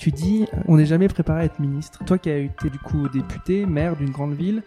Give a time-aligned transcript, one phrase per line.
[0.00, 2.02] Tu dis, on n'est jamais préparé à être ministre.
[2.06, 4.62] Toi qui as été du coup député, maire d'une grande ville,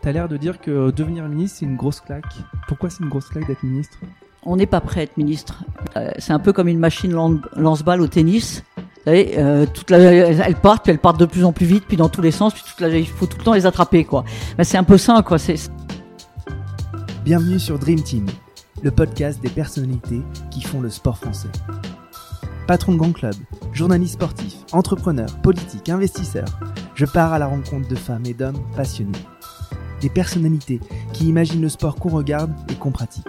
[0.00, 2.24] tu as l'air de dire que devenir ministre, c'est une grosse claque.
[2.68, 3.98] Pourquoi c'est une grosse claque d'être ministre?
[4.44, 5.62] On n'est pas prêt à être ministre.
[5.98, 7.12] Euh, c'est un peu comme une machine
[7.54, 8.64] lance-balle au tennis.
[8.78, 11.84] Vous savez, euh, toute la, elles partent, puis elles partent de plus en plus vite,
[11.86, 14.06] puis dans tous les sens, puis toute la, il faut tout le temps les attraper,
[14.06, 14.24] quoi.
[14.56, 15.36] Ben, c'est un peu ça, quoi.
[15.38, 15.70] C'est...
[17.26, 18.24] Bienvenue sur Dream Team,
[18.82, 21.50] le podcast des personnalités qui font le sport français.
[22.66, 23.34] Patron de grand club,
[23.78, 26.46] journaliste sportif, entrepreneur, politique, investisseur,
[26.96, 29.12] je pars à la rencontre de femmes et d'hommes passionnés.
[30.00, 30.80] Des personnalités
[31.12, 33.28] qui imaginent le sport qu'on regarde et qu'on pratique.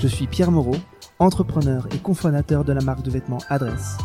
[0.00, 0.76] Je suis Pierre Moreau,
[1.18, 3.98] entrepreneur et cofondateur de la marque de vêtements Adresse.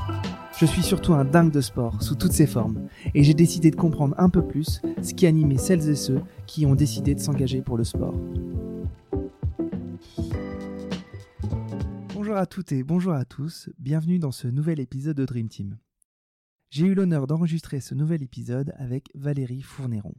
[0.59, 3.77] Je suis surtout un dingue de sport sous toutes ses formes et j'ai décidé de
[3.77, 7.61] comprendre un peu plus ce qui animait celles et ceux qui ont décidé de s'engager
[7.61, 8.15] pour le sport.
[12.29, 15.79] Bonjour à toutes et bonjour à tous, bienvenue dans ce nouvel épisode de Dream Team.
[16.69, 20.13] J'ai eu l'honneur d'enregistrer ce nouvel épisode avec Valérie Fournéron.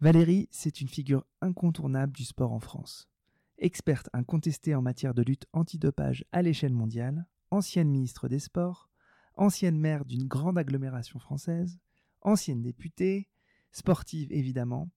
[0.00, 3.10] Valérie, c'est une figure incontournable du sport en France.
[3.58, 8.88] Experte incontestée en matière de lutte antidopage à l'échelle mondiale, ancienne ministre des Sports,
[9.36, 11.78] ancienne maire d'une grande agglomération française,
[12.22, 13.28] ancienne députée,
[13.70, 14.88] sportive évidemment,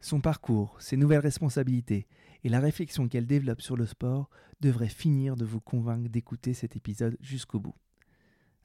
[0.00, 2.08] son parcours, ses nouvelles responsabilités
[2.44, 6.76] et la réflexion qu'elle développe sur le sport devraient finir de vous convaincre d'écouter cet
[6.76, 7.74] épisode jusqu'au bout.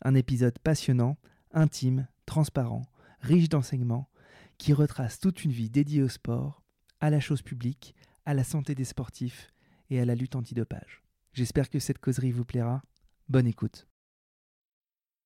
[0.02, 1.18] Un épisode passionnant,
[1.52, 2.86] intime, transparent,
[3.20, 4.10] riche d'enseignements,
[4.58, 6.64] qui retrace toute une vie dédiée au sport,
[7.00, 9.52] à la chose publique, à la santé des sportifs
[9.90, 11.04] et à la lutte antidopage.
[11.34, 12.82] J'espère que cette causerie vous plaira.
[13.30, 13.88] Bonne écoute.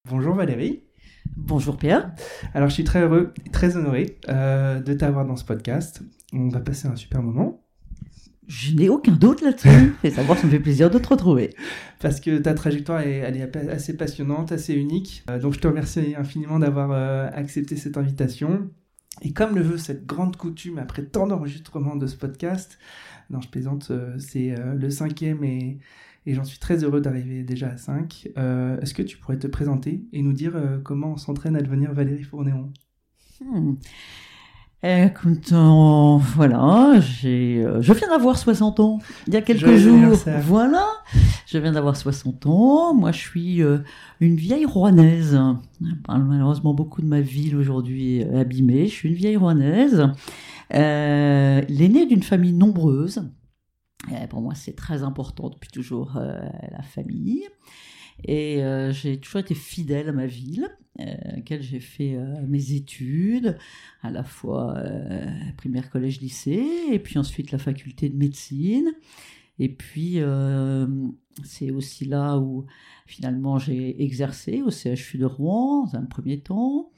[0.09, 0.83] Bonjour Valérie.
[1.37, 2.13] Bonjour Pierre.
[2.53, 6.01] Alors je suis très heureux, très honoré euh, de t'avoir dans ce podcast.
[6.33, 7.60] On va passer un super moment.
[8.47, 9.93] Je n'ai aucun doute là-dessus.
[10.03, 11.53] Et savoir, ça me fait plaisir de te retrouver.
[11.99, 15.23] Parce que ta trajectoire est, elle est assez passionnante, assez unique.
[15.29, 18.69] Euh, donc je te remercie infiniment d'avoir euh, accepté cette invitation.
[19.21, 22.79] Et comme le veut cette grande coutume après tant d'enregistrements de ce podcast,
[23.29, 25.79] non je plaisante, c'est le cinquième et
[26.25, 28.29] et j'en suis très heureux d'arriver déjà à 5.
[28.37, 31.61] Euh, est-ce que tu pourrais te présenter et nous dire euh, comment on s'entraîne à
[31.61, 32.71] devenir Valérie Fournéon
[33.41, 33.75] hmm.
[34.83, 38.97] Écoute, voilà, j'ai, euh, je viens d'avoir 60 ans
[39.27, 40.17] il y a quelques jours.
[40.43, 40.85] Voilà,
[41.45, 42.93] je viens d'avoir 60 ans.
[42.95, 43.61] Moi, je suis
[44.19, 45.39] une vieille rouanaise.
[46.07, 48.87] Malheureusement, beaucoup de ma ville aujourd'hui est abîmée.
[48.87, 50.09] Je suis une vieille rouanaise,
[50.71, 53.23] l'aînée d'une famille nombreuse.
[54.11, 56.39] Euh, pour moi, c'est très important depuis toujours euh,
[56.71, 57.43] la famille.
[58.25, 60.67] Et euh, j'ai toujours été fidèle à ma ville,
[60.99, 62.17] à laquelle j'ai fait
[62.47, 63.57] mes études,
[64.03, 64.75] à la fois
[65.57, 68.91] primaire, collège, lycée, et puis ensuite la faculté de médecine.
[69.57, 70.19] Et puis,
[71.43, 72.65] c'est aussi là où
[73.07, 76.91] finalement j'ai exercé au CHU de Rouen, dans un premier temps.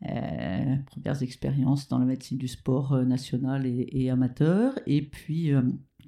[0.00, 4.76] premières expériences dans la médecine du sport national et, amateur.
[4.86, 5.52] Et puis,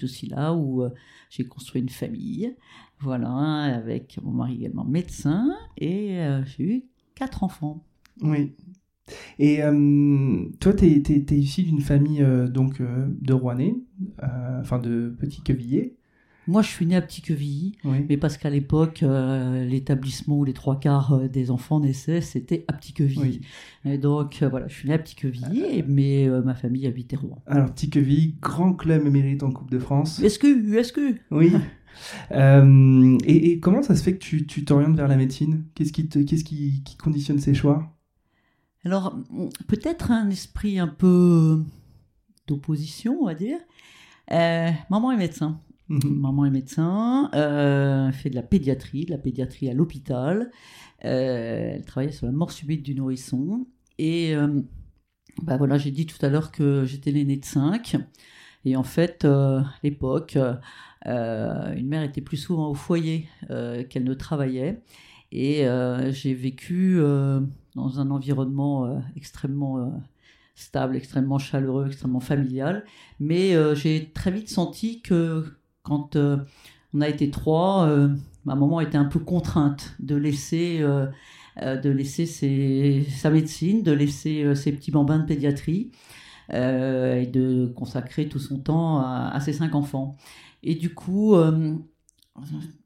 [0.05, 0.91] aussi là où euh,
[1.31, 2.55] j'ai construit une famille,
[3.01, 6.83] voilà, avec mon mari également médecin, et euh, j'ai eu
[7.15, 7.85] quatre enfants.
[8.23, 8.53] Oui.
[9.39, 13.75] Et euh, toi, tu es, es, issu d'une famille donc de Rouennais,
[14.61, 15.99] enfin de Petit Quevilliers.
[16.49, 17.77] Moi, je suis né à Petit-Quevilly,
[18.09, 22.65] mais parce qu'à l'époque, euh, l'établissement où les trois quarts euh, des enfants naissaient, c'était
[22.69, 23.43] à Petit-Quevilly.
[23.85, 27.43] Et donc, euh, voilà, je suis né à Petit-Quevilly, mais ma famille habitait Rouen.
[27.47, 30.23] Alors, Petit-Quevilly, grand club émérite en Coupe de France.
[30.23, 31.17] Est-ce que, est-ce que?
[31.31, 31.53] Oui.
[32.33, 35.65] et, comment ça se fait que tu t'orientes vers la médecine?
[35.75, 37.95] Qu'est-ce qui, qu'est-ce qui, qui conditionne ces choix?
[38.85, 39.19] Alors,
[39.67, 41.63] peut-être un esprit un peu
[42.47, 43.59] d'opposition, on va dire.
[44.31, 45.61] maman est médecin.
[45.89, 46.21] Mhm.
[46.21, 50.51] Maman est médecin, euh, fait de la pédiatrie, de la pédiatrie à l'hôpital.
[51.05, 53.67] Euh, elle travaillait sur la mort subite du nourrisson.
[53.99, 54.61] Et euh,
[55.43, 57.97] bah voilà, j'ai dit tout à l'heure que j'étais l'aînée de 5.
[58.65, 60.37] Et en fait, à l'époque,
[61.07, 64.83] une mère était plus souvent au foyer qu'elle ne travaillait.
[65.33, 65.65] Et
[66.11, 67.01] j'ai vécu
[67.75, 70.03] dans un environnement extrêmement
[70.55, 72.85] stable, extrêmement chaleureux, extrêmement familial.
[73.21, 75.45] Mais j'ai très vite senti que
[75.89, 76.37] quand euh,
[76.95, 78.09] on a été trois, euh,
[78.45, 81.07] ma maman était un peu contrainte de laisser, euh,
[81.57, 82.27] de laisser
[83.09, 85.91] sa médecine, de laisser ses petits bambins de pédiatrie
[86.51, 90.17] et de consacrer tout son temps à, ses cinq enfants.
[90.63, 91.37] Et du coup,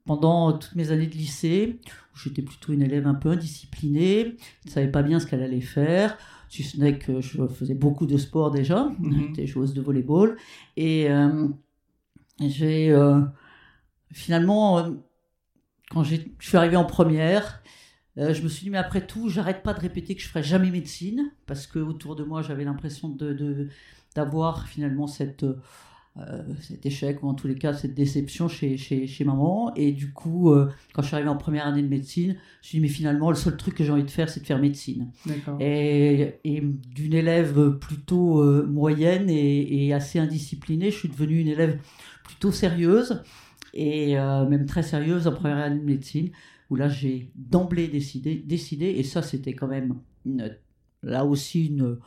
[0.05, 1.79] pendant toutes mes années de lycée,
[2.15, 5.61] j'étais plutôt une élève un peu indisciplinée, je ne savais pas bien ce qu'elle allait
[5.61, 6.17] faire,
[6.49, 9.27] si ce n'est que je faisais beaucoup de sport déjà, mm-hmm.
[9.27, 10.37] j'étais joueuse de volleyball,
[10.77, 11.09] et
[12.39, 13.21] j'ai euh,
[14.11, 14.91] finalement, euh,
[15.89, 17.63] quand je suis arrivée en première,
[18.15, 20.69] je me suis dit, mais après tout, j'arrête pas de répéter que je ferai jamais
[20.69, 23.69] médecine, parce que autour de moi, j'avais l'impression de,
[24.15, 25.61] d'avoir finalement cette, euh,
[26.61, 29.73] cet échec ou en tous les cas cette déception chez, chez, chez maman.
[29.75, 32.61] Et du coup, euh, quand je suis arrivé en première année de médecine, je me
[32.61, 34.59] suis dit, mais finalement, le seul truc que j'ai envie de faire, c'est de faire
[34.59, 35.09] médecine.
[35.59, 41.47] Et, et d'une élève plutôt euh, moyenne et, et, assez indisciplinée, je suis devenue une
[41.47, 41.79] élève
[42.23, 43.23] plutôt sérieuse
[43.73, 46.29] et même très sérieuse en première année de médecine,
[46.69, 49.95] où là, j'ai d'emblée décidé, décidé, et ça, c'était quand même
[51.01, 51.97] là aussi une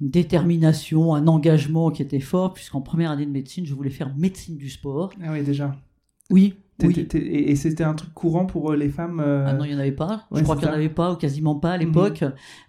[0.00, 4.56] détermination, un engagement qui était fort, puisqu'en première année de médecine, je voulais faire médecine
[4.56, 5.12] du sport.
[5.22, 5.76] Ah oui, déjà.
[6.30, 9.76] Oui, et, c'était un truc courant pour euh, les femmes euh, Ah non, il n'y
[9.76, 10.26] en avait pas.
[10.32, 11.84] je crois qu'il n'y en avait pas, ou quasiment pas à mhm.
[11.84, 12.24] l'époque.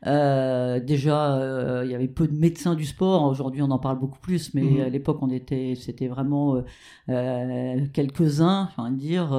[0.05, 3.23] Euh, déjà, il y avait peu de médecins du sport.
[3.23, 4.81] Aujourd'hui, on en parle beaucoup plus, mais mhm.
[4.81, 6.63] à l'époque, on était, c'était vraiment
[7.07, 9.29] quelques-uns, enfin dire,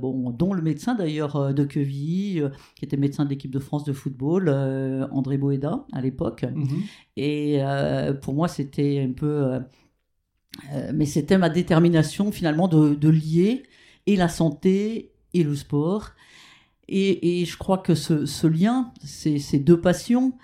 [0.00, 2.42] bon, dont le médecin d'ailleurs de Quevilly,
[2.76, 4.48] qui était médecin de l'équipe de France de football,
[5.10, 6.44] André Boeda à l'époque.
[6.44, 6.82] Mhm.
[7.16, 7.60] Et
[8.22, 9.60] pour moi, c'était un peu
[10.92, 13.62] mais c'était ma détermination finalement de, de lier
[14.06, 16.10] et la santé et le sport.
[16.88, 20.34] Et, je crois que ce, lien, ces, ces, deux passions,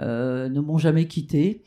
[0.00, 1.62] euh, ne m'ont jamais quitté.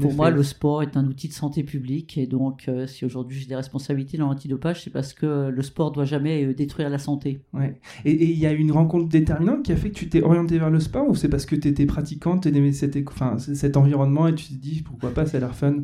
[0.00, 3.38] Pour moi, le sport est un outil de santé publique et donc euh, si aujourd'hui
[3.38, 6.98] j'ai des responsabilités dans l'antidopage, c'est parce que le sport doit jamais euh, détruire la
[6.98, 7.40] santé.
[7.54, 7.80] Ouais.
[8.04, 10.68] Et il y a une rencontre déterminante qui a fait que tu t'es orienté vers
[10.68, 14.28] le sport ou c'est parce que tu étais pratiquante, tu aimais cet, enfin, cet environnement
[14.28, 15.80] et tu t'es dit pourquoi pas, ça a l'air fun?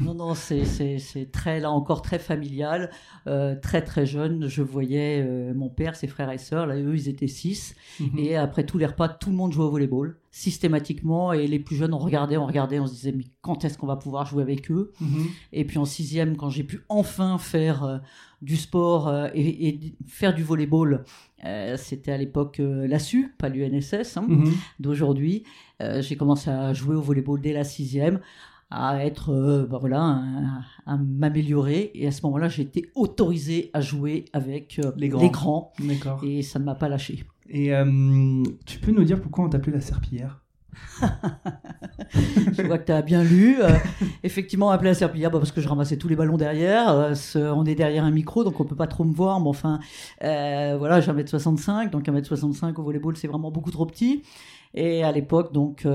[0.00, 2.90] Non, non, c'est très, là encore, très familial.
[3.26, 5.22] Euh, très, très jeune, je voyais
[5.54, 7.74] mon père, ses frères et sœurs, là, eux, ils étaient six.
[7.98, 8.18] Mhm.
[8.18, 11.74] Et après tous les repas, tout le monde jouait au volleyball systématiquement et les plus
[11.74, 14.42] jeunes on regardait on regardait on se disait mais quand est-ce qu'on va pouvoir jouer
[14.42, 14.92] avec eux?
[15.00, 15.26] Mhm.
[15.52, 17.98] et puis en sixième quand j'ai pu enfin faire euh,
[18.40, 21.04] du sport euh, et, faire du volleyball
[21.44, 24.52] euh, c'était à l'époque l'ASU pas l'UNSS hein, mhm.
[24.78, 25.44] d'aujourd'hui
[26.00, 28.20] j'ai commencé à jouer au volleyball dès la sixième
[28.70, 30.22] à être bah voilà
[30.86, 35.96] à, m'améliorer et à ce moment-là j'ai été autorisé à jouer avec les grands, les
[35.96, 39.48] grands et ça ne m'a pas lâché et euh, tu peux nous dire pourquoi on
[39.48, 40.40] t'appelait la serpillière?
[42.52, 43.60] Je vois que tu as bien lu.
[43.60, 43.70] Euh,
[44.22, 46.90] effectivement, on appelait la serpillière bah, parce que je ramassais tous les ballons derrière.
[46.90, 49.40] Euh, on est derrière un micro, donc on peut pas trop me voir.
[49.40, 49.80] Mais enfin,
[50.20, 51.90] voilà, j'ai 1m65.
[51.90, 54.22] Donc 1m65 au volleyball, c'est vraiment beaucoup trop petit.
[54.72, 55.86] Et à l'époque, donc,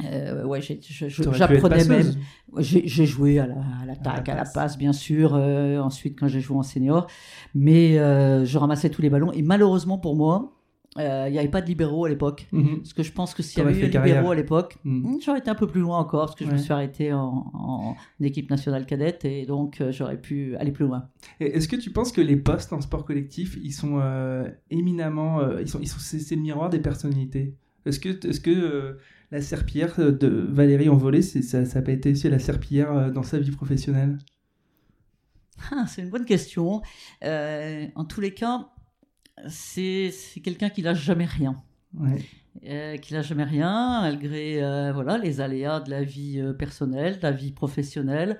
[0.00, 2.14] ouais, j'apprenais même.
[2.58, 3.46] J'ai joué à
[3.86, 5.34] l'attaque, à, la passe, bien sûr.
[5.34, 7.06] ensuite, quand j'ai joué en senior,
[7.54, 9.32] mais je ramassais tous les ballons.
[9.32, 10.56] Et malheureusement pour moi,
[10.98, 12.46] euh, il n'y avait pas de libéraux à l'époque.
[12.52, 12.78] Mhm.
[12.78, 15.02] Parce que je pense que s'il y avait eu des libéraux à l'époque, mhm.
[15.02, 17.96] hmm, j'aurais été un peu plus loin encore, parce que je me suis arrêté en,
[18.20, 21.08] équipe nationale cadette, et donc euh, j'aurais pu aller plus loin.
[21.40, 25.40] Est-ce que tu penses que les postes en sport collectif, ils sont euh, éminemment...
[25.58, 27.54] ils sont, ils sont, c'est, le miroir des personnalités?
[27.84, 28.98] Est-ce que, est-ce que
[29.30, 33.38] la serpillière de Valérie en volée, ça n'a pas été aussi la serpillière dans sa
[33.38, 34.18] vie professionnelle?
[35.70, 36.82] Ah, C'est une bonne question.
[37.22, 38.68] en tous les cas
[39.48, 40.12] c'est
[40.42, 41.62] quelqu'un qui lâche jamais rien.
[42.64, 47.18] Euh, qui lâche jamais rien, malgré euh, voilà, les aléas de la vie euh, personnelle,
[47.18, 48.38] de la vie professionnelle.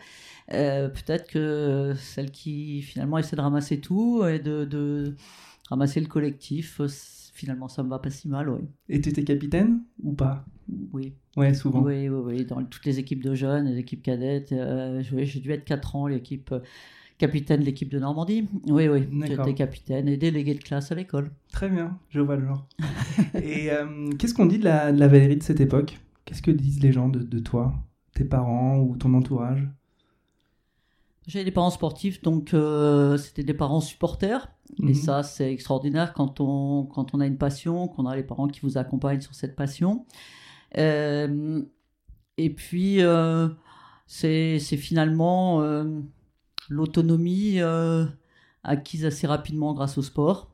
[0.49, 5.17] Peut-être que celle qui finalement essaie de ramasser tout et de,
[5.69, 6.81] ramasser le collectif,
[7.37, 8.49] finalement ça me va pas si mal.
[8.49, 8.65] Ouais.
[8.89, 10.45] Et tu étais capitaine ou pas?
[10.93, 11.15] Oui.
[11.37, 11.83] Ouais, souvent.
[11.83, 14.55] Oui, oui, oui, dans toutes les équipes de jeunes, les équipes cadettes.
[15.01, 16.53] J'ai dû être 4 ans, l'équipe
[17.19, 18.49] capitaine de l'équipe de Normandie.
[18.69, 21.31] Oui, oui, j'étais capitaine et délégué de classe à l'école.
[21.53, 22.67] Très bien, je vois le genre.
[23.35, 25.99] et euh, qu'est-ce qu'on dit de la, de la, Valérie de cette époque?
[26.25, 27.75] Qu'est-ce que disent les gens de, de toi,
[28.15, 29.67] tes parents ou ton entourage?
[31.27, 34.49] J'avais des parents sportifs, donc euh, c'était des parents supporters.
[34.81, 34.95] Et mhm.
[34.95, 38.61] ça, c'est extraordinaire quand on, quand on a une passion, qu'on a les parents qui
[38.61, 40.07] vous accompagnent sur cette passion.
[40.77, 41.63] Euh,
[42.37, 43.01] et puis,
[44.07, 45.63] c'est finalement
[46.69, 48.07] l'autonomie euh,
[48.63, 50.51] acquise assez rapidement grâce au sport.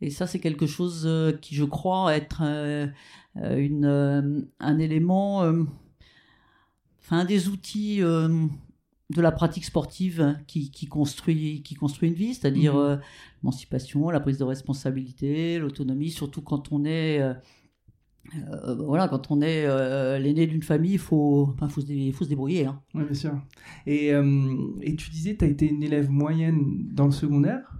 [0.00, 2.86] Et ça, c'est quelque chose euh, qui, je crois, être euh,
[3.34, 5.40] une, un élément,
[7.00, 8.00] enfin, un des outils
[9.10, 13.00] de la pratique sportive qui, qui, construit, qui construit une vie, c'est-à-dire mmh.
[13.42, 17.20] l'émancipation, la prise de responsabilité, l'autonomie, surtout quand on est
[18.34, 22.28] euh, voilà, quand on est euh, l'aîné d'une famille, il faut, faut, se faut se
[22.28, 22.66] débrouiller.
[22.66, 22.80] Hein.
[22.94, 23.40] Oui, bien sûr.
[23.86, 27.72] Et, euh, et tu disais, tu as été une élève moyenne dans le secondaire,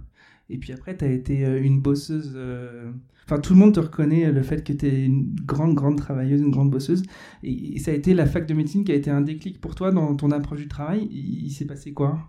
[0.49, 2.37] et puis après, tu as été une bosseuse.
[3.29, 6.39] Enfin, tout le monde te reconnaît le fait que tu es une grande, grande travailleuse,
[6.39, 7.03] une grande bosseuse.
[7.43, 9.91] Et, ça a été la fac de médecine qui a été un déclic pour toi
[9.91, 11.09] dans ton approche du travail.
[11.11, 12.19] Il, s'est passé quoi?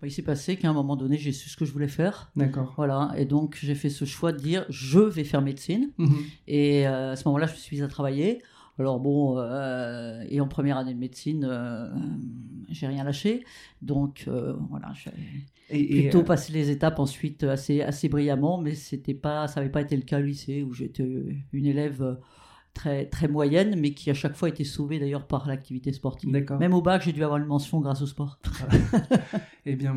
[0.00, 2.32] Bah, Il s'est passé qu'à un moment donné, j'ai su ce que je voulais faire.
[2.34, 2.74] D'accord.
[2.76, 5.90] Voilà, et donc j'ai fait ce choix de dire je vais faire médecine.
[5.98, 6.16] Mhm.
[6.48, 8.42] Et euh, à ce moment-là, je me suis mise à travailler.
[8.80, 11.90] Alors bon, euh, et en première année de médecine, euh,
[12.70, 13.44] j'ai rien lâché.
[13.82, 15.10] Donc euh, voilà, j'ai
[15.70, 19.60] Et, et, plutôt euh, passé les étapes ensuite assez, assez brillamment, mais c'était pas, ça
[19.60, 21.06] n'avait pas été le cas au lycée où j'étais
[21.52, 22.18] une élève
[22.74, 26.30] très, très moyenne, mais qui à chaque fois était sauvée d'ailleurs par l'activité sportive.
[26.30, 26.58] D'accord.
[26.58, 28.38] Même au bac, j'ai dû avoir une mention grâce au sport.
[29.66, 29.94] Eh bien,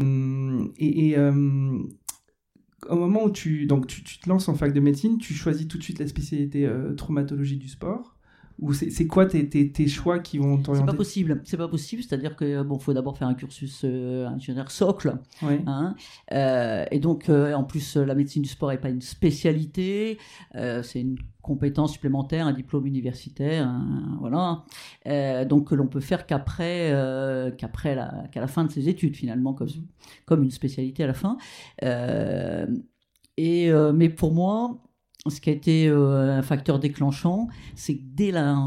[0.78, 1.32] et, et, euh,
[2.90, 5.70] au moment où tu, donc tu, tu te lances en fac de médecine, tu choisis
[5.70, 8.18] tout de suite la spécialité euh, traumatologie du sport
[8.60, 11.42] Ou c'est c'est quoi tes, tes, tes choix qui vont C'est t'orienter pas possible.
[11.44, 12.04] C'est pas possible.
[12.04, 15.18] C'est-à-dire que bon, faut d'abord faire un cursus euh, ingénieur socle.
[15.42, 15.62] Ouais.
[15.66, 15.96] Hein.
[16.32, 20.18] Euh, et donc, euh, en plus, la médecine du sport n'est pas une spécialité,
[20.56, 24.64] euh, c'est une compétence supplémentaire, un diplôme universitaire, un- voilà.
[25.46, 26.92] Donc, que l'on peut faire qu'après,
[27.58, 29.68] qu'après la, qu'à la fin de ses études, finalement, comme,
[30.26, 31.38] comme une spécialité à la fin.
[33.38, 34.78] Et, mais pour moi,
[35.30, 38.58] ce qui a été euh, un facteur déclenchant, c'est que dès la,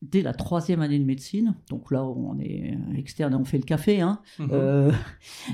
[0.00, 3.64] dès la troisième année de médecine, donc là on est externe et on fait le
[3.64, 4.48] café, hein, Mhm.
[4.52, 4.92] euh,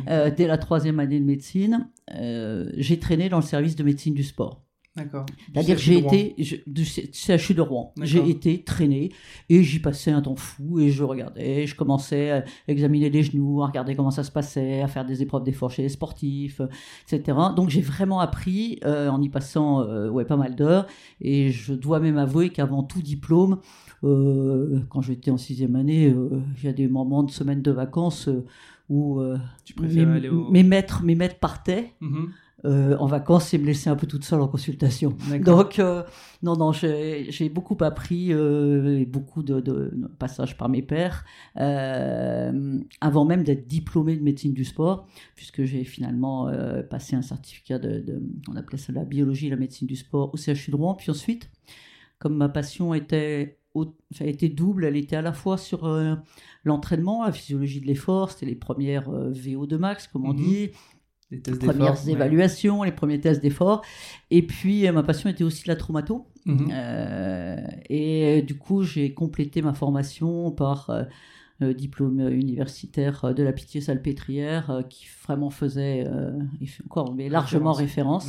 [0.09, 4.15] euh, dès la troisième année de médecine, euh, j'ai traîné dans le service de médecine
[4.15, 4.63] du sport.
[4.99, 5.25] D'accord.
[5.55, 6.13] C'est-à-dire j'ai de Rouen.
[6.13, 7.93] été je- du C- CHU de Rouen.
[7.97, 8.07] D'accord.
[8.09, 9.11] J'ai été traîné
[9.49, 13.63] et j'y passais un temps fou et je regardais, je commençais à examiner les genoux,
[13.63, 16.61] à regarder comment ça se passait, à faire des épreuves d'effort chez les sportifs,
[17.11, 17.39] etc.
[17.57, 20.87] Donc j'ai vraiment appris euh, en y passant euh, ouais, pas mal d'heures
[21.21, 23.59] et je dois même avouer qu'avant tout diplôme,
[24.05, 26.15] euh, quand j'étais en sixième année,
[26.59, 28.29] il y a des moments de semaines de vacances
[28.89, 29.21] où
[29.81, 30.51] mes, aller au.
[30.51, 32.31] mes maîtres, mes maîtres partaient Mhm.
[32.65, 35.15] Euh, en vacances et me laissaient un peu toute seule en consultation.
[35.45, 36.03] Donc, euh,
[36.43, 41.25] non, non, j'ai beaucoup appris, euh, et beaucoup de, de passages par mes pairs,
[41.89, 47.23] euh, avant même d'être diplômé de médecine du sport, puisque j'ai finalement euh, passé un
[47.23, 50.71] certificat de, de- on appelait ça la biologie et la médecine du sport au CHU
[50.71, 50.95] de Rouen.
[50.95, 51.51] Puis ensuite,
[52.19, 53.59] comme ma passion était,
[54.11, 56.17] ça a été double, elle était à la fois sur euh,
[56.65, 60.37] l'entraînement, la physiologie de l'effort, c'était les premières euh, VO2 max, comme on Mhm.
[60.37, 60.71] dit,
[61.31, 62.13] Les tests premières ouais.
[62.13, 63.83] évaluations, les premiers tests d'effort.
[64.31, 66.27] Et puis, euh, ma passion était aussi la traumato.
[66.47, 66.69] Mhm.
[66.73, 67.57] Euh,
[67.91, 71.05] et euh, du coup, j'ai complété ma formation par euh,
[71.61, 76.05] le diplôme universitaire de la Pitié-Salpêtrière, euh, qui vraiment faisait,
[76.67, 78.29] fait encore, mais largement référence.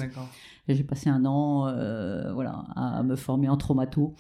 [0.68, 1.64] Et j'ai passé un an
[2.34, 4.14] voilà, à me former en traumato.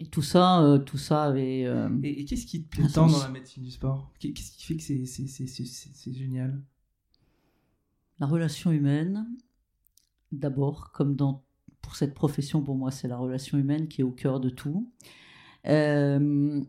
[0.00, 1.64] Et tout ça, euh, tout ça avait.
[1.66, 4.12] euh, Et, et qu'est-ce qui te plaît tant dans la médecine du sport?
[4.20, 6.62] Qu'est- Qu'est-ce qui fait que c'est- c'est c'est- c'est- c'est- c'est génial?
[8.20, 9.26] La relation humaine,
[10.32, 11.44] d'abord, comme dans,
[11.82, 14.90] pour cette profession, pour moi, c'est la relation humaine qui est au cœur de tout.
[15.66, 16.60] Euh,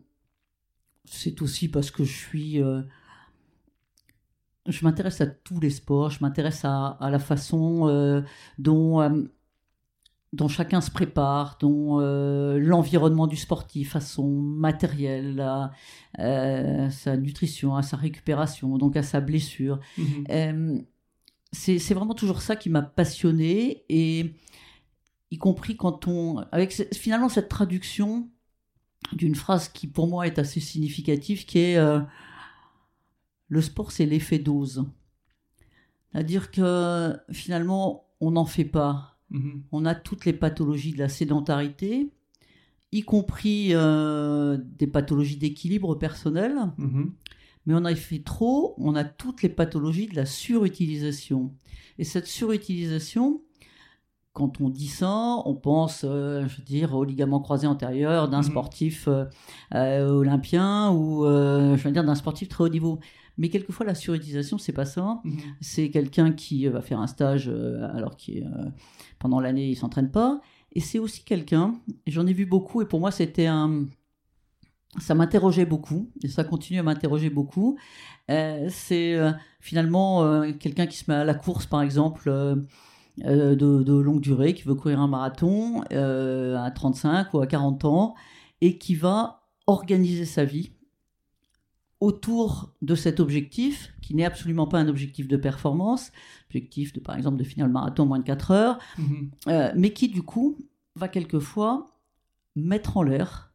[1.04, 2.62] c'est aussi parce que je suis.
[2.62, 2.82] euh,
[4.66, 8.22] je m'intéresse à tous les sports, je m'intéresse à, à la façon euh,
[8.58, 9.26] dont,
[10.32, 15.72] dont chacun se prépare, dont l'environnement du sportif, à son matériel, à
[16.90, 19.80] sa nutrition, à sa récupération, donc à sa blessure.
[19.98, 20.84] Mhm.
[21.52, 24.34] C'est vraiment toujours ça qui m'a passionné et
[25.32, 28.28] y compris quand on avec finalement cette traduction
[29.12, 32.00] d'une phrase qui pour moi est assez significative qui est euh,
[33.48, 34.84] le sport c'est l'effet dose
[36.12, 39.62] c'est-à-dire que finalement on n'en fait pas Mhm.
[39.70, 42.10] on a toutes les pathologies de la sédentarité
[42.90, 47.12] y compris euh, des pathologies d'équilibre personnel Mhm.
[47.66, 51.52] Mais on a fait trop, on a toutes les pathologies de la surutilisation.
[51.98, 53.42] Et cette surutilisation,
[54.32, 58.38] quand on dit ça, on pense, euh, je veux dire, au ligament croisé antérieur d'un
[58.38, 58.44] Mhm.
[58.44, 59.24] sportif euh,
[59.74, 63.00] euh, olympien ou, je veux dire, d'un sportif très haut niveau.
[63.38, 65.20] Mais quelquefois, la surutilisation, c'est pas ça.
[65.24, 65.38] Mhm.
[65.60, 68.48] C'est quelqu'un qui va faire un stage alors qu'il
[69.18, 70.40] pendant l'année il s'entraîne pas.
[70.72, 71.74] Et c'est aussi quelqu'un,
[72.06, 73.86] j'en ai vu beaucoup, et pour moi c'était un,
[74.98, 77.78] ça m'interrogeait beaucoup, et ça continue à m'interroger beaucoup.
[78.30, 82.30] Euh, c'est euh, finalement euh, quelqu'un qui se met à la course, par exemple,
[83.18, 88.14] de, de longue durée, qui veut courir un marathon à 35 ou à 40 ans,
[88.60, 90.72] et qui va organiser sa vie
[92.00, 96.12] autour de cet objectif, qui n'est absolument pas un objectif de performance,
[96.48, 98.78] objectif de, par exemple, de finir le marathon en moins de 4 heures,
[99.48, 100.56] euh, mais qui du coup
[100.96, 101.86] va quelquefois
[102.56, 103.49] mettre en l'air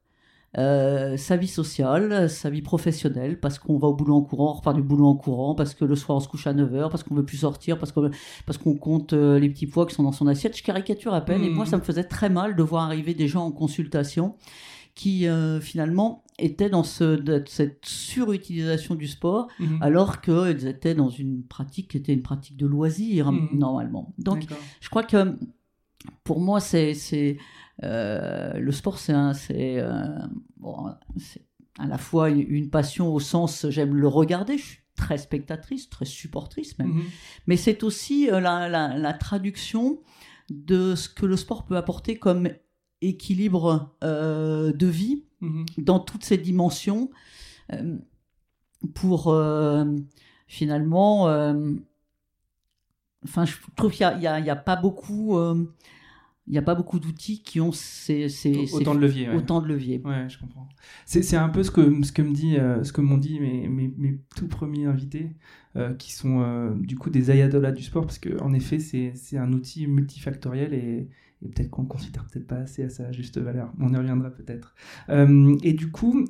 [0.57, 4.53] euh, sa vie sociale, sa vie professionnelle, parce qu'on va au boulot en courant, on
[4.53, 7.03] repart du boulot en courant, parce que le soir on se couche à 9h, parce
[7.03, 8.09] qu'on veut plus sortir, parce qu'on
[8.45, 10.57] parce qu'on compte euh, les petits pois qui sont dans son assiette.
[10.57, 11.55] Je caricature à peine, et Mhm.
[11.55, 14.35] moi ça me faisait très mal de voir arriver des gens en consultation
[14.93, 15.27] qui
[15.59, 19.79] finalement étaient dans ce, cette surutilisation du sport, mhm.
[19.81, 23.49] alors qu'ils étaient dans une pratique qui était une pratique de loisir, mhm.
[23.53, 24.13] normalement.
[24.17, 24.45] Donc,
[24.79, 25.35] je crois que
[26.23, 27.37] pour moi, c'est
[27.81, 29.13] le sport, c'est
[30.57, 30.93] bon,
[31.77, 36.05] à la fois une passion au sens j'aime le regarder, je suis très spectatrice, très
[36.05, 37.03] supportrice même, mhm.
[37.47, 39.99] mais c'est aussi euh, la, la, traduction
[40.49, 42.49] de ce que le sport peut apporter comme
[43.01, 45.65] équilibre euh, de vie mhm.
[45.77, 47.09] dans toutes ses dimensions
[47.73, 47.97] euh,
[48.93, 49.35] pour
[50.47, 51.23] finalement
[53.23, 55.35] enfin je trouve qu'il n'y a, a, pas beaucoup
[56.47, 58.27] il n'y a pas beaucoup d'outils qui ont ces,
[58.73, 59.29] autant de leviers.
[59.31, 60.01] Autant de leviers.
[60.05, 60.69] Ouais, je comprends.
[61.05, 63.67] C'est un peu ce que ce que me dit euh, ce que m'ont dit mes,
[63.67, 65.31] mes, mes, tout premiers invités,
[65.75, 69.37] euh, qui sont euh, du coup des ayatollahs du sport, parce que en effet c'est
[69.37, 71.09] un outil multifactoriel et,
[71.41, 73.73] et peut-être qu'on ne considère peut-être pas assez à sa juste valeur.
[73.79, 74.75] On y reviendra peut-être.
[75.09, 76.25] et du coup,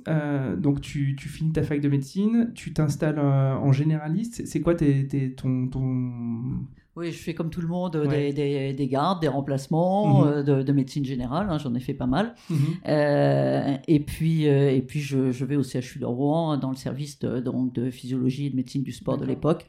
[0.57, 4.45] donc tu, tu, finis ta fac de médecine, tu t'installes en généraliste.
[4.45, 6.65] C'est quoi tes, tes, ton, ton
[6.95, 10.47] oui, je fais comme tout le monde des, des, des, gardes, des remplacements mhm.
[10.47, 11.47] euh, de, médecine générale.
[11.49, 12.35] Hein, J'en ai fait pas mal.
[12.49, 12.57] Mhm.
[12.87, 16.77] euh, et puis, euh, et puis je, je, vais au CHU de Rouen dans le
[16.77, 19.67] service de, donc, de physiologie et de médecine du sport de l'époque.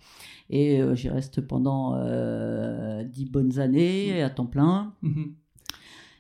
[0.51, 1.97] Et euh, j'y reste pendant
[3.05, 4.25] dix bonnes années mhm.
[4.25, 4.93] à temps plein.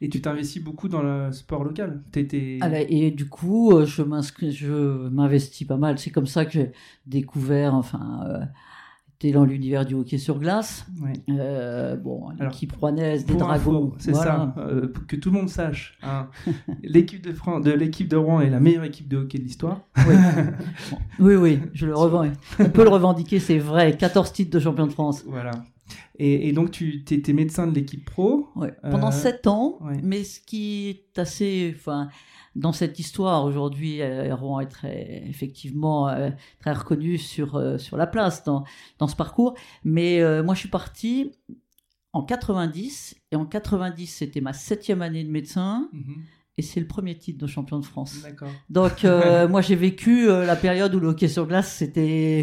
[0.03, 2.03] Et tu t'investis beaucoup dans le sport local?
[2.61, 5.99] Ah bah, et du coup, je m'investis pas mal.
[5.99, 6.73] C'est comme ça que j'ai
[7.07, 8.49] découvert, enfin,
[9.19, 10.87] T'es dans l'univers du hockey sur glace.
[11.31, 13.95] Euh, bon, l'équipe rouennaise des Dragons.
[13.99, 15.99] C'est ça, euh, que tout le monde sache.
[16.03, 16.29] Hein.
[16.83, 19.81] l'équipe de, France, de l'équipe de Rouen est la meilleure équipe de hockey de l'histoire.
[20.07, 20.15] Oui.
[21.37, 22.31] oui, je le revends.
[22.59, 23.97] On peut le revendiquer, c'est vrai.
[23.97, 25.25] 14 titres de champion de France.
[25.27, 25.53] Voilà.
[26.19, 28.49] Et, donc, tu étais médecin de l'équipe pro.
[28.83, 29.79] Pendant 7 ans.
[30.03, 31.75] Mais ce qui est assez.
[31.75, 32.09] Enfin,
[32.57, 37.97] dans cette histoire aujourd'hui, euh, Rouen est très, effectivement euh, très reconnu sur, euh, sur
[37.97, 38.65] la place dans,
[38.99, 39.55] dans ce parcours.
[39.85, 41.33] Mais moi, je suis parti
[42.13, 45.89] en 90, et en 90, c'était ma septième année de médecin.
[45.93, 46.25] Mhm
[46.59, 48.23] et c'est le premier titre de champion de France.
[48.71, 52.43] Donc euh, moi j'ai vécu euh, la période où le hockey sur glace c'était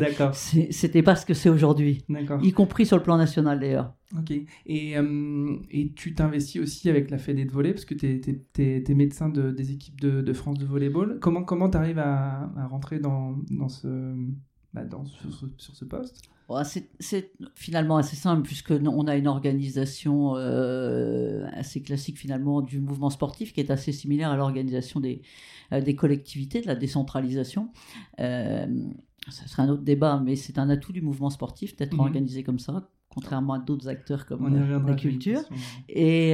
[0.70, 2.06] c'était pas ce que c'est aujourd'hui.
[2.42, 3.94] Y compris sur le plan national d'ailleurs.
[4.18, 4.32] Ok.
[4.66, 8.84] Et, euh, et tu t'investis aussi avec la Fédé de volley parce que tu es,
[8.88, 11.20] es, médecin de, des équipes de, de, France de volleyball.
[11.20, 14.16] Comment comment tu arrives à, à, rentrer dans, dans ce
[14.74, 16.30] bah, dans, sur, sur, ce poste?
[17.00, 23.10] C'est finalement assez simple puisque on a une organisation euh, assez classique finalement du mouvement
[23.10, 25.22] sportif qui est assez similaire à l'organisation des,
[25.72, 27.70] euh, des collectivités, de la décentralisation.
[28.20, 28.68] Euh,
[29.30, 32.02] ça serait un autre débat, mais c'est un atout du mouvement sportif d'être mhm.
[32.02, 34.54] organisé comme ça, contrairement à d'autres acteurs comme
[34.88, 35.42] la culture.
[35.90, 36.32] Et,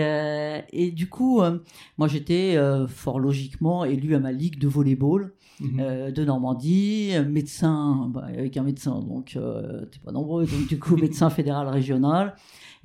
[0.71, 1.41] et, du coup,
[1.97, 5.79] moi j'étais fort logiquement élu à ma ligue de volleyball Mhm.
[5.79, 10.79] Euh, de Normandie, médecin, bah, avec un médecin, donc euh, t'es pas nombreux, donc du
[10.79, 12.35] coup médecin fédéral régional.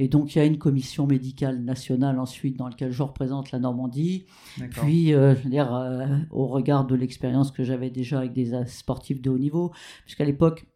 [0.00, 3.61] Et donc il y a une commission médicale nationale ensuite dans laquelle je représente la
[3.61, 4.26] Normandie.
[4.70, 5.70] Puis, euh, je veux dire,
[6.30, 9.72] au regard de l'expérience que j'avais déjà avec des sportifs de haut niveau,
[10.04, 10.66] puisqu'à l'époque,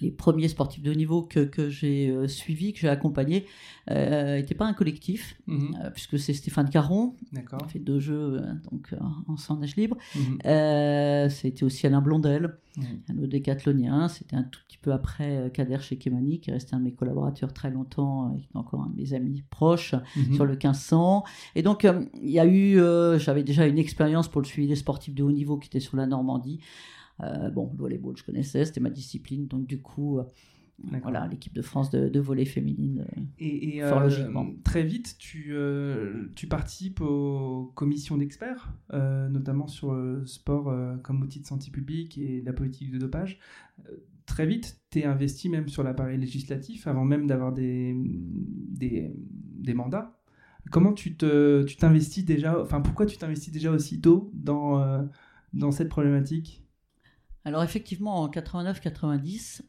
[0.00, 3.46] les premiers sportifs de haut niveau que, que j'ai euh, suivis, que j'ai accompagnés,
[3.88, 5.76] n'étaient euh, pas un collectif, mhm.
[5.82, 8.94] euh, puisque c'est Stéphane Caron, qui fait deux jeux donc,
[9.26, 9.96] en sans nage libre.
[10.14, 11.30] Mhm.
[11.30, 12.84] c'était aussi Alain Blondel, mhm.
[13.10, 14.08] un autre décathlonien.
[14.08, 16.92] C'était un tout petit peu après Kader chez Kemani, qui est resté un de mes
[16.92, 19.94] collaborateurs très longtemps, et qui est encore un de mes amis proches
[20.34, 21.24] sur le 1500.
[21.54, 21.86] Et donc,
[22.22, 22.78] il y a eu,
[23.18, 25.96] j'avais déjà une expérience pour le suivi des sportifs de haut niveau qui était sur
[25.96, 26.60] la Normandie.
[27.22, 30.24] Euh, bon, le volleyball, je connaissais, c'était ma discipline, donc du coup, euh,
[31.02, 33.06] voilà, l'équipe de France de, de volley féminine.
[33.16, 34.46] Euh, et, fort logiquement.
[34.62, 35.54] Très vite, tu,
[36.34, 42.42] tu participes aux commissions d'experts, notamment sur le sport comme outil de santé publique et
[42.42, 43.40] la politique de dopage.
[44.26, 49.74] très vite, tu es investi même sur l'appareil législatif avant même d'avoir des, des, des,
[49.74, 50.14] mandats.
[50.70, 55.08] Comment tu t'investis tu déjà, enfin pourquoi tu t'investis déjà aussitôt dans,
[55.54, 56.62] dans cette problématique?
[57.48, 59.62] Alors effectivement, en 89-90,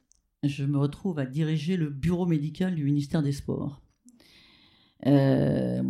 [0.43, 3.81] je me retrouve à diriger le bureau médical du ministère des Sports.
[5.05, 5.81] Euh,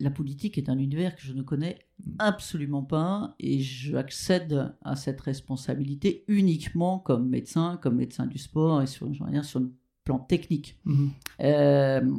[0.00, 1.78] la politique est un univers que je ne connais
[2.18, 8.86] absolument pas et j'accède à cette responsabilité uniquement comme médecin, comme médecin du sport et
[8.86, 9.72] sur, dire, sur le
[10.04, 10.78] plan technique.
[10.84, 11.10] Mhm.
[11.40, 12.16] Euh,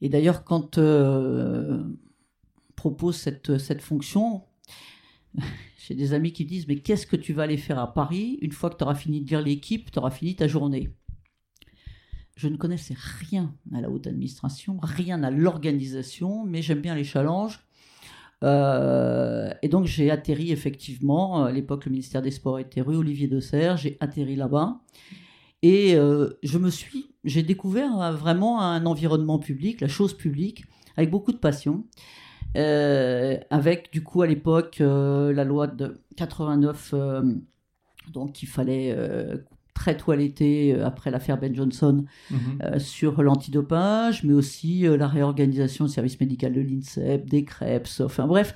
[0.00, 1.82] et d'ailleurs, quand euh,
[2.74, 4.44] propose cette, cette fonction,
[5.86, 8.52] j'ai des amis qui disent Mais qu'est-ce que tu vas aller faire à Paris Une
[8.52, 10.90] fois que tu auras fini de lire l'équipe, tu auras fini ta journée?
[12.36, 17.02] Je ne connaissais rien à la haute administration, rien à l'organisation, mais j'aime bien les
[17.02, 17.58] challenges.
[18.42, 23.40] et donc j'ai atterri effectivement, à l'époque le ministère des Sports était rue Olivier de
[23.40, 24.80] j'ai atterri là-bas.
[25.62, 25.94] Et
[26.44, 30.64] je me suis, j'ai découvert vraiment un environnement public, la chose publique,
[30.96, 31.84] avec beaucoup de passion.
[32.54, 36.94] Avec du coup à l'époque la loi de 89
[38.12, 38.94] donc il fallait
[39.78, 42.38] très toiletté euh, après l'affaire Ben Johnson mhm.
[42.62, 48.00] euh, sur l'antidopage, mais aussi euh, la réorganisation du service médical de l'INSEP, des CREPS,
[48.00, 48.54] enfin bref,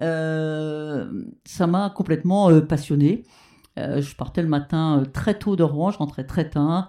[0.00, 3.24] ça m'a complètement passionné.
[3.76, 6.88] je partais le matin très tôt de Rouen, je rentrais très tard,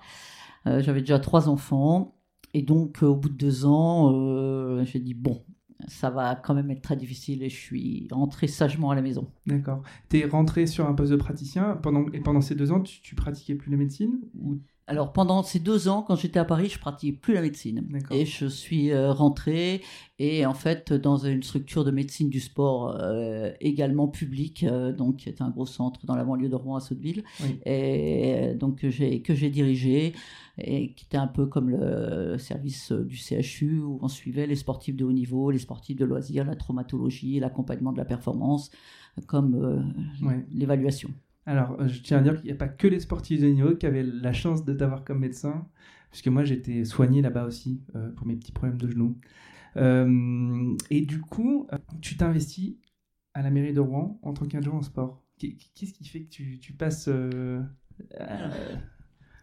[0.66, 2.16] j'avais déjà trois enfants,
[2.54, 5.44] et donc au bout de deux ans, j'ai dit bon,
[5.88, 9.28] ça va quand même être très difficile et je suis rentré sagement à la maison.
[9.46, 9.82] D'accord.
[10.10, 13.02] Tu es rentré sur un poste de praticien pendant, et pendant ces deux ans, tu,
[13.02, 14.58] tu pratiquais plus la médecine ou?
[14.86, 17.88] Alors pendant ces deux ans, quand j'étais à Paris, je pratiquais plus la médecine.
[18.12, 19.82] Et je suis euh, rentrée
[20.19, 25.17] et en fait dans une structure de médecine du sport euh, également publique, euh, donc
[25.17, 27.24] qui était un gros centre dans la banlieue de Rouen à Sotteville,
[27.65, 30.13] et donc que j'ai que j'ai dirigé
[30.58, 34.96] et qui était un peu comme le service du CHU où on suivait les sportifs
[34.96, 38.70] de haut niveau, les sportifs de loisirs, la traumatologie, l'accompagnement de la performance,
[39.28, 39.94] comme
[40.52, 41.10] l'évaluation.
[41.46, 43.76] Alors, euh, je tiens à dire qu'il n'y a pas que les sportifs de niveau
[43.76, 45.68] qui avaient la chance de t'avoir comme médecin,
[46.10, 49.18] puisque moi j'étais soigné là-bas aussi euh, pour mes petits problèmes de genoux.
[49.76, 51.68] Euh, et du coup,
[52.02, 52.78] tu t'investis
[53.34, 55.24] à la mairie de Rouen en tant qu'adjoint en sport.
[55.39, 57.10] Qu'est-ce qui fait que tu, passes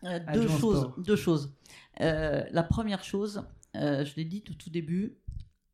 [0.03, 1.55] deux, choses, deux choses.
[1.99, 3.43] la première chose,
[3.75, 5.19] je l'ai dit au tout début,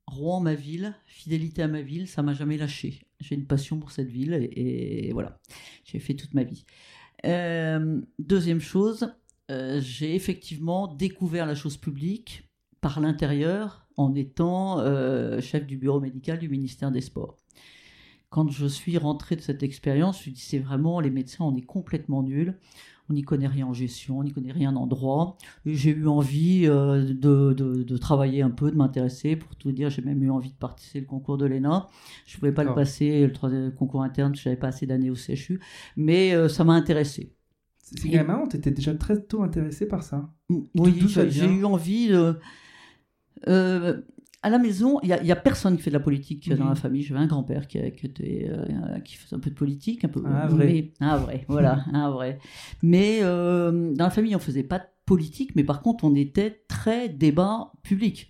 [0.07, 3.07] Rouen, ma ville, fidélité à ma ville, ça m'a jamais lâché.
[3.21, 5.41] J'ai une passion pour cette ville et, voilà,
[5.85, 6.65] j'ai fait toute ma vie.
[7.25, 9.13] Euh, deuxième chose,
[9.51, 12.49] euh, j'ai effectivement découvert la chose publique
[12.81, 17.39] par l'intérieur en étant euh, chef du bureau médical du ministère des Sports.
[18.29, 21.45] Quand je suis rentré de cette expérience, je me suis dit c'est vraiment les médecins,
[21.45, 22.59] on est complètement nuls
[23.09, 25.39] on n'y connaît rien en gestion, on n'y connaît rien en droit.
[25.65, 29.37] J'ai eu envie euh, de, de, travailler un peu, de m'intéresser.
[29.37, 31.89] Pour tout dire, j'ai même eu envie de participer au concours de l'ENA.
[32.27, 35.15] Je ne pouvais pas le passer, le concours interne, je n'avais pas assez d'années au
[35.15, 35.61] CHU,
[35.97, 37.33] mais euh, ça m'a intéressé.
[37.79, 40.29] C'est quand même marrant, tu étais déjà très tôt intéressé par ça?
[40.49, 42.37] Oui, j'ai eu envie de...
[43.47, 44.01] Euh,
[44.43, 46.77] à la maison, il n'y a, personne qui fait de la politique dans la mhm.
[46.77, 47.03] famille.
[47.03, 50.23] J'avais un grand-père qui, qui, euh, qui, faisait un peu de politique, un peu.
[50.27, 50.93] Ah, vrai.
[51.01, 52.39] un vrai, voilà, un vrai.
[52.83, 56.63] Mais euh, dans la famille, on faisait pas de politique, mais par contre, on était
[56.69, 58.29] très débat public.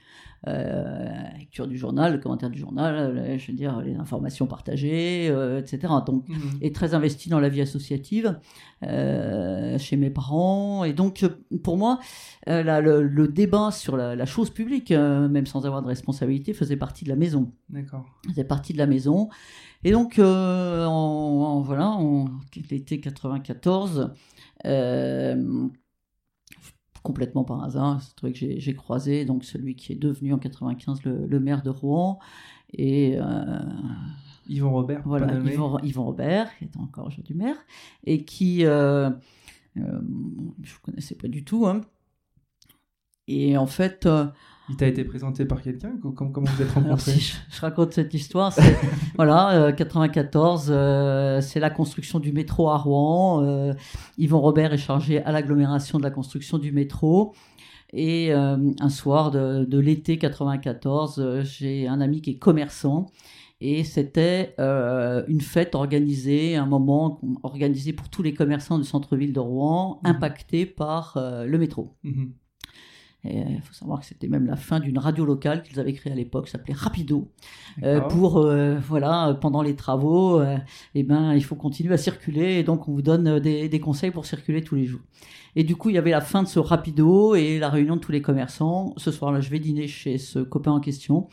[0.49, 5.29] Euh, lecture du journal, le commentaire du journal, euh, je veux dire, les informations partagées,
[5.29, 5.93] euh, etc.
[6.07, 6.59] Donc, mhm.
[6.61, 8.39] et très investi dans la vie associative
[8.83, 10.85] chez mes parents.
[10.85, 11.25] Et donc,
[11.65, 11.99] pour moi,
[12.47, 17.17] le, débat sur la, chose publique, même sans avoir de responsabilité, faisait partie de la
[17.17, 17.53] maison.
[17.69, 18.05] D'accord.
[18.29, 19.29] Faisait partie de la maison.
[19.83, 22.27] Et donc, en, voilà, en
[22.71, 24.13] l'été 94,
[27.07, 28.03] complètement par hasard.
[28.03, 31.71] C'est vrai que j'ai croisé donc celui qui est devenu en 95 le, maire de
[31.71, 32.19] Rouen
[32.73, 33.61] et euh,
[34.49, 35.03] Yvon Robert.
[35.05, 37.57] Voilà, Yvon, Yvon, Robert, qui est encore aujourd'hui maire
[38.05, 39.11] et qui euh,
[39.77, 40.01] euh,
[40.63, 41.67] je ne connaissais pas du tout.
[41.67, 41.83] Hein.
[43.29, 44.09] Et en fait,
[44.69, 48.13] il t'a été présenté par quelqu'un comment, comment vous êtes rencontrés si je, raconte cette
[48.15, 48.53] histoire,
[49.17, 53.45] voilà, 94, euh, euh, c'est la construction du métro à Rouen.
[53.45, 53.75] Euh,
[54.19, 57.35] Yvon Robert est chargé à l'agglomération de la construction du métro.
[57.93, 63.07] Et un soir de, de l'été 94, j'ai un ami qui est commerçant
[63.61, 69.41] et c'était une fête organisée, un moment organisé pour tous les commerçants du centre-ville de
[69.41, 70.07] Rouen, mmh.
[70.09, 71.95] impactés par le métro.
[72.03, 72.25] Mmh.
[73.25, 76.17] Il faut savoir que c'était même la fin d'une radio locale qu'ils avaient créée à
[76.17, 77.29] l'époque, s'appelait Rapido,
[77.83, 80.57] euh, pour euh, voilà pendant les travaux, euh,
[80.95, 84.11] eh ben il faut continuer à circuler et donc on vous donne des, des, conseils
[84.11, 85.01] pour circuler tous les jours.
[85.57, 88.01] Et du coup il y avait la fin de ce Rapido et la réunion de
[88.01, 88.95] tous les commerçants.
[88.97, 91.29] Ce soir-là je vais dîner chez ce copain en question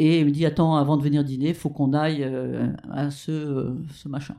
[0.00, 3.30] et il me dit attends avant de venir dîner faut qu'on aille euh, à ce,
[3.30, 4.34] euh, ce machin.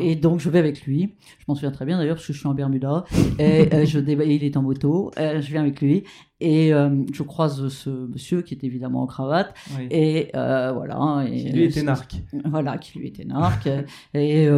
[0.00, 1.16] Et donc je vais avec lui.
[1.38, 3.04] Je m'en souviens très bien d'ailleurs parce que je suis en Bermuda.
[3.40, 3.98] Et euh, je
[4.30, 5.10] il est en moto.
[5.16, 6.04] Je viens avec lui.
[6.38, 9.52] Et je croise ce monsieur qui est évidemment en cravate.
[9.90, 13.68] Et voilà et, qui lui était narque voilà qui lui était narque
[14.14, 14.48] et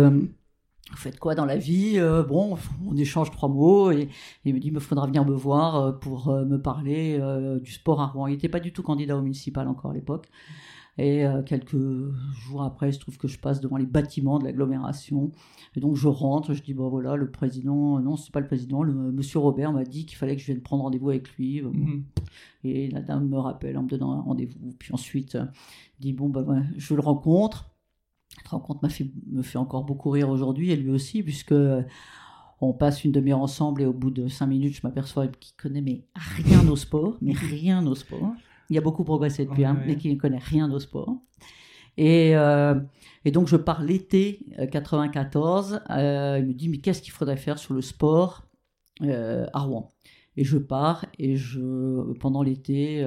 [0.92, 4.08] vous faites quoi dans la vie euh, Bon, on échange trois mots et,
[4.44, 7.18] il me dit, il me faudra venir me voir euh, pour euh, me parler
[7.62, 8.26] du sport à Rouen.
[8.26, 10.28] Il n'était pas du tout candidat au municipal encore à l'époque.
[10.98, 14.44] Et euh, quelques jours après, il se trouve que je passe devant les bâtiments de
[14.44, 15.32] l'agglomération.
[15.74, 18.82] Et donc je rentre, je dis, bon voilà, le président, non, c'est pas le président,
[18.82, 21.62] le monsieur Robert m'a dit qu'il fallait que je vienne prendre rendez-vous avec lui.
[21.62, 22.04] Mhm.
[22.64, 24.74] Et la dame me rappelle en me donnant un rendez-vous.
[24.78, 25.38] Puis ensuite,
[25.98, 26.44] dit, bon, bah,
[26.76, 27.71] je le rencontre.
[28.36, 31.54] Cette rencontre fait, me fait encore beaucoup rire aujourd'hui, et lui aussi, puisque
[32.62, 35.80] on passe une demi-heure ensemble et au bout de cinq minutes, je m'aperçois qu'il connaît
[35.80, 38.32] mais rien au sport, mais rien au sport.
[38.70, 41.16] Il a beaucoup progressé depuis, hein, mais qu'il ne connaît rien au sport.
[41.98, 42.80] Et, euh,
[43.24, 45.72] et donc je pars l'été 94.
[45.74, 48.44] Euh, euh, il me dit mais qu'est-ce qu'il faudrait faire sur le sport
[49.00, 49.90] à Rouen?
[50.36, 53.06] Et je pars et je pendant l'été,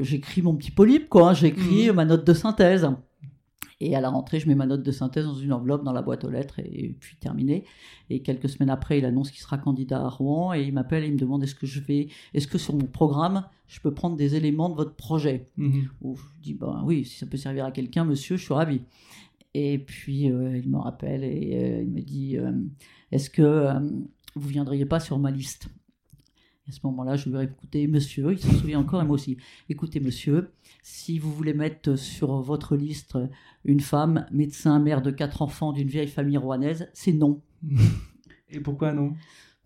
[0.00, 1.30] j'écris mon petit polype quoi.
[1.30, 1.34] Hein.
[1.34, 1.94] J'écris mmh.
[1.94, 2.88] ma note de synthèse.
[3.82, 6.02] Et à la rentrée, je mets ma note de synthèse dans une enveloppe dans la
[6.02, 7.64] boîte aux lettres et, puis terminé.
[8.10, 11.08] Et quelques semaines après, il annonce qu'il sera candidat à Rouen et il m'appelle et
[11.08, 14.16] il me demande est-ce que je vais, est-ce que sur mon programme, je peux prendre
[14.16, 15.48] des éléments de votre projet?
[15.56, 15.88] Mhm.
[16.00, 18.82] je dis ben oui, si ça peut servir à quelqu'un, monsieur, je suis ravi.
[19.54, 22.52] Et puis euh, il me rappelle et euh, il me dit euh,
[23.10, 23.68] est-ce que
[24.36, 25.68] vous viendriez pas sur ma liste?
[26.68, 29.36] À ce moment-là, je lui ai écouté, monsieur, il s'en souvient encore, et moi aussi.
[29.68, 33.18] Écoutez, monsieur, si vous voulez mettre sur votre liste
[33.64, 37.40] une femme, médecin, mère de quatre enfants d'une vieille famille rouennaise, c'est non.
[38.48, 39.14] Et pourquoi non?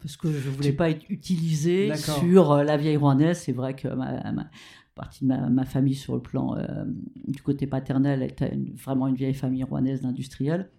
[0.01, 3.39] Parce que je ne voulais pas être utilisé sur euh, la vieille rouennaise.
[3.39, 4.49] C'est vrai que ma,
[4.95, 6.85] partie de ma, famille, sur le plan euh,
[7.27, 10.71] du côté paternel, était vraiment une vieille famille rouennaise d'industriels.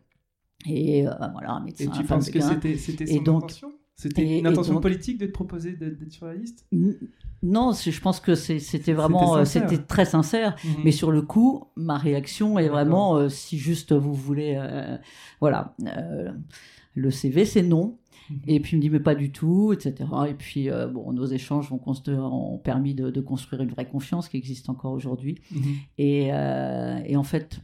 [0.65, 1.85] Et euh, voilà, médecin.
[1.85, 3.73] Et tu penses que c'était son donc, intention?
[3.97, 6.67] C'était une intention politique de te proposer d'être sur la liste
[7.41, 10.55] Non, je pense que c'était vraiment, c'était très sincère.
[10.63, 10.71] Mhm.
[10.85, 14.97] Mais sur le coup, ma réaction est vraiment, euh, si juste vous voulez, euh,
[15.41, 16.31] voilà, euh,
[16.93, 17.97] le CV c'est non.
[18.29, 18.37] Mhm.
[18.45, 19.95] Et puis il me dit mais pas du tout, etc.
[20.29, 24.69] Et puis bon, nos échanges ont, ont permis de, construire une vraie confiance qui existe
[24.69, 25.41] encore aujourd'hui.
[25.51, 25.61] Mhm.
[25.97, 27.61] Et, et en fait,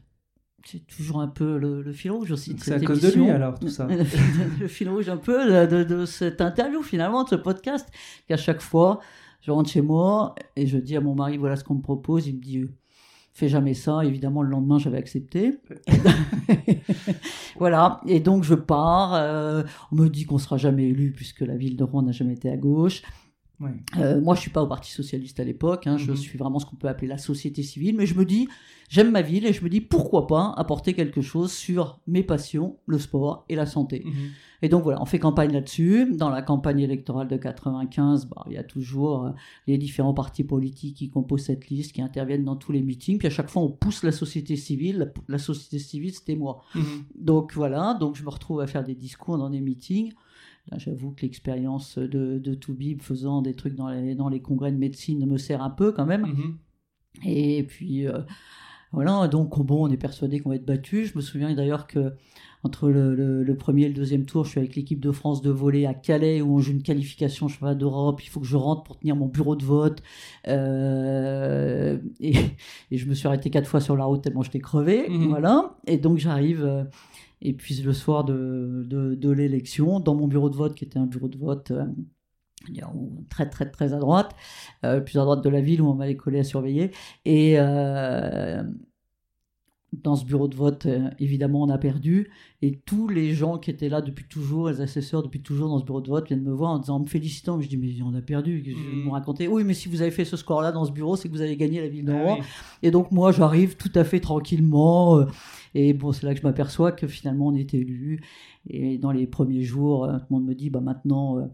[0.64, 2.56] c'est toujours un peu le, fil rouge aussi.
[2.58, 3.88] C'est à cause de lui alors tout ça.
[4.60, 7.88] le fil rouge un peu de, cette interview finalement, de ce podcast,
[8.28, 9.00] qu'à chaque fois,
[9.42, 12.28] je rentre chez moi et je dis à mon mari voilà ce qu'on me propose.
[12.28, 12.66] Il me dit
[13.34, 14.06] fais jamais ça.
[14.06, 15.60] Évidemment, le lendemain, j'avais accepté.
[17.58, 18.00] voilà.
[18.08, 19.14] Et donc, je pars.
[19.16, 22.34] Euh, on me dit qu'on sera jamais élu puisque la ville de Rouen n'a jamais
[22.34, 23.02] été à gauche.
[23.98, 25.88] Euh, moi, je suis pas au Parti socialiste à l'époque.
[25.88, 26.18] Hein, Je mhm.
[26.18, 27.96] suis vraiment ce qu'on peut appeler la société civile.
[27.96, 28.48] Mais je me dis,
[28.90, 32.78] j'aime ma ville et je me dis pourquoi pas apporter quelque chose sur mes passions,
[32.86, 34.04] le sport et la santé.
[34.06, 34.14] Mhm.
[34.64, 36.16] Et donc voilà, on fait campagne là-dessus.
[36.16, 39.32] Dans la campagne électorale de 95, bah, il y a toujours euh,
[39.68, 43.18] les différents partis politiques qui composent cette liste, qui interviennent dans tous les meetings.
[43.18, 45.12] Puis à chaque fois, on pousse la société civile.
[45.28, 46.64] La, société civile, c'était moi.
[46.76, 46.84] Mhm.
[47.16, 50.14] Donc voilà, donc je me retrouve à faire des discours dans des meetings.
[50.78, 54.78] J'avoue que l'expérience de, de Toubib faisant des trucs dans les, dans les congrès de
[54.78, 56.22] médecine me sert un peu quand même.
[56.22, 56.58] Mhm.
[57.26, 58.20] Et puis, euh,
[58.92, 61.06] voilà, donc bon, on est persuadé qu'on va être battu.
[61.06, 62.14] Je me souviens d'ailleurs que
[62.64, 65.52] entre le, le, premier et le deuxième tour, je suis avec l'équipe de France de
[65.52, 68.24] voler à Calais où on joue une qualification cheval d'Europe.
[68.24, 70.02] Il faut que je rentre pour tenir mon bureau de vote.
[70.48, 72.34] Euh, et,
[72.92, 75.10] et, je me suis arrêté quatre fois sur la route tellement j'étais crevé.
[75.10, 75.28] Mhm.
[75.28, 75.76] Voilà.
[75.88, 76.64] Et donc j'arrive.
[76.64, 76.86] Euh,
[77.42, 81.08] et puis le soir de, de, l'élection, dans mon bureau de vote, qui était un
[81.08, 81.86] bureau de vote euh,
[83.30, 84.34] très très très à droite,
[84.82, 86.92] plus à droite de la ville où on m'avait collé à surveiller.
[87.26, 87.58] Et
[90.02, 92.30] dans ce bureau de vote, euh, évidemment, on a perdu.
[92.62, 95.86] Et tous les gens qui étaient là depuis toujours, les assesseurs depuis toujours dans ce
[95.86, 97.60] bureau de vote, viennent me voir en disant, en me félicitant.
[97.62, 98.64] Je dis, mais on a perdu.
[98.76, 99.06] Mmh.
[99.06, 101.34] me raconter, oui, mais si vous avez fait ce score-là dans ce bureau, c'est que
[101.34, 102.38] vous avez gagné la ville de ah Rouen.
[102.82, 105.20] Et donc, moi, j'arrive tout à fait tranquillement.
[105.20, 105.26] Euh,
[105.76, 108.22] et bon, c'est là que je m'aperçois que finalement, on était élu.
[108.70, 111.50] Et dans les premiers jours, euh, tout le monde me dit, bah maintenant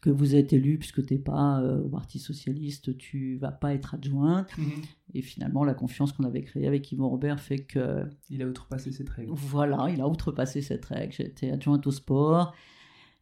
[0.00, 3.74] que vous êtes élu puisque tu n'es pas euh, au Parti Socialiste, tu vas pas
[3.74, 4.56] être adjointe.
[4.58, 4.70] Mhm.
[5.14, 8.04] Et finalement, la confiance qu'on avait créée avec Yvon Robert fait que...
[8.30, 9.32] Il a outrepassé cette règle.
[9.34, 11.12] Voilà, il a outrepassé cette règle.
[11.12, 12.54] J'étais adjointe au sport.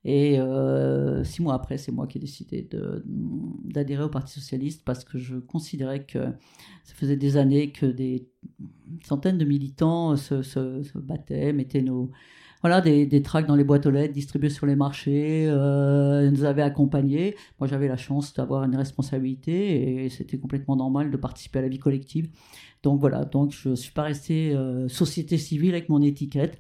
[0.05, 2.69] Et euh, six mois après, c'est moi qui ai décidé
[3.65, 6.25] d'adhérer au Parti Socialiste parce que je considérais que
[6.85, 8.29] ça faisait des années que des
[9.03, 12.11] centaines de militants se, se, se battaient, mettaient nos
[12.65, 16.45] voilà, des, des tracts dans les boîtes aux lettres distribués sur les marchés, euh, nous
[16.45, 17.37] avaient accompagnés.
[17.61, 21.69] Moi, j'avais la chance d'avoir une responsabilité et c'était complètement normal de participer à la
[21.69, 22.31] vie collective.
[22.83, 26.59] Donc voilà, donc je ne suis pas resté euh, société civile avec mon étiquette.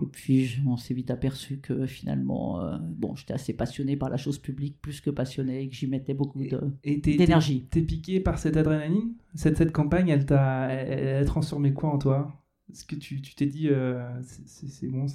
[0.00, 4.18] Et puis on s'est vite aperçu que finalement, euh, bon, j'étais assez passionné par la
[4.18, 6.38] chose publique, plus que passionné, et que j'y mettais beaucoup
[6.84, 7.66] d'énergie.
[7.68, 9.14] T'es piqué par cette adrénaline?
[9.34, 12.41] Cette, cette campagne, elle t'a transformé quoi en toi?
[12.72, 15.06] Est-ce que tu t'es dit, euh, c'est bon,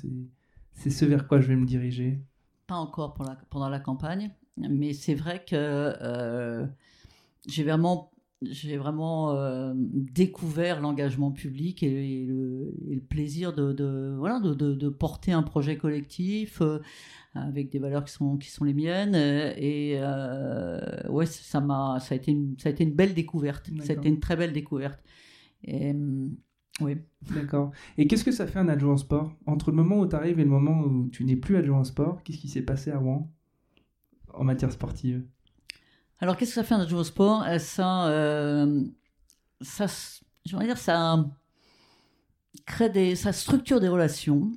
[0.74, 2.20] c'est ce vers quoi je vais me diriger
[2.68, 6.66] Pas encore pour la, pendant la campagne, mais c'est vrai que euh,
[7.48, 8.12] j'ai vraiment
[8.44, 15.76] j'ai vraiment euh, découvert l'engagement public et, le, plaisir de, voilà, de, porter un projet
[15.76, 16.78] collectif euh,
[17.34, 19.16] avec des valeurs qui sont, qui sont les miennes.
[19.16, 20.00] Et
[21.10, 23.72] ouais, ça, m'a, ça, a été une, ça a été une belle découverte.
[23.82, 25.00] Ça a été une très belle découverte.
[25.64, 25.96] Et,
[26.80, 26.98] oui.
[27.34, 27.72] D'accord.
[27.98, 29.34] Et qu'est-ce que ça fait un adjoint sport?
[29.46, 32.22] Entre le moment où tu arrives et le moment où tu n'es plus adjoint sport,
[32.24, 33.32] qu'est-ce qui s'est passé à Rouen
[34.34, 35.26] en matière sportive?
[36.20, 37.44] Alors, qu'est-ce que ça fait un adjoint au sport?
[37.44, 38.84] Euh, ça, euh,
[39.62, 41.26] dire, ça
[42.66, 44.52] crée des, ça structure des relations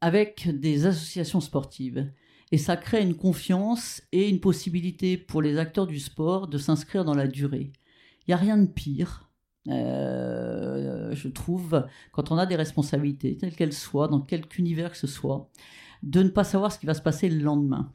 [0.00, 2.10] avec des associations sportives.
[2.50, 7.04] Et ça crée une confiance et une possibilité pour les acteurs du sport de s'inscrire
[7.04, 7.72] dans la durée.
[8.20, 9.31] Il n'y a rien de pire,
[9.68, 14.96] euh, je trouve, quand on a des responsabilités, telles qu'elles soient, dans quelque univers que
[14.96, 15.48] ce soit,
[16.02, 17.92] de ne pas savoir ce qui va se passer le lendemain.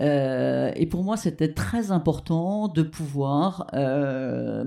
[0.00, 4.64] Euh, et pour moi, c'était très important de pouvoir euh,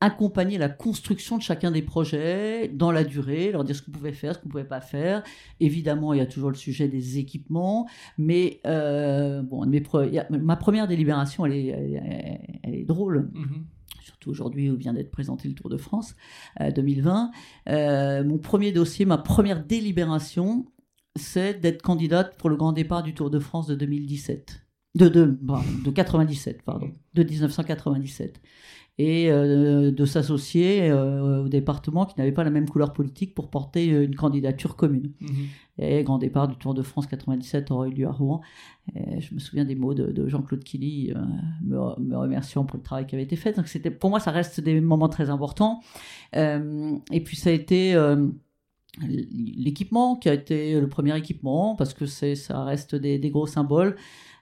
[0.00, 4.12] accompagner la construction de chacun des projets dans la durée, leur dire ce qu'on pouvait
[4.12, 5.22] faire, ce qu'on ne pouvait pas faire.
[5.60, 7.86] Évidemment, il y a toujours le sujet des équipements,
[8.18, 9.66] mais bon,
[10.30, 13.30] ma première délibération, elle est, elle est, drôle.
[13.32, 13.62] Mm-hmm.
[14.04, 16.14] Surtout aujourd'hui où vient d'être présenté le Tour de France
[16.60, 17.30] 2020.
[17.66, 20.66] mon premier dossier, ma première délibération,
[21.16, 24.60] c'est d'être candidate pour le grand départ du Tour de France de 2017.
[24.96, 25.36] De, de,
[25.84, 26.92] de 97, pardon.
[27.14, 28.40] De 1997.
[28.96, 33.50] Et euh, de s'associer euh, au département qui n'avait pas la même couleur politique pour
[33.50, 35.12] porter euh, une candidature commune.
[35.20, 35.46] Mhm.
[35.78, 38.40] Et grand départ du Tour de France 97 aurait eu lieu à Rouen.
[38.94, 41.12] Et je me souviens des mots de, Jean-Claude Killy
[41.64, 43.56] me, me, remerciant pour le travail qui avait été fait.
[43.56, 45.80] Donc c'était, pour moi, ça reste des moments très importants.
[46.32, 47.96] et puis ça a été
[49.02, 53.96] l'équipement qui a été le premier équipement parce que c'est ça reste des, gros symboles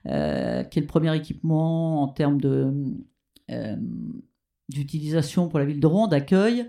[0.05, 2.73] euh, qui est le premier équipement en termes de
[3.51, 3.75] euh,
[4.69, 6.67] d'utilisation pour la ville de Rouen d'accueil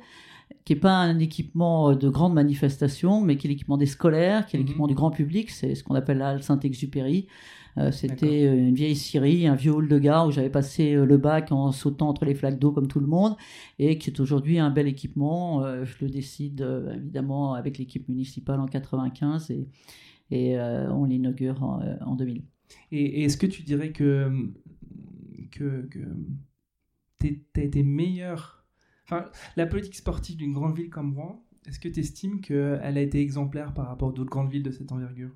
[0.65, 4.57] qui n'est pas un équipement de grande manifestation mais qui est l'équipement des scolaires qui
[4.57, 4.91] est l'équipement mhm.
[4.91, 7.29] du grand public c'est ce qu'on appelle la Saint-Exupéry
[7.79, 11.05] euh, c'était euh, une vieille scierie, un vieux hall de gare où j'avais passé euh,
[11.05, 13.37] le bac en sautant entre les flaques d'eau comme tout le monde,
[13.79, 15.65] et qui est aujourd'hui un bel équipement.
[15.85, 19.69] je le décide évidemment avec l'équipe municipale en 95 et,
[20.31, 22.43] et on l'inaugure en, 2000.
[22.93, 24.31] Et, est-ce que tu dirais que,
[25.51, 25.89] que,
[27.57, 28.65] as été meilleur
[29.07, 33.01] Enfin, la politique sportive d'une grande ville comme Rouen, est-ce que tu estimes qu'elle a
[33.01, 35.31] été exemplaire par rapport à d'autres grandes villes de cette envergure?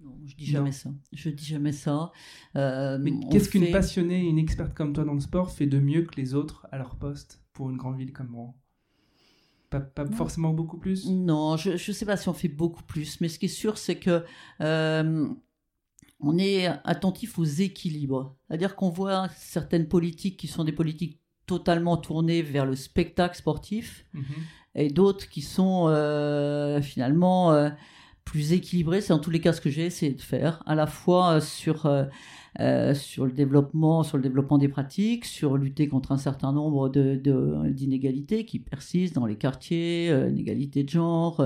[0.00, 0.90] Non, je dis jamais ça.
[1.12, 2.12] Je dis jamais ça.
[2.56, 6.02] Euh, Mais qu'est-ce qu'une passionnée, une experte comme toi dans le sport fait de mieux
[6.02, 8.56] que les autres à leur poste pour une grande ville comme Rouen?
[9.70, 11.08] Pas, forcément beaucoup plus?
[11.08, 13.20] Non, je ne sais pas si on fait beaucoup plus.
[13.20, 14.24] Mais ce qui est sûr, c'est que
[14.60, 15.28] euh,
[16.20, 18.36] on est attentif aux équilibres.
[18.46, 24.06] C'est-à-dire qu'on voit certaines politiques qui sont des politiques totalement tournées vers le spectacle sportif
[24.12, 24.24] mhm.
[24.74, 27.70] et d'autres qui sont euh, finalement
[28.24, 29.00] plus équilibré.
[29.00, 31.40] C'est en tous les cas ce que j'ai essayé de faire, à la fois euh,
[31.40, 32.04] sur, euh,
[32.60, 36.88] euh, sur le développement, sur le développement des pratiques, sur lutter contre un certain nombre
[36.88, 37.16] de,
[37.68, 41.44] d'inégalités qui persistent dans les quartiers, inégalité de genre,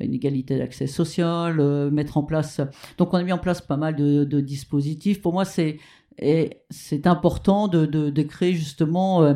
[0.00, 2.60] inégalité d'accès social, mettre en place.
[2.98, 5.22] Donc on a mis en place pas mal de, de dispositifs.
[5.22, 5.78] Pour moi, c'est
[6.18, 9.34] et c'est important de, de, de créer justement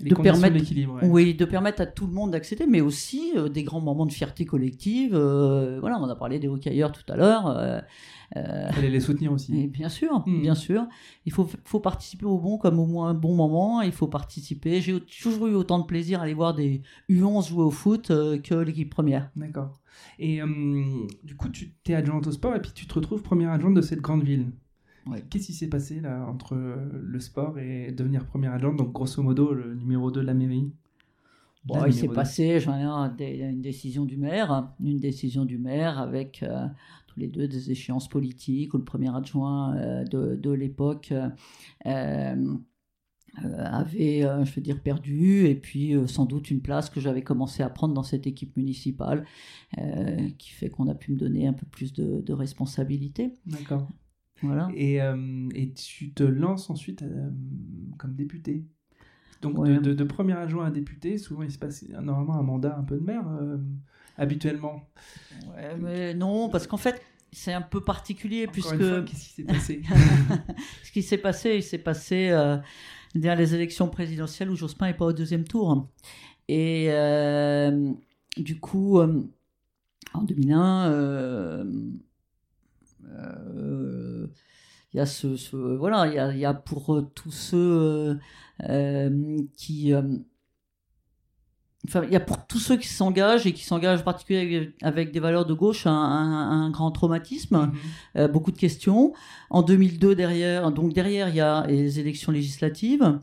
[0.00, 0.56] de permettre,
[1.04, 4.12] oui, de permettre à tout le monde d'accéder, mais aussi euh, des grands moments de
[4.12, 5.14] fierté collective.
[5.14, 7.46] Euh, voilà, on a parlé des hockeyeurs tout à l'heure.
[7.46, 7.80] Euh,
[8.72, 9.56] Fallait les soutenir aussi.
[9.60, 10.40] Et bien sûr, hmm.
[10.40, 10.88] bien sûr.
[11.26, 13.82] Il faut, faut participer au bon comme au moins bon moment.
[13.82, 14.80] Il faut participer.
[14.80, 18.54] J'ai toujours eu autant de plaisir à aller voir des U11 jouer au foot que
[18.54, 19.30] l'équipe première.
[19.36, 19.80] D'accord.
[20.18, 20.40] Et
[21.22, 23.82] du coup, tu es adjointe au sport et puis tu te retrouves première adjointe de
[23.82, 24.46] cette grande ville.
[25.30, 29.22] Qu'est-ce qui s'est passé là entre euh, le sport et devenir première adjointe, donc grosso
[29.22, 30.72] modo le numéro 2 de la mairie
[31.64, 36.42] bon, Il s'est passé j'en ai une décision du maire, une décision du maire avec
[36.42, 36.66] euh,
[37.06, 41.12] tous les deux des échéances politiques où le premier adjoint euh, de, de l'époque
[43.36, 47.68] avait, je veux dire, perdu, et puis sans doute une place que j'avais commencé à
[47.68, 49.26] prendre dans cette équipe municipale,
[50.38, 53.34] qui fait qu'on a pu me donner un peu plus de, de responsabilités.
[53.44, 53.88] D'accord.
[54.74, 57.30] Et, euh, et, tu te lances ensuite euh,
[57.98, 58.64] comme député.
[59.42, 62.82] Donc de, de, premier adjoint à député, souvent il se passe normalement un mandat un
[62.82, 63.58] peu de maire, euh,
[64.16, 64.88] habituellement.
[65.54, 68.78] Ouais, mais non, parce qu'en fait, c'est un peu particulier puisque.
[69.04, 69.82] Qu'est-ce qui s'est passé
[70.84, 72.56] Ce qui s'est passé, il s'est passé euh,
[73.14, 75.88] les élections présidentielles où Jospin n'est pas au deuxième tour.
[76.48, 76.88] Et
[78.38, 78.98] du coup,
[80.14, 81.64] en 2001, euh,
[84.92, 88.18] il y a ce, voilà, il y a, il y a pour tous ceux
[89.56, 89.92] qui
[91.86, 95.20] Enfin, il y a pour tous ceux qui s'engagent et qui s'engagent particulièrement avec des
[95.20, 97.70] valeurs de gauche un, grand traumatisme,
[98.14, 98.26] mhm.
[98.28, 99.12] beaucoup de questions.
[99.50, 103.18] En 2002 derrière, donc derrière il y a les élections législatives.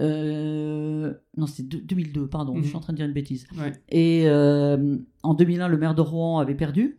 [0.00, 2.76] Euh, non, c'était 2002, pardon, je suis mhm.
[2.76, 3.46] en train de dire une bêtise.
[3.88, 6.98] Et euh, en 2001, le maire de Rouen avait perdu.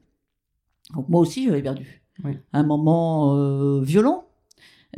[0.94, 2.03] Donc moi aussi, j'avais perdu.
[2.54, 4.26] Un moment euh, violent,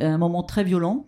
[0.00, 1.04] un moment très violent.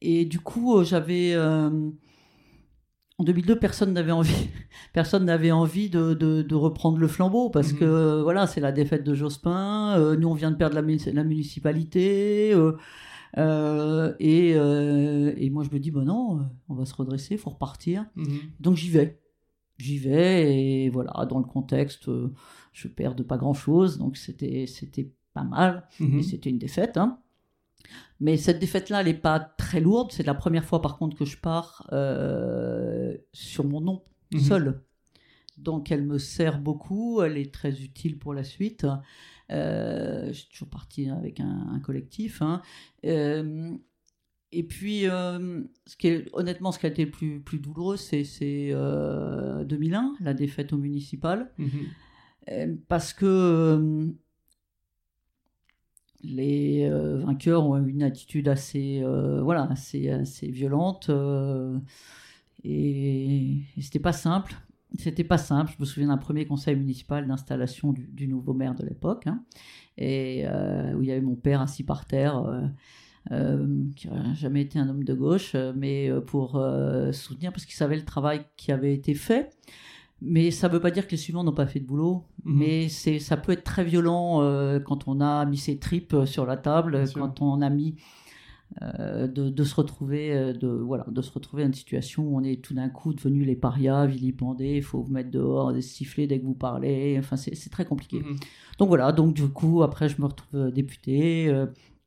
[0.00, 1.36] Et du coup, j'avais.
[1.36, 4.48] en 2002, personne n'avait envie,
[4.92, 7.78] personne n'avait envie de, de, reprendre le flambeau parce mhm.
[7.78, 10.16] que voilà, c'est la défaite de Jospin.
[10.16, 12.54] nous, on vient de perdre la, la municipalité.
[13.38, 17.34] Euh, et, euh, et, moi, je me dis, bon non, euh, on va se redresser,
[17.34, 18.06] il faut repartir.
[18.16, 18.38] Mhm.
[18.60, 19.20] Donc j'y vais.
[19.78, 22.08] J'y vais, et voilà, dans le contexte,
[22.72, 24.66] je perds de pas grand-chose, donc c'était
[25.34, 26.16] pas mal, mhm.
[26.16, 26.96] mais c'était une défaite.
[26.96, 27.18] Hein.
[28.20, 30.12] Mais cette défaite-là, elle n'est pas très lourde.
[30.12, 31.86] C'est la première fois, par contre, que je pars
[33.32, 34.02] sur mon nom
[34.32, 34.40] mhm.
[34.40, 34.82] seul.
[35.58, 37.22] Donc, elle me sert beaucoup.
[37.22, 38.86] Elle est très utile pour la suite.
[39.50, 42.42] Euh, je suis toujours parti avec un, collectif.
[42.42, 42.62] Hein.
[43.04, 43.72] Euh,
[44.50, 47.96] et puis, euh, ce qui est, honnêtement, ce qui a été le plus, plus douloureux,
[47.96, 51.52] c'est 2001, la défaite au municipal.
[51.58, 52.78] Mhm.
[52.88, 54.12] parce que
[56.22, 59.02] les vainqueurs ont une attitude assez,
[59.42, 61.10] voilà, assez, assez violente.
[62.64, 64.54] et, et c'était pas simple.
[64.98, 65.72] C'était pas simple.
[65.76, 69.42] Je me souviens d'un premier conseil municipal d'installation du, nouveau maire de l'époque, hein,
[69.96, 72.66] et euh, où il y avait mon père assis par terre, euh,
[73.30, 76.62] euh, qui n'a jamais été un homme de gauche, mais pour
[77.12, 79.50] soutenir parce qu'il savait le travail qui avait été fait.
[80.24, 82.24] Mais ça ne veut pas dire que les suivants n'ont pas fait de boulot.
[82.44, 82.58] Mhm.
[82.58, 84.38] Mais c'est, ça peut être très violent
[84.84, 87.96] quand on a mis ses tripes sur la table, quand on a mis
[88.80, 92.42] euh, de, se retrouver euh, de voilà de se retrouver dans une situation où on
[92.42, 96.26] est tout d'un coup devenu les parias vilipendés il faut vous mettre dehors des sifflets
[96.26, 97.16] dès que vous parlez.
[97.18, 98.20] Enfin c'est très compliqué.
[98.20, 98.36] Mhm.
[98.78, 101.54] donc voilà donc du coup après je me retrouve euh, député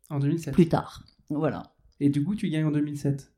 [0.09, 1.03] en 2007 plus tard.
[1.29, 1.75] Voilà.
[1.99, 3.31] Et du coup tu gagnes en 2007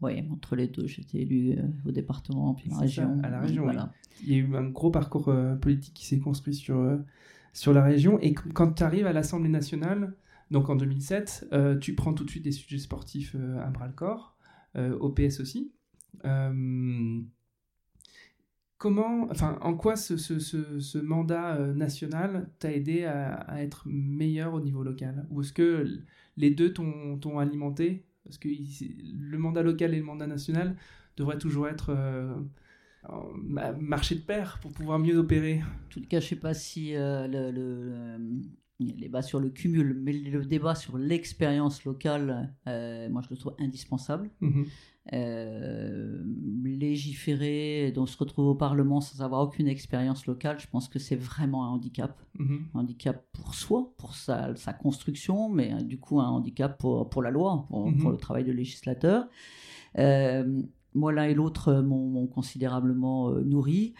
[0.00, 3.92] oui entre les deux j'étais élu au département puis la région à la région voilà.
[4.22, 6.98] il y a eu un gros parcours politique qui s'est construit sur
[7.54, 8.18] sur la région.
[8.20, 10.14] Et quand tu arrives à l'Assemblée nationale
[10.50, 13.86] donc en 2007, euh, tu prends tout de suite des sujets sportifs euh, à bras
[13.86, 14.36] le corps,
[14.76, 15.72] euh, au PS aussi.
[18.76, 25.26] comment, enfin, en quoi ce, mandat national t'a aidé à, être meilleur au niveau local?
[25.30, 26.02] Ou est-ce que
[26.36, 30.76] les deux t'ont alimenté Parce que le mandat local et le mandat national
[31.16, 31.94] devraient toujours être
[33.78, 35.60] marché de pair pour pouvoir mieux opérer.
[35.62, 39.50] En tout cas, je ne sais pas si le, y a le débat sur le
[39.50, 44.30] cumul, mais le débat sur l'expérience locale, euh, moi je le trouve indispensable.
[44.40, 44.66] Mhm.
[45.12, 46.24] Euh,
[46.64, 51.16] légiférer, donc se retrouver au Parlement sans avoir aucune expérience locale, je pense que c'est
[51.16, 52.18] vraiment un handicap.
[52.38, 52.66] Mhm.
[52.74, 57.10] Un handicap pour soi, pour sa, sa construction, mais euh, du coup un handicap pour,
[57.10, 58.10] pour la loi, pour, mhm.
[58.12, 59.28] le travail de législateur.
[60.94, 63.94] moi, l'un et l'autre m'ont considérablement nourri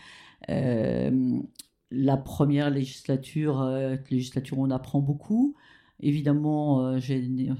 [1.94, 5.54] la première législature, euh, législature on apprend beaucoup.
[6.00, 7.50] Évidemment, euh, j'ai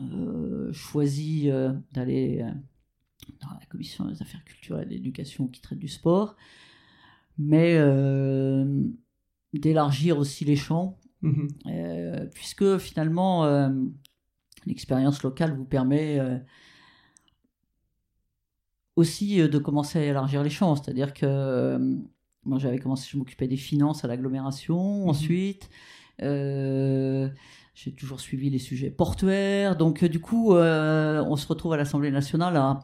[0.00, 1.48] euh, choisi
[1.92, 2.44] d'aller
[3.40, 6.36] dans la commission des affaires culturelles et d'éducation qui traite du sport,
[7.38, 7.78] mais
[9.52, 11.48] d'élargir aussi les champs, mhm.
[12.34, 13.70] puisque finalement,
[14.66, 16.20] l'expérience locale vous permet
[18.96, 22.04] aussi de commencer à élargir les champs, c'est-à-dire que
[22.46, 25.02] moi, j'avais commencé, je m'occupais des finances à l'agglomération.
[25.02, 25.08] Mhm.
[25.08, 25.70] Ensuite,
[26.22, 27.28] euh,
[27.74, 29.76] j'ai toujours suivi les sujets portuaires.
[29.76, 32.80] Donc, euh, du coup, euh, on se retrouve à l'Assemblée nationale à,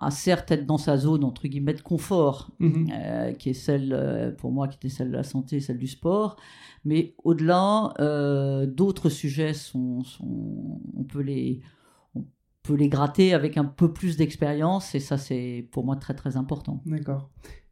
[0.00, 3.36] à, certes être dans sa zone, entre guillemets, de confort, mhm.
[3.38, 6.36] qui est celle, pour moi, qui était celle de la santé, celle du sport.
[6.84, 7.94] Mais au-delà,
[8.66, 11.60] d'autres sujets sont, sont, on peut les
[12.14, 12.24] on
[12.68, 16.36] peut les gratter avec un peu plus d'expérience et ça c'est pour moi très très
[16.36, 16.80] important.
[16.86, 17.28] D'accord.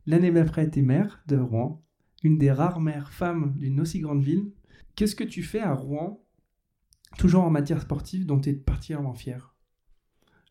[0.06, 1.82] L'année d'après, tu es maire de Rouen,
[2.22, 4.52] une des rares maires femmes d'une aussi grande ville.
[4.96, 6.24] Qu'est-ce que tu fais à Rouen,
[7.18, 9.54] toujours en matière sportive, dont tu es particulièrement fier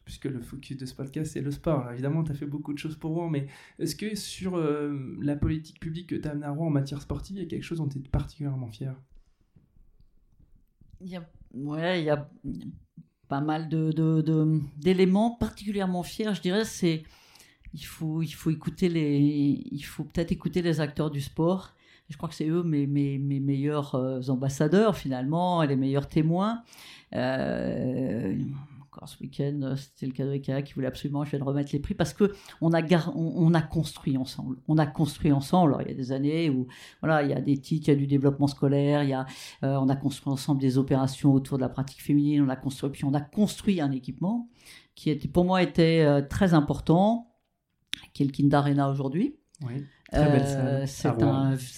[0.05, 1.91] Puisque le focus de ce podcast, c'est le sport.
[1.91, 3.47] évidemment, tu as fait beaucoup de choses pour Rouen, mais
[3.77, 7.01] est-ce que sur euh, la politique publique que tu as amenée à Rouen en matière
[7.01, 8.95] sportive, il y a quelque chose dont tu es particulièrement fier
[11.01, 12.29] il y a, Ouais, il y a
[13.27, 17.03] pas mal d'éléments de, particulièrement fiers, je dirais, c'est
[17.73, 21.75] il faut, il faut écouter les, il faut peut-être écouter les acteurs du sport.
[22.09, 23.95] je crois que c'est eux mes, mes, meilleurs
[24.29, 26.63] ambassadeurs finalement, les meilleurs témoins.
[27.11, 31.79] encore ce week-end, c'était le cadeau IKEA qui voulait absolument je viens de remettre les
[31.79, 32.81] prix parce que on a,
[33.13, 34.57] on, a construit ensemble.
[34.67, 35.73] On a construit ensemble.
[35.73, 36.67] Alors, il y a des années où
[37.01, 39.27] voilà, il y a des titres, il y a du développement scolaire, il y a,
[39.61, 43.05] on a construit ensemble des opérations autour de la pratique féminine, on a construit, puis
[43.05, 44.49] on a construit un équipement
[44.99, 47.28] qui était, pour moi était euh, très important,
[48.13, 49.35] qui est le Kind Arena aujourd'hui.
[49.65, 49.83] Oui,
[50.13, 51.07] euh, c'est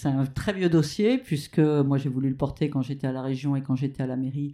[0.07, 3.55] un, très vieux dossier, puisque moi j'ai voulu le porter quand j'étais à la région
[3.55, 4.53] et quand j'étais à la mairie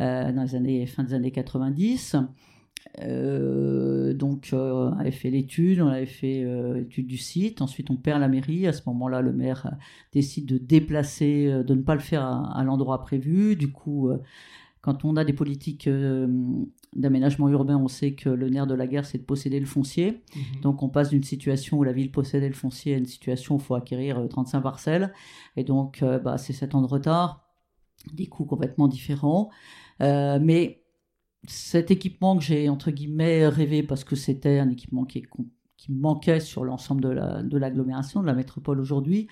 [0.00, 2.16] euh, dans les années, fin des années 90.
[3.00, 6.44] donc, on avait fait l'étude, on avait fait
[6.74, 7.60] l'étude du site.
[7.62, 8.66] Ensuite, on perd la mairie.
[8.66, 9.76] À ce moment-là, le maire
[10.12, 13.56] décide de déplacer, de ne pas le faire à, à l'endroit prévu.
[13.56, 14.10] Du coup,
[14.80, 15.88] quand on a des politiques
[16.94, 20.22] d'aménagement urbain, on sait que le nerf de la guerre, c'est de posséder le foncier.
[20.34, 20.60] Mhm.
[20.62, 23.58] Donc on passe d'une situation où la ville possédait le foncier à une situation où
[23.58, 25.12] il faut acquérir 35 euh, parcelles.
[25.56, 27.48] Et donc euh, bah, c'est 7 ans de retard,
[28.12, 29.50] des coûts complètement différents.
[30.00, 30.84] Euh, mais
[31.46, 35.24] cet équipement que j'ai, entre guillemets, rêvé, parce que c'était un équipement qui,
[35.76, 39.28] qui manquait sur l'ensemble de l'agglomération, de, la métropole aujourd'hui,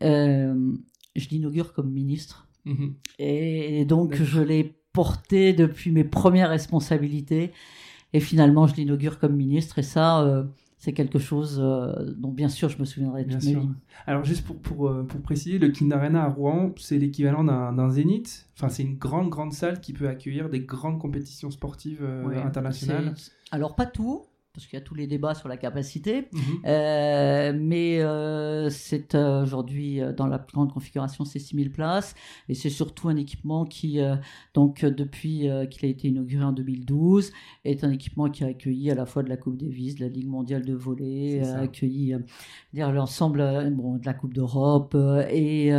[0.00, 2.45] je l'inaugure comme ministre.
[2.66, 2.94] Mhm.
[3.18, 7.52] Et donc je l'ai porté depuis mes premières responsabilités.
[8.12, 9.78] Et finalement, je l'inaugure comme ministre.
[9.78, 10.44] Et ça, euh,
[10.78, 13.68] c'est quelque chose euh, dont, bien sûr, je me souviendrai toute ma vie.
[14.06, 17.90] Alors, juste pour, pour, euh, pour préciser, le Kind Arena à Rouen, c'est l'équivalent d'un
[17.90, 18.48] Zénith.
[18.54, 22.02] Enfin, c'est une grande, grande salle qui peut accueillir des grandes compétitions sportives
[22.42, 23.14] internationales.
[23.50, 24.24] Alors, pas tout
[24.56, 26.28] parce qu'il y a tous les débats sur la capacité.
[26.32, 26.40] Mhm.
[26.64, 32.14] Euh, mais euh, c'est euh, aujourd'hui, dans la plus grande configuration, c'est 6000 places.
[32.48, 33.98] Et c'est surtout un équipement qui,
[34.54, 37.32] donc depuis qu'il a été inauguré en 2012,
[37.64, 40.08] est un équipement qui a accueilli à la fois de la Coupe Davis, de la
[40.08, 42.14] Ligue mondiale de volley, a accueilli
[42.72, 44.96] l'ensemble bon, de la Coupe d'Europe
[45.30, 45.70] et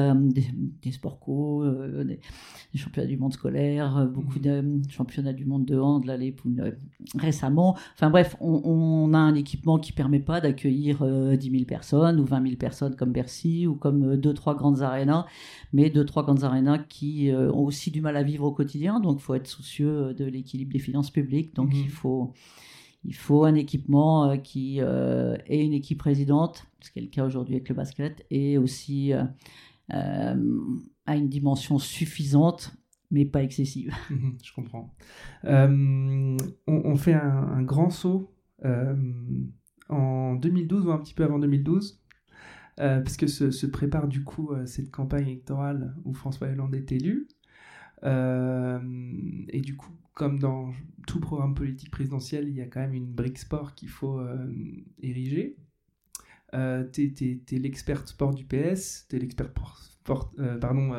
[0.84, 1.66] des, sports co,
[2.04, 2.20] des,
[2.76, 4.82] championnats du monde scolaire, beaucoup mhm.
[4.82, 6.36] de championnats du monde de hand, là, les,
[7.18, 7.76] récemment.
[7.96, 12.20] Enfin bref, on, on a un équipement qui permet pas d'accueillir 10 euh, 000 personnes
[12.20, 15.26] ou 20 000 personnes comme Bercy ou comme 2-3 euh, grandes arénas,
[15.72, 19.00] mais 2-3 grandes arénas qui euh, ont aussi du mal à vivre au quotidien.
[19.00, 21.56] Donc, il faut être soucieux de l'équilibre des finances publiques.
[21.56, 21.80] Donc, mhm.
[21.80, 22.34] il faut
[23.06, 27.56] il faut un équipement qui ait une équipe résidente, ce qui est le cas aujourd'hui
[27.56, 29.14] avec le basket, et aussi
[29.88, 30.36] à
[31.16, 32.74] une dimension suffisante
[33.10, 33.96] mais pas excessive.
[34.10, 34.94] Mhm, je comprends.
[35.46, 42.02] on, fait un, grand saut euh, en 2012 ou un petit peu avant 2012,
[42.80, 46.92] euh, parce que se, prépare du coup euh, cette campagne électorale où François Hollande est
[46.92, 47.28] élu.
[48.04, 50.72] et du coup, comme dans
[51.08, 54.22] tout programme politique présidentiel, il y a quand même une brique sport qu'il faut
[55.02, 55.58] ériger.
[56.54, 59.52] Euh, t'es, es, l'expert sport du PS, t'es l'expert
[60.62, 60.94] pardon,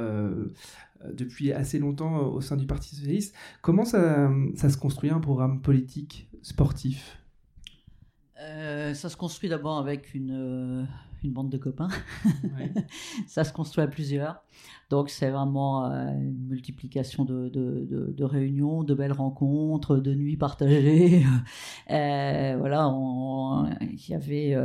[1.13, 3.35] depuis assez longtemps au sein du Parti Socialiste.
[3.63, 7.18] Comment ça se construit un programme politique sportif?
[8.41, 10.85] Euh, ça se construit d'abord avec une, euh,
[11.25, 11.89] une, bande de copains.
[13.27, 14.45] ça se construit à plusieurs.
[14.91, 20.37] Donc c'est vraiment euh, une multiplication de, de, de, réunions, de belles rencontres, de nuits
[20.37, 21.25] partagées.
[21.89, 22.95] voilà,
[23.81, 24.57] il y avait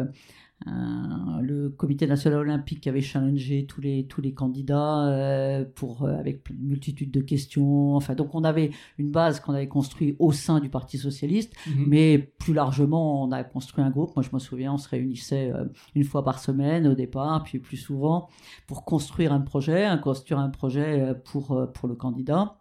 [0.65, 6.17] le comité national olympique qui avait challengé tous les, tous les candidats euh, pour, euh,
[6.17, 7.95] avec une multitude de questions.
[7.95, 11.85] Enfin, donc on avait une base qu'on avait construite au sein du Parti socialiste, mhm.
[11.87, 14.15] mais plus largement, on a construit un groupe.
[14.15, 17.59] Moi, je me souviens, on se réunissait euh, une fois par semaine au départ, puis
[17.59, 18.29] plus souvent,
[18.67, 22.59] pour construire un projet, construire un projet pour, pour le candidat.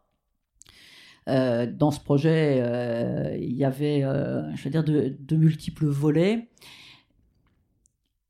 [1.27, 6.49] dans ce projet, il y avait, je veux dire, de, de multiples volets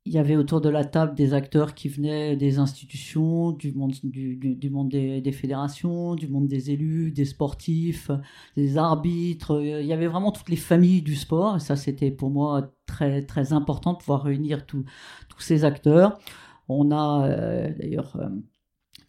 [0.04, 3.92] il y avait autour de la table des acteurs qui venaient des institutions, du monde,
[4.02, 8.10] du, monde des, fédérations, du monde des élus, des sportifs,
[8.56, 9.60] des arbitres.
[9.62, 11.56] Il y avait vraiment toutes les familles du sport.
[11.56, 14.84] Et ça, c'était pour moi très, très important de pouvoir réunir tous
[15.38, 16.18] ces acteurs.
[16.68, 18.28] On a euh, d'ailleurs euh,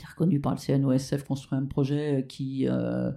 [0.09, 3.11] reconnu par le CNOSF construit un projet qui euh,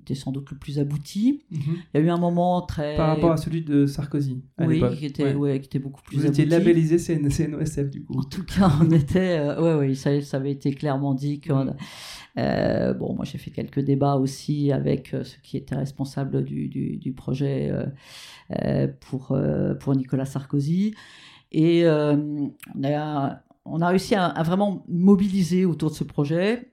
[0.00, 1.42] était sans doute le plus abouti.
[1.50, 1.60] Mhm.
[1.94, 2.96] Il y a eu un moment très...
[2.96, 5.60] Par rapport à celui de Sarkozy, à Oui, qui était, ouais.
[5.60, 6.42] qui était beaucoup plus Vous abouti.
[6.42, 8.18] étiez labellisé CNOSF, du coup.
[8.18, 9.38] En tout cas, on était...
[9.38, 11.52] Euh, ouais, ouais, ça, ça, avait été clairement dit que...
[12.38, 16.68] Euh, bon, moi, j'ai fait quelques débats aussi avec euh, ceux qui étaient responsables du,
[16.68, 17.72] du, du projet
[18.52, 19.36] euh, pour,
[19.80, 20.94] pour Nicolas Sarkozy.
[21.50, 22.52] Et on
[22.84, 26.70] a, on, a, réussi à, à vraiment mobiliser autour de ce projet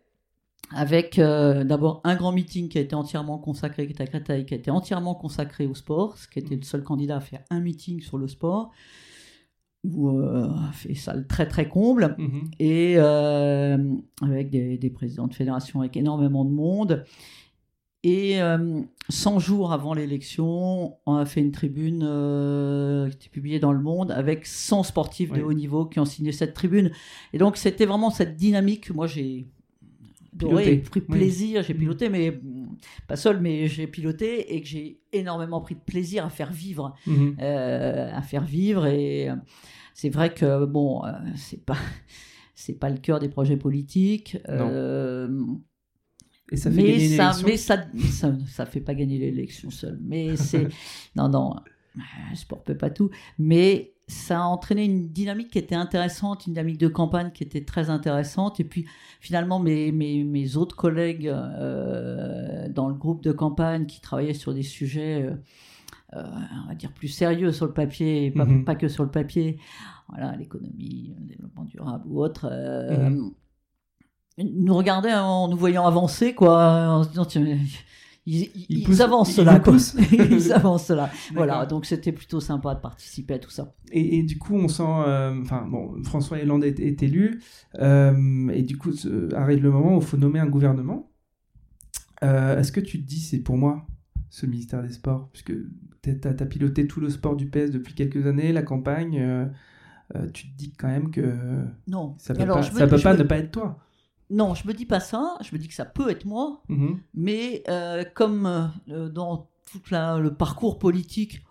[0.74, 4.45] avec euh, d'abord un grand meeting qui a été entièrement consacré, qui était à Créteil,
[4.45, 7.41] qui a été entièrement consacré au sport, ce qui était le seul candidat à faire
[7.49, 8.72] un meeting sur le sport.
[9.88, 10.20] où
[10.74, 12.49] fait salle très très comble Mhm.
[12.59, 17.05] et avec des, des présidents de fédération avec énormément de monde.
[18.03, 18.39] Et
[19.09, 23.80] 100 jours avant l'élection, on a fait une tribune euh, qui était publiée dans Le
[23.82, 26.89] Monde avec 100 sportifs de haut niveau qui ont signé cette tribune.
[27.34, 29.47] Et donc c'était vraiment cette dynamique que moi j'ai
[30.36, 30.90] adoré, Piloté.
[30.90, 31.08] pris Oui.
[31.18, 31.80] plaisir, j'ai Mhm.
[31.80, 32.78] piloté, mais mm,
[33.08, 36.94] pas seul, mais j'ai piloté et que j'ai énormément pris de plaisir à faire vivre
[37.08, 37.38] Mhm.
[37.42, 39.36] euh, à faire vivre et euh,
[39.94, 41.78] c'est vrai que bon euh, c'est pas
[42.56, 45.28] c'est pas le cœur des projets politiques euh,
[46.52, 49.98] Et ça fait mais gagner ça mais ça, ça ça fait pas gagner l'élection seul
[50.02, 50.68] mais c'est
[51.16, 51.56] non non
[51.96, 53.10] le sport peut pas tout
[53.40, 57.64] mais ça a entraîné une dynamique qui était intéressante, une dynamique de campagne qui était
[57.66, 58.60] très intéressante.
[58.60, 58.86] Et puis
[59.20, 64.53] finalement, mes, mes, mes autres collègues euh, dans le groupe de campagne qui travaillaient sur
[64.53, 65.36] des sujets, euh,
[66.18, 66.24] euh,
[66.66, 68.64] on va dire, plus sérieux sur le papier, et pas, Mhm.
[68.64, 69.58] pas que sur le papier,
[70.10, 73.32] voilà, l'économie, le développement durable ou autre, euh, Mhm.
[74.38, 77.43] nous regardaient en nous voyant avancer, quoi, en se disant, tiens,
[78.26, 79.76] ils, ils, avancent là, quoi.
[80.12, 81.12] ils avancent là.
[81.34, 83.76] Voilà, donc c'était plutôt sympa de participer à tout ça.
[83.92, 84.84] Et, et du coup, on sent.
[84.84, 87.42] euh, Enfin, bon, François Hollande est, est élu.
[87.80, 88.92] euh, et du coup,
[89.36, 91.12] arrive le moment où il faut nommer un gouvernement.
[92.24, 93.86] Euh, Est-ce que tu te dis, c'est pour moi,
[94.30, 95.30] ce ministère des Sports?
[95.32, 95.54] Puisque
[96.02, 99.50] tu as, piloté tout le sport du PS depuis quelques années, la campagne.
[100.34, 101.34] tu te dis quand même que
[101.88, 102.16] Non.
[102.18, 103.80] ça peut Alors, pas, me- ça peut pas me- ne pas être toi.
[104.30, 105.38] Non, je me dis pas ça.
[105.42, 107.00] Je me dis que ça peut être moi, Mhm.
[107.14, 111.44] mais euh, comme euh, dans tout la- le parcours politique,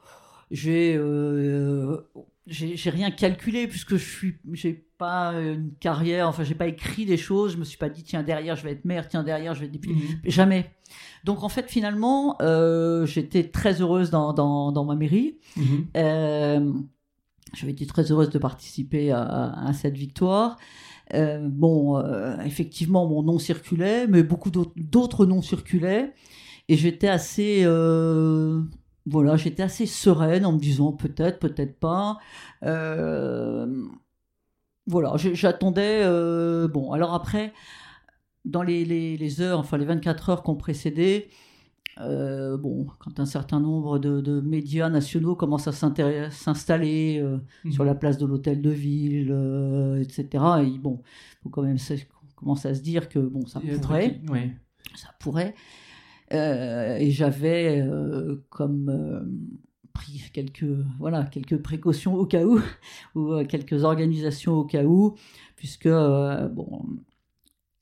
[0.51, 1.99] j'ai euh,
[2.47, 6.29] j'ai rien calculé puisque je suis j'ai pas une carrière.
[6.29, 7.53] Enfin, j'ai pas écrit des choses.
[7.53, 9.67] Je me suis pas dit tiens derrière je vais être maire, tiens derrière je vais
[9.67, 9.95] être député.
[9.95, 10.21] Mhm.
[10.31, 10.71] Jamais.
[11.25, 12.37] Donc en fait finalement,
[13.07, 15.39] j'étais très heureuse dans, dans, dans ma mairie.
[15.97, 16.73] Euh,
[17.55, 19.23] J'avais été très heureuse de participer à,
[19.69, 20.57] à cette victoire.
[21.13, 26.15] Euh, bon, euh, effectivement, mon nom circulait, mais beaucoup d'autres- noms circulaient.
[26.69, 28.63] Et j'étais assez, euh,
[29.07, 32.19] voilà, j'étais assez sereine en me disant peut-être, peut-être pas.
[34.87, 36.03] Voilà, j'attendais.
[36.69, 37.53] bon, alors après,
[38.45, 41.29] dans les, les- les heures, enfin les 24 heures qui ont précédé,
[42.01, 47.73] euh, bon, quand un certain nombre de, de médias nationaux commencent à s'installer euh, Mhm.
[47.73, 51.03] sur la place de l'hôtel de ville, euh, etc., et bon,
[51.43, 51.79] faut quand même
[52.37, 54.27] commencer à se dire que bon, ça Il pourrait, qui-
[54.97, 55.55] ça pourrait.
[56.31, 57.87] Et j'avais
[58.51, 58.91] comme
[59.93, 60.65] pris quelques
[60.99, 62.59] voilà quelques précautions au cas où
[63.15, 65.15] ou quelques organisations au cas où
[65.55, 66.83] puisque bon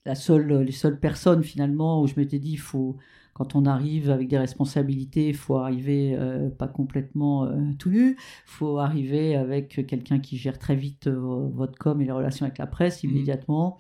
[0.05, 2.97] la seule les seules personnes finalement où je m'étais dit il faut
[3.35, 8.17] quand on arrive avec des responsabilités, il faut arriver euh, pas complètement euh, tout nu,
[8.47, 12.59] faut arriver avec quelqu'un qui gère très vite euh, votre com et les relations avec
[12.59, 13.11] la presse Mhm.
[13.11, 13.79] immédiatement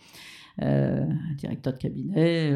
[0.61, 2.51] euh, un directeur de cabinet,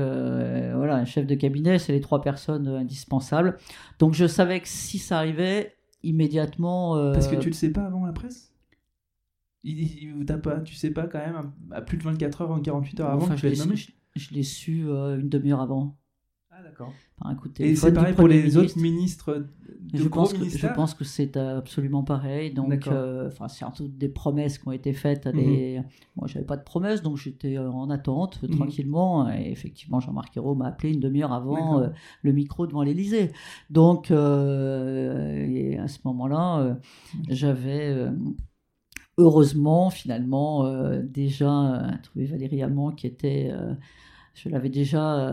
[0.75, 3.57] voilà, un chef de cabinet, c'est les trois personnes indispensables.
[3.99, 7.13] Donc je savais que si ça arrivait, immédiatement.
[7.13, 8.53] Parce que tu le sais pas avant la presse?
[10.27, 13.25] T'as pas, tu sais pas quand même à plus de 24 heures, 48 heures avant
[13.25, 15.97] enfin, que tu je l'ai su, je, je l'ai su euh, une demi-heure avant,
[16.59, 16.93] Ah d'accord.
[17.19, 18.61] par un coup de Et c'est pareil pour les ministre.
[18.63, 19.47] autres ministres
[19.93, 22.53] de je pense, que, je pense que c'est absolument pareil.
[22.53, 25.27] Donc, euh, c'est surtout des promesses qui ont été faites.
[25.27, 25.39] À Mhm.
[25.39, 25.83] des...
[26.17, 28.57] Moi, j'avais pas de promesses, donc j'étais euh, en attente Mhm.
[28.57, 29.31] tranquillement.
[29.31, 31.89] Et effectivement, Jean-Marc Ayrault m'a appelé une demi-heure avant euh,
[32.23, 33.33] le micro devant l'Élysée.
[33.71, 36.75] Donc, euh, et à ce moment-là, euh,
[37.29, 38.11] j'avais euh,
[39.19, 43.49] heureusement, finalement, euh, déjà euh, trouvé Valérie Allemand qui était.
[43.53, 43.75] euh,
[44.35, 45.29] je l'avais déjà.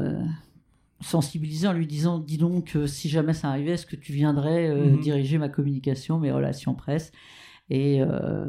[1.03, 4.67] Sensibilisé en lui disant dis donc euh, si jamais ça arrivait est-ce que tu viendrais
[4.69, 4.99] euh, Mhm.
[4.99, 7.11] diriger ma communication mes relations presse?
[7.69, 8.45] Et euh,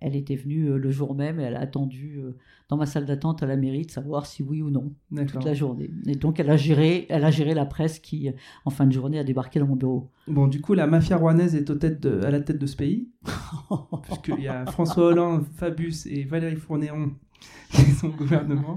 [0.00, 2.20] elle était venue le jour même et elle a attendu
[2.68, 4.92] dans ma salle d'attente à la mairie de savoir si oui ou non
[5.32, 5.90] toute la journée.
[6.06, 8.30] Et donc elle a géré elle a géré la presse qui
[8.64, 10.10] en fin de journée a débarqué dans mon bureau.
[10.28, 12.76] Bon, du coup, la mafia rouennaise est au tête de- à la tête de ce
[12.76, 13.08] pays,
[14.04, 17.10] puisqu'il y a François Hollande, Fabius et Valérie Fournéron
[17.70, 18.76] qui sont au gouvernement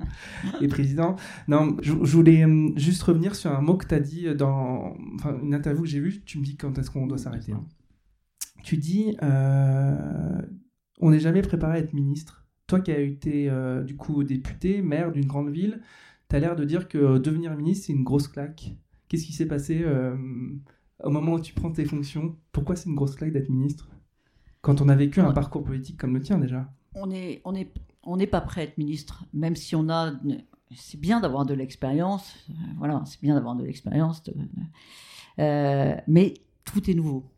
[0.61, 1.15] et président.
[1.47, 4.95] Non, je, je voulais hum, juste revenir sur un mot que tu as dit dans
[5.15, 6.21] enfin, une interview que j'ai vue.
[6.25, 7.51] Tu me dis quand est-ce qu'on doit s'arrêter.
[7.53, 7.65] hein.
[8.63, 10.41] Tu dis, euh,
[10.99, 12.45] on n'est jamais préparé à être ministre.
[12.67, 15.81] Toi qui as été euh, du coup député, maire d'une grande ville,
[16.29, 18.73] tu as l'air de dire que euh, devenir ministre, c'est une grosse claque.
[19.09, 20.15] Qu'est-ce qui s'est passé euh,
[21.03, 22.37] au moment où tu prends tes fonctions?
[22.53, 23.89] Pourquoi c'est une grosse claque d'être ministre?
[24.61, 26.71] Quand on a vécu un parcours politique comme le tien déjà.
[26.95, 27.69] on est on est
[28.03, 30.13] on n'est pas prêt à être ministre même si on a
[30.75, 34.23] c'est bien d'avoir de l'expérience euh, voilà c'est bien d'avoir de l'expérience
[35.39, 36.35] euh, mais
[36.65, 37.29] tout est nouveau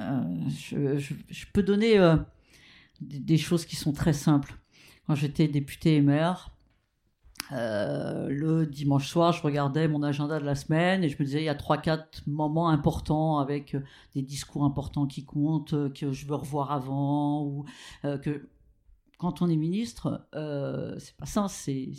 [0.00, 2.16] Euh, je, peux donner euh,
[3.00, 4.58] des, choses qui sont très simples.
[5.06, 6.50] Quand j'étais député et maire,
[7.50, 11.44] le dimanche soir, je regardais mon agenda de la semaine et je me disais il
[11.44, 13.76] y a trois quatre moments importants avec
[14.14, 17.64] des discours importants qui comptent que je veux revoir avant ou
[18.02, 18.48] que
[19.24, 21.92] quand on est ministre, c'est pas ça, c'est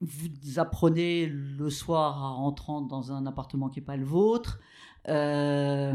[0.00, 4.58] vous apprenez le soir en rentrant dans un appartement qui n'est pas le vôtre.
[5.08, 5.94] Euh,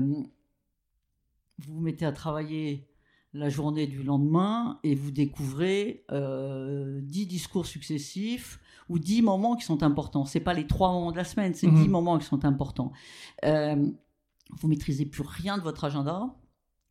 [1.59, 2.87] vous vous mettez à travailler
[3.33, 9.65] la journée du lendemain et vous découvrez euh, dix discours successifs ou dix moments qui
[9.65, 10.25] sont importants.
[10.25, 11.81] C'est pas les trois moments de la semaine, c'est mhm.
[11.81, 12.91] dix moments qui sont importants.
[13.43, 13.91] Euh,
[14.51, 16.35] vous maîtrisez plus rien de votre agenda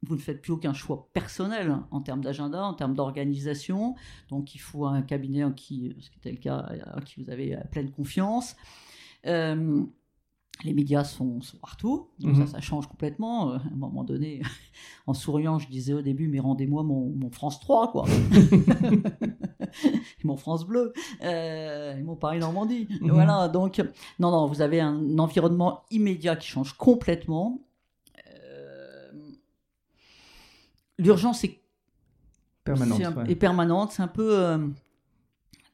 [0.05, 3.95] vous ne faites plus aucun choix personnel en termes d'agenda, en termes d'organisation.
[4.29, 7.31] Donc il faut un cabinet en qui, ce qui était le cas, en qui vous
[7.31, 8.57] avez pleine confiance.
[9.27, 9.85] Euh,
[10.63, 12.47] les médias sont, partout, donc ça, mhm.
[12.47, 13.51] ça change complètement.
[13.51, 14.41] Euh, à un moment donné,
[15.07, 18.07] en souriant, je disais au début, mais rendez-moi mon, France 3, quoi.
[20.23, 20.93] mon France Bleu,
[21.23, 22.87] euh, et mon Paris Normandie.
[23.01, 23.11] Mhm.
[23.11, 23.83] Voilà, donc,
[24.21, 27.61] non, non, vous avez un environnement immédiat qui change complètement.
[31.05, 31.61] L'urgence est
[32.65, 33.39] permanente.
[33.39, 33.93] permanente.
[33.93, 34.59] C'est un peu euh,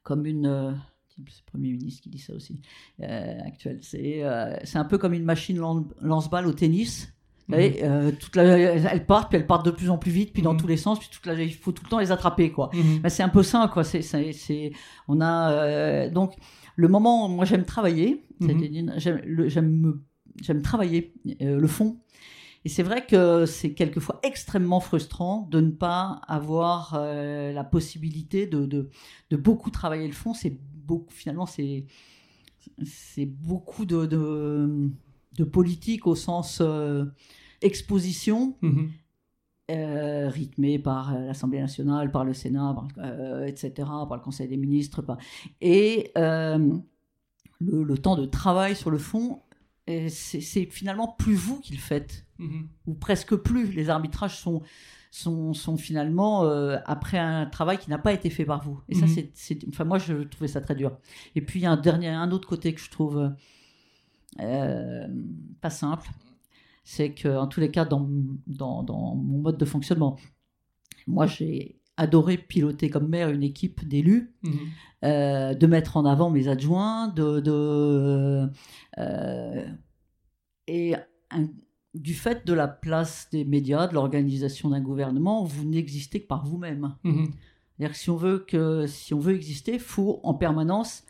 [0.02, 0.46] comme une.
[0.46, 0.72] Euh,
[1.08, 2.60] c'est le Premier ministre qui dit ça aussi,
[3.02, 3.80] euh, actuel.
[3.82, 4.22] C'est
[4.76, 5.58] un peu comme une machine
[6.00, 7.12] lance-balle au tennis.
[7.48, 8.12] Vous voyez, mhm.
[8.12, 10.60] toute la, elles partent, puis elles partent de plus en plus vite, puis dans mhm.
[10.60, 12.70] tous les sens, puis toute la, il faut tout le temps les attraper, quoi.
[12.72, 13.08] Mhm.
[13.08, 13.82] c'est un peu ça, quoi.
[13.82, 14.72] C'est,
[15.08, 16.34] on a donc
[16.76, 17.28] le moment.
[17.28, 18.24] Moi, j'aime travailler.
[18.40, 20.00] J'aime, j'aime,
[20.40, 21.98] j'aime travailler le fond.
[22.64, 28.46] Et c'est vrai que c'est quelquefois extrêmement frustrant de ne pas avoir euh, la possibilité
[28.46, 28.90] de, de,
[29.30, 30.34] de, beaucoup travailler le fond.
[30.34, 31.86] C'est beaucoup, finalement, c'est,
[32.84, 34.90] c'est beaucoup de, de,
[35.38, 37.06] de, politique au sens euh,
[37.62, 38.56] exposition.
[38.62, 38.88] Mm-hmm.
[39.70, 42.76] Euh, rythmé par l'Assemblée nationale, par le Sénat,
[43.46, 45.00] etc., par le Conseil des ministres.
[45.60, 46.82] Et le,
[47.60, 49.42] le, temps de travail sur le fond
[50.08, 52.68] c'est finalement plus vous qui le faites, mhm.
[52.86, 53.72] ou presque plus.
[53.72, 54.62] Les arbitrages sont,
[55.10, 58.80] sont, sont finalement euh, après un travail qui n'a pas été fait par vous.
[58.88, 59.28] Et ça, mhm.
[59.34, 60.96] c'est, enfin, moi, je trouvais ça très dur.
[61.34, 63.32] Et puis, il y a un, dernier, un autre côté que je trouve
[64.40, 65.08] euh,
[65.60, 66.08] pas simple,
[66.84, 68.08] c'est que, en tous les cas, dans,
[68.46, 70.16] dans, dans mon mode de fonctionnement,
[71.06, 74.52] moi, j'ai adoré piloter comme maire une équipe d'élus, mhm.
[75.04, 78.48] euh, de mettre en avant mes adjoints, de, de
[78.98, 79.66] euh,
[80.66, 80.94] et
[81.92, 86.46] du fait de la place des médias, de l'organisation d'un gouvernement, vous n'existez que par
[86.46, 86.94] vous-même.
[87.04, 91.04] C'est-à-dire que si on veut que si on veut exister, faut en permanence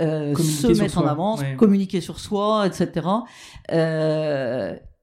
[0.00, 3.02] euh, se mettre en avant, communiquer sur soi, etc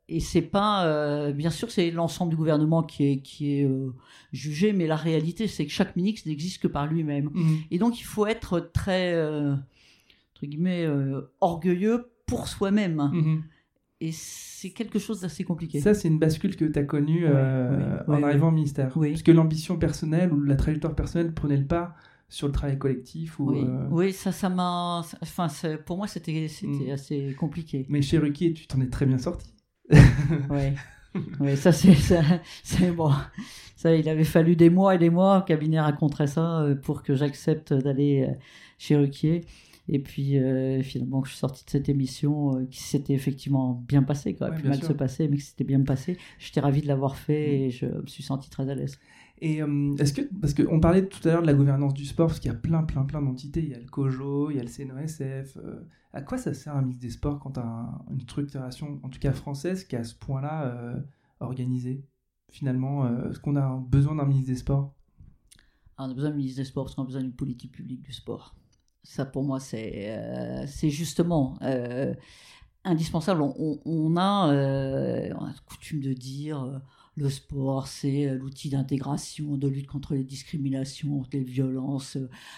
[0.08, 3.93] et c'est pas, euh, bien sûr, c'est l'ensemble du gouvernement qui est, qui est euh,
[4.34, 7.30] jugé, mais la réalité, c'est que chaque ministre n'existe que par lui-même.
[7.34, 7.58] Mhm.
[7.72, 10.86] Et donc, il faut être très, euh, entre guillemets,
[11.39, 13.10] orgueilleux pour soi-même.
[13.14, 13.43] Mhm.
[14.02, 15.80] Et c'est quelque chose d'assez compliqué.
[15.80, 18.89] Ça, c'est une bascule que tu as connue en arrivant au ministère.
[18.93, 21.95] Parce que l'ambition personnelle ou la trajectoire personnelle prenait le pas
[22.28, 23.54] sur le travail collectif ou
[23.91, 24.14] oui.
[24.14, 25.47] ça ça m'a enfin
[25.86, 26.91] pour moi c'était c'était mm.
[26.91, 29.54] assez compliqué mais chez Ruki tu t'en es très bien sorti
[30.50, 31.58] oui.
[31.58, 33.12] ça c'est bon.
[33.76, 35.42] Ça, il avait fallu des mois et des mois.
[35.42, 38.34] Cabinet raconterait ça euh, pour que j'accepte d'aller euh,
[38.78, 39.42] chez Ruquier.
[39.92, 44.34] Et puis euh, finalement, je suis sorti de cette émission qui s'était effectivement bien passée,
[44.34, 46.18] qui aurait pu mal se passer, mais qui s'était bien passé.
[46.39, 47.62] J'étais ravi de l'avoir fait mm.
[47.62, 48.98] et je me suis senti très à l'aise.
[49.44, 49.58] Et
[50.00, 52.52] est-ce que, parce qu'on parlait tout à l'heure de la gouvernance du sport, parce qu'il
[52.52, 53.62] y a plein, plein, plein d'entités.
[53.62, 55.58] Il y a le COJO, il y a le CNOSF,
[56.14, 59.20] à quoi ça sert un ministre des Sports quand tu as une structuration, en tout
[59.20, 61.00] cas française, qui est à ce point-là euh,
[61.39, 62.06] organisée
[62.52, 64.94] Finalement, euh, est-ce qu'on a besoin d'un ministre des Sports?
[65.98, 68.02] Ah, On a besoin d'un ministre des Sports parce qu'on a besoin d'une politique publique
[68.02, 68.56] du sport.
[69.04, 71.58] Ça, pour moi, c'est euh, justement
[72.84, 73.41] indispensable.
[73.41, 74.54] On, on a,
[75.34, 76.82] on a coutume de dire
[77.18, 82.18] le sport, c'est euh, l'outil d'intégration, de lutte contre les discriminations, les violences,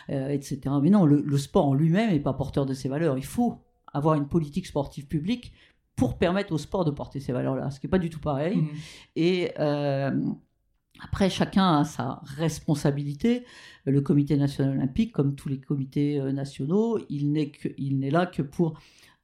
[0.10, 0.60] euh, etc.
[0.82, 3.18] Mais non, le, sport en lui-même n'est pas porteur de ces valeurs.
[3.18, 3.60] Il faut
[3.94, 5.54] avoir une politique sportive publique
[5.96, 8.58] pour permettre au sport de porter ces valeurs-là, ce qui n'est pas du tout pareil.
[8.58, 8.70] Mmh.
[9.16, 10.12] Et euh,
[11.04, 13.44] après, chacun a sa responsabilité.
[13.86, 18.80] Le Comité national olympique, comme tous les comités nationaux, il n'est là que pour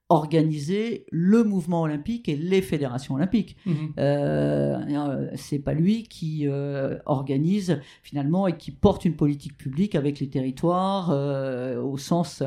[0.09, 3.55] organiser le mouvement olympique et les fédérations olympiques.
[3.65, 3.93] Mhm.
[3.99, 9.93] Euh, euh, c'est pas lui qui euh, organise finalement et qui porte une politique publique
[9.93, 12.43] avec les territoires au sens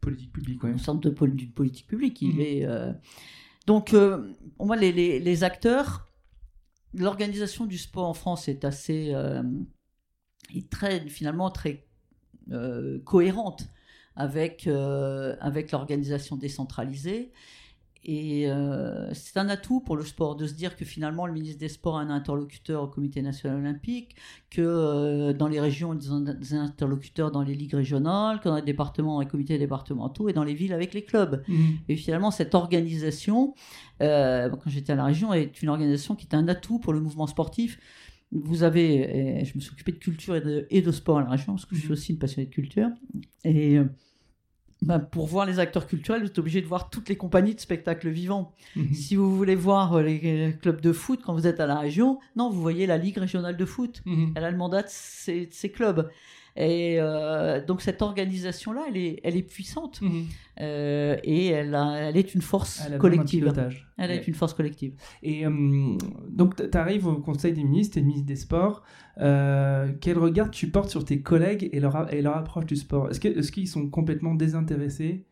[0.00, 2.20] politique publique, au sens de d'une politique publique.
[2.20, 2.40] Il mhm.
[2.40, 2.66] est
[3.66, 3.94] donc
[4.56, 6.07] pour moi les, les, les, acteurs
[6.94, 9.14] l'organisation du sport en France est assez,
[10.54, 11.86] est très, finalement très
[13.04, 13.68] cohérente
[14.16, 17.32] avec, avec l'organisation décentralisée.
[18.04, 21.58] Et euh, c'est un atout pour le sport de se dire que finalement le ministre
[21.58, 24.14] des Sports a un interlocuteur au Comité national olympique,
[24.50, 28.56] que euh, dans les régions, ils ont des interlocuteurs dans les ligues régionales, que dans
[28.56, 31.42] les départements, les comités départementaux et dans les villes avec les clubs.
[31.48, 31.78] Mhm.
[31.88, 33.54] Et finalement, cette organisation,
[34.00, 37.00] euh, quand j'étais à la région, est une organisation qui est un atout pour le
[37.00, 37.80] mouvement sportif.
[38.30, 41.30] Vous avez, je me suis occupé de culture et de, et de sport à la
[41.30, 41.94] région, parce que je suis mhm.
[41.94, 42.90] aussi une passionnée de culture.
[43.44, 43.78] Et
[44.80, 47.60] bah, pour voir les acteurs culturels, vous êtes obligé de voir toutes les compagnies de
[47.60, 48.52] spectacles vivants.
[48.76, 48.94] Mhm.
[48.94, 52.20] Si vous voulez voir euh, les clubs de foot quand vous êtes à la région,
[52.36, 54.02] non, vous voyez la Ligue régionale de foot.
[54.04, 54.34] Mhm.
[54.36, 56.08] Elle a le mandat de ces, clubs.
[56.60, 60.24] Et euh, donc cette organisation-là, elle est, elle est puissante mhm.
[60.60, 63.52] euh, et elle, elle est une force collective.
[63.96, 64.94] Elle est une force collective.
[65.22, 68.82] Et donc tu arrives au Conseil des ministres, tu es ministre des Sports.
[69.16, 73.08] quel regard tu portes sur tes collègues et leur, et leur approche du sport?
[73.08, 75.26] Est-ce qu'ils est sont complètement désintéressés?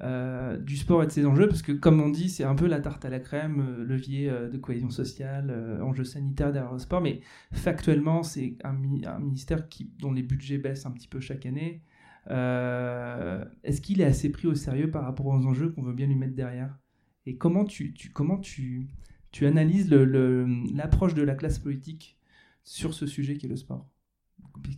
[0.00, 2.66] Euh, du sport et de ses enjeux, parce que comme on dit, c'est un peu
[2.66, 6.78] la tarte à la crème, euh, levier euh, de cohésion sociale, enjeux sanitaires derrière le
[6.78, 7.20] sport, mais
[7.52, 11.82] factuellement, c'est un, ministère qui, dont les budgets baissent un petit peu chaque année.
[12.28, 16.16] Est-ce qu'il est assez pris au sérieux par rapport aux enjeux qu'on veut bien lui
[16.16, 16.78] mettre derrière?
[17.26, 18.88] Et comment tu, tu, comment tu,
[19.30, 22.18] tu analyses l'approche de la classe politique
[22.64, 23.88] sur ce sujet qui est le sport?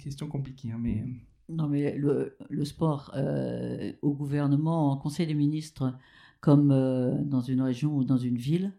[0.02, 1.04] Question compliquée, hein, mais...
[1.48, 5.94] Non, mais le, le sport euh, au gouvernement, en conseil des ministres,
[6.40, 8.72] comme euh, dans une région ou dans une ville,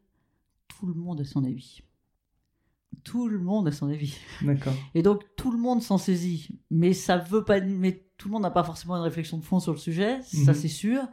[0.67, 1.81] tout le monde a son avis.
[3.03, 4.17] Tout le monde a son avis.
[4.41, 4.73] D'accord.
[4.95, 8.43] Et donc tout le monde s'en saisit, mais ça veut pas, mais tout le monde
[8.43, 10.57] n'a pas forcément une réflexion de fond sur le sujet, ça mhm.
[10.57, 11.07] c'est sûr.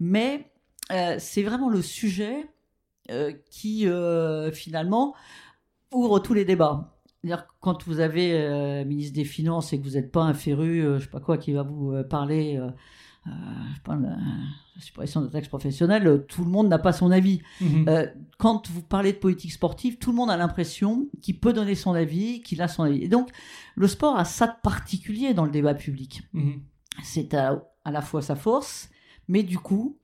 [0.00, 0.50] Mais
[0.92, 2.48] euh, c'est vraiment le sujet
[3.50, 3.86] qui
[4.52, 5.14] finalement
[5.92, 6.95] ouvre tous les débats
[7.60, 10.98] quand vous avez euh, ministre des Finances et que vous n'êtes pas un féru, euh,
[10.98, 12.60] je sais pas quoi, qui va vous euh, parler,
[13.24, 14.16] je sais pas, la,
[14.80, 17.40] suppression de taxes professionnelles, tout le monde n'a pas son avis.
[17.60, 17.86] Mhm.
[18.38, 21.94] quand vous parlez de politique sportive, tout le monde a l'impression qu'il peut donner son
[21.94, 23.02] avis, qu'il a son avis.
[23.02, 23.30] Et donc,
[23.74, 26.22] le sport a ça de particulier dans le débat public.
[26.34, 26.60] Mhm.
[27.02, 28.90] C'est à, à, la fois sa force,
[29.28, 29.98] mais du coup,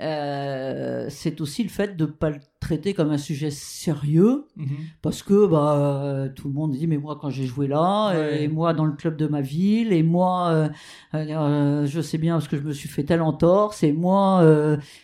[0.00, 4.76] euh, c'est aussi le fait de ne pas le traiter comme un sujet sérieux, mhm.
[5.02, 8.74] parce que bah, tout le monde dit, mais moi quand j'ai joué là, et moi
[8.74, 10.68] dans le club de ma ville, et moi euh,
[11.14, 14.42] euh, je sais bien parce que je me suis fait tel entorse, et moi...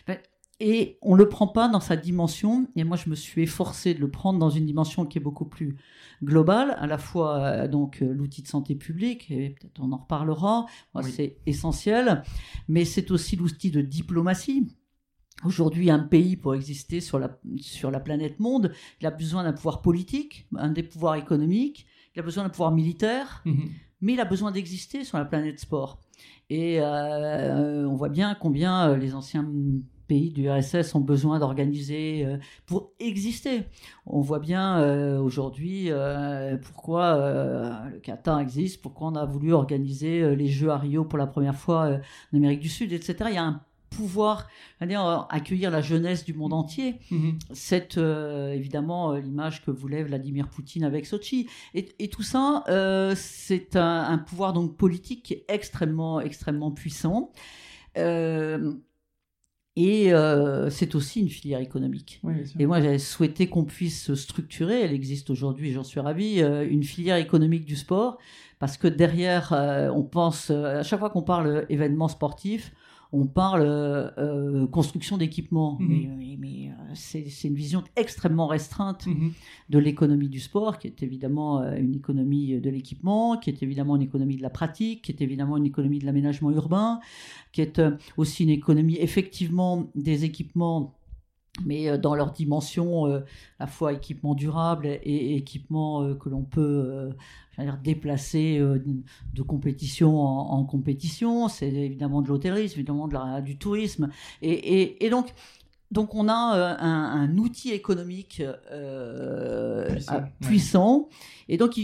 [0.07, 0.17] Ben,
[0.63, 3.99] et on le prend pas dans sa dimension, et moi je me suis efforcé de
[3.99, 5.75] le prendre dans une dimension qui est beaucoup plus
[6.23, 10.67] globale, à la fois donc l'outil de santé publique, et peut-être on en reparlera,
[11.01, 12.21] c'est essentiel,
[12.67, 14.67] mais c'est aussi l'outil de diplomatie,
[15.43, 19.53] Aujourd'hui, un pays, pour exister sur la, sur la planète monde, il a besoin d'un
[19.53, 23.69] pouvoir politique, un des pouvoirs économiques, il a besoin d'un pouvoir militaire, mhm.
[24.01, 25.99] mais il a besoin d'exister sur la planète sport.
[26.49, 29.49] Et euh, on voit bien combien euh, les anciens
[30.07, 33.63] pays du RSS ont besoin d'organiser euh, pour exister.
[34.05, 35.89] On voit bien aujourd'hui
[36.61, 41.27] pourquoi le Qatar existe, pourquoi on a voulu organiser les Jeux à Rio pour la
[41.27, 41.99] première fois
[42.33, 43.15] en Amérique du Sud, etc.
[43.29, 43.61] Il y a un
[43.91, 44.47] pouvoir
[44.81, 46.95] dire, accueillir la jeunesse du monde entier.
[47.11, 47.37] Mhm.
[47.51, 51.47] C'est euh, évidemment euh, l'image que voulait Vladimir Poutine avec Sochi.
[51.75, 57.31] Et, tout ça, euh, c'est un, pouvoir donc politique qui est extrêmement, extrêmement puissant.
[57.95, 60.11] et
[60.69, 62.21] c'est aussi une filière économique.
[62.57, 67.17] et moi, j'avais souhaité qu'on puisse structurer, elle existe aujourd'hui, j'en suis ravi, une filière
[67.17, 68.17] économique du sport,
[68.59, 69.51] parce que derrière,
[69.93, 72.73] on pense, à chaque fois qu'on parle événement sportif,
[73.13, 76.37] on parle euh, euh, construction d'équipements, mhm.
[76.39, 79.33] mais, euh, c'est une vision extrêmement restreinte mhm.
[79.69, 84.01] de l'économie du sport, qui est évidemment une économie de l'équipement, qui est évidemment une
[84.01, 86.99] économie de la pratique, qui est évidemment une économie de l'aménagement urbain,
[87.51, 87.81] qui est
[88.17, 90.93] aussi une économie effectivement des équipements
[91.65, 93.19] mais euh, dans leur dimension euh,
[93.59, 97.11] à la fois équipement durable et, équipement euh, que l'on peut
[97.83, 101.47] déplacer de compétition en, compétition.
[101.47, 104.09] C'est évidemment de l'hôtellerie, évidemment de la, du tourisme.
[104.41, 105.31] Et, et, donc,
[105.91, 108.41] donc on a un, outil économique
[110.39, 111.09] puissant.
[111.49, 111.79] Et donc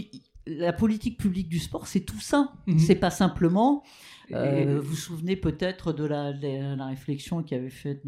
[0.46, 2.54] la politique publique du sport, c'est tout ça.
[2.66, 2.78] Mhm.
[2.80, 3.84] C'est pas simplement.
[4.30, 8.02] vous vous souvenez peut-être de la, la, réflexion qui avait fait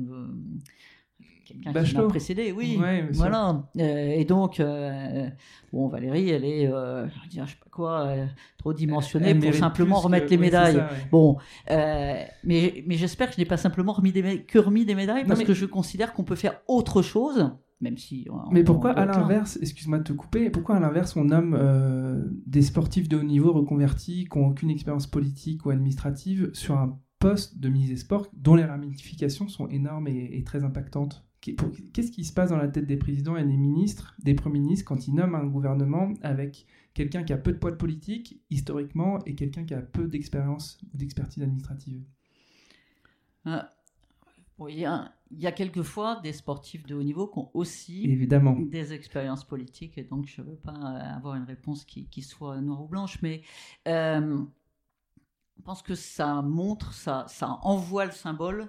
[1.50, 2.80] quelqu'un qui m'a précédé, oui.
[3.12, 3.62] voilà.
[3.78, 5.28] Euh, et donc, euh,
[5.72, 8.14] bon, Valérie, elle est, euh, je, sais pas quoi,
[8.58, 10.82] trop dimensionnée pour simplement remettre les médailles.
[11.10, 11.36] bon,
[11.68, 15.42] mais, mais j'espère que je n'ai pas simplement remis des que remis des médailles parce
[15.42, 18.26] que je considère qu'on peut faire autre chose même si.
[18.50, 22.62] Mais pourquoi, à l'inverse, excuse-moi de te couper, pourquoi à l'inverse on nomme euh, des
[22.62, 27.58] sportifs de haut niveau reconvertis qui n'ont aucune expérience politique ou administrative sur un poste
[27.58, 31.26] de ministre des Sports dont les ramifications sont énormes et, très impactantes?
[31.40, 34.84] Qu'est-ce qui se passe dans la tête des présidents et des ministres, des premiers ministres,
[34.84, 39.34] quand ils nomment un gouvernement avec quelqu'un qui a peu de poids politique, historiquement, et
[39.34, 42.02] quelqu'un qui a peu d'expérience ou d'expertise administrative?
[43.46, 43.72] Ah,
[44.68, 48.04] il y, a, il y a quelquefois des sportifs de haut niveau qui ont aussi
[48.04, 48.58] Évidemment.
[48.60, 52.60] des expériences politiques, et donc je ne veux pas avoir une réponse qui, qui soit
[52.60, 53.40] noire ou blanche, mais
[53.88, 54.38] euh,
[55.56, 58.68] je pense que ça montre, ça, ça envoie le symbole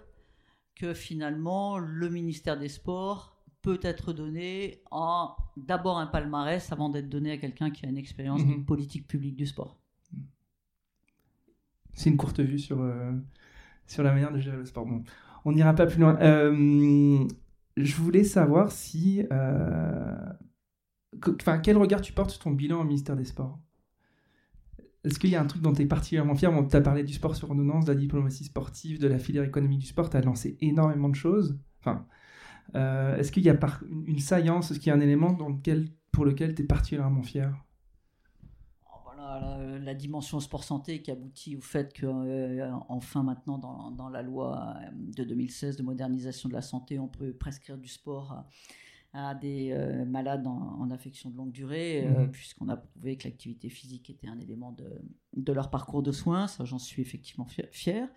[0.76, 7.09] que finalement le ministère des Sports peut être donné en d'abord un palmarès avant d'être
[7.09, 8.65] donné à quelqu'un qui a une expérience de mhm.
[8.65, 9.78] politique publique du sport.
[11.93, 13.11] C'est une courte vue sur, euh,
[13.86, 14.86] sur la manière de gérer le sport.
[14.86, 15.03] Bon,
[15.45, 16.17] on n'ira pas plus loin.
[16.22, 17.28] Euh,
[17.78, 19.26] je voulais savoir si.
[19.32, 20.15] Euh,
[21.41, 23.59] enfin, quel regard tu portes sur ton bilan au ministère des Sports?
[25.04, 26.52] Est-ce qu'il y a un truc dont tu es particulièrement fier?
[26.70, 29.80] Tu as parlé du sport sur ordonnance, de la diplomatie sportive, de la filière économique
[29.80, 31.58] du sport, tu as lancé énormément de choses.
[31.80, 32.06] Enfin,
[32.76, 33.58] euh, est-ce qu'il y a
[34.08, 35.36] une saillance, est-ce qu'il y a un élément
[36.12, 37.54] pour lequel tu es particulièrement fier?
[39.84, 44.89] La, dimension sport-santé qui aboutit au fait que, euh, enfin, maintenant, dans, la loi euh,
[44.93, 48.45] de 2016 de modernisation de la santé, on peut prescrire du sport
[49.14, 52.32] à, des euh, malades en, affection de longue durée, mhm.
[52.32, 54.89] puisqu'on a prouvé que l'activité physique était un élément de,
[55.36, 56.47] de leur parcours de soins.
[56.47, 58.09] Ça, j'en suis effectivement fier.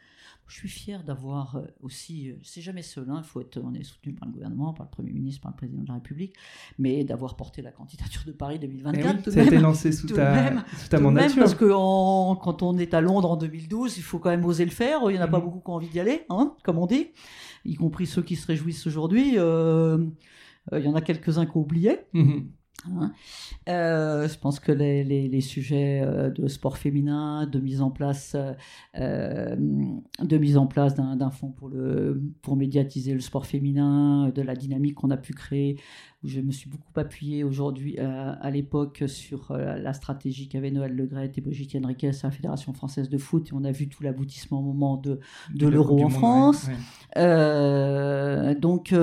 [0.46, 4.28] Je suis fier d'avoir aussi, c'est jamais seul, hein, faut être, on est soutenu par
[4.28, 6.34] le gouvernement, par le Premier ministre, par le Président de la République,
[6.78, 9.24] mais d'avoir porté la candidature de Paris 2024.
[9.26, 11.36] Eh ça a été lancé sous ta, sous ta mandature.
[11.36, 14.70] parce que quand on est à Londres en 2012, il faut quand même oser le
[14.70, 15.00] faire.
[15.08, 15.44] Il n'y en a pas mhm.
[15.44, 17.08] beaucoup qui ont envie d'y aller, hein, comme on dit,
[17.64, 19.38] y compris ceux qui se réjouissent aujourd'hui.
[19.38, 20.06] Euh, euh,
[20.72, 21.98] il y en a quelques-uns qui ont oublié.
[22.12, 22.50] Mhm.
[22.86, 23.12] Hein.
[23.68, 28.36] Euh, je pense que les, les, sujets euh, de sport féminin, de mise en place,
[28.98, 34.42] euh, de mise en place d'un fonds pour, le, pour médiatiser le sport féminin, de
[34.42, 35.80] la dynamique qu'on a pu créer,
[36.22, 41.30] où je me suis beaucoup appuyé aujourd'hui à l'époque sur la stratégie qu'avait Noël Legret
[41.34, 44.60] et Brigitte Henriquez à la Fédération française de foot, et on a vu tout l'aboutissement
[44.60, 45.20] au moment de,
[45.54, 46.68] de, l'euro en France.
[47.16, 48.94] donc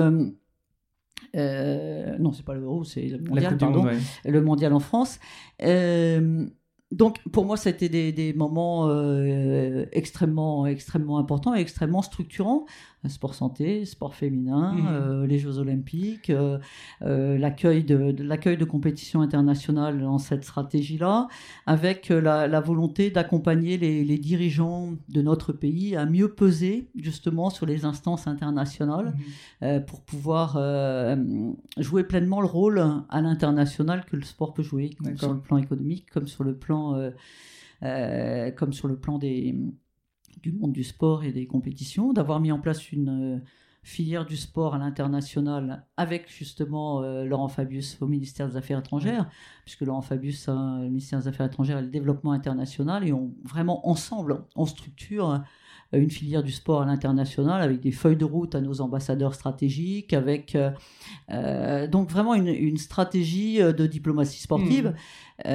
[1.36, 3.86] euh, non, c'est pas l'euro, c'est le mondial, pardon.
[4.24, 5.18] Le mondial en France.
[5.62, 6.46] Euh,
[6.90, 12.66] donc pour moi, ça a été des, moments euh, extrêmement, extrêmement importants et extrêmement structurants.
[13.08, 14.86] Sport santé, sport féminin, mmh.
[14.88, 16.58] euh, les Jeux olympiques, euh,
[17.00, 21.28] l'accueil de, l'accueil de compétitions internationales dans cette stratégie-là,
[21.66, 27.84] avec la, volonté d'accompagner les, dirigeants de notre pays à mieux peser justement sur les
[27.84, 29.14] instances internationales
[29.60, 29.80] mmh.
[29.86, 30.56] pour pouvoir
[31.78, 36.10] jouer pleinement le rôle à l'international que le sport peut jouer, sur le plan économique
[36.10, 37.10] comme sur le plan euh,
[37.82, 39.56] euh, comme sur le plan des,
[40.42, 43.38] du monde du sport et des compétitions, d'avoir mis en place une euh,
[43.82, 49.28] filière du sport à l'international avec justement Laurent Fabius au ministère des Affaires étrangères,
[49.64, 53.34] puisque Laurent Fabius a le ministère des Affaires étrangères et le développement international, et on
[53.42, 55.42] vraiment ensemble, on structure
[55.98, 60.12] une filière du sport à l'international avec des feuilles de route à nos ambassadeurs stratégiques,
[60.12, 60.70] avec euh,
[61.30, 64.94] euh, donc vraiment une, stratégie euh, de diplomatie sportive.
[65.44, 65.48] Hmm.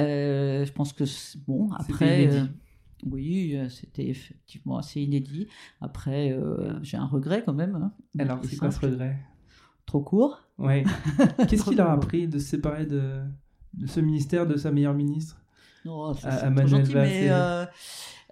[0.64, 1.04] je pense que
[1.46, 2.30] bon après.
[3.06, 5.46] Oui, c'était effectivement assez inédit.
[5.80, 6.36] Après,
[6.82, 7.76] j'ai un regret quand même.
[7.76, 9.18] Hein, Alors, c'est quoi ce regret?
[9.86, 10.42] Trop court.
[10.58, 10.84] Oui.
[11.48, 13.22] Qu'est-ce qu'il a appris de se séparer de,
[13.74, 15.40] de ce ministère, de sa meilleure ministre?
[15.84, 17.30] Non, c'est gentil, mais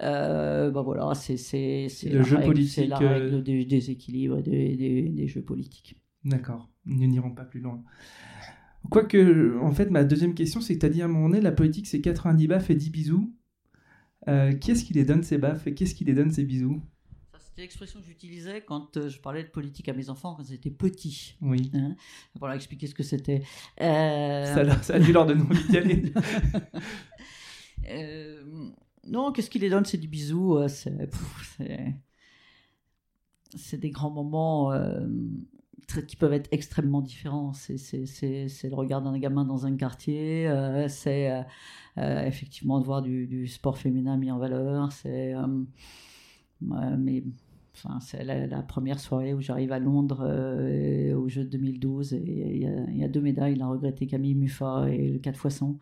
[0.03, 5.27] euh, bah voilà, c'est le jeu politique, c'est la règle euh, des déséquilibres des, des,
[5.27, 5.99] jeux politiques.
[6.25, 7.83] D'accord, nous n'irons pas plus loin.
[8.91, 11.41] Quoique, en fait, ma deuxième question, c'est que tu as dit à un moment donné,
[11.41, 13.33] la politique, c'est 90 baffes et 10 bisous.
[14.29, 16.83] Euh, qui est-ce qui les donne ces baffes et qu'est-ce qui les donne ces bisous?
[17.39, 20.55] C'était l'expression que j'utilisais quand euh, je parlais de politique à mes enfants quand ils
[20.55, 21.37] étaient petits.
[21.41, 21.71] Oui.
[21.75, 21.97] Hein
[22.39, 23.43] pour leur expliquer ce que c'était.
[23.79, 26.13] Ça, ça, a dû leur donner envie d'y aller.
[29.07, 30.59] Non, qu'est-ce qui les donne C'est du bisou.
[30.59, 30.69] Euh,
[33.57, 35.07] c'est des grands moments euh,
[36.07, 37.53] qui peuvent être extrêmement différents.
[37.53, 40.49] C'est le regard d'un gamin dans un quartier.
[40.49, 41.45] Euh, c'est
[41.97, 44.93] effectivement de voir du, sport féminin mis en valeur.
[44.93, 45.35] C'est
[46.61, 47.23] mais
[47.77, 52.57] Enfin, c'est la, première soirée où j'arrive à Londres euh, au jeu de 2012 et
[52.57, 55.79] il y, a deux médailles, il a regretté Camille Muffat et le 4 x 100.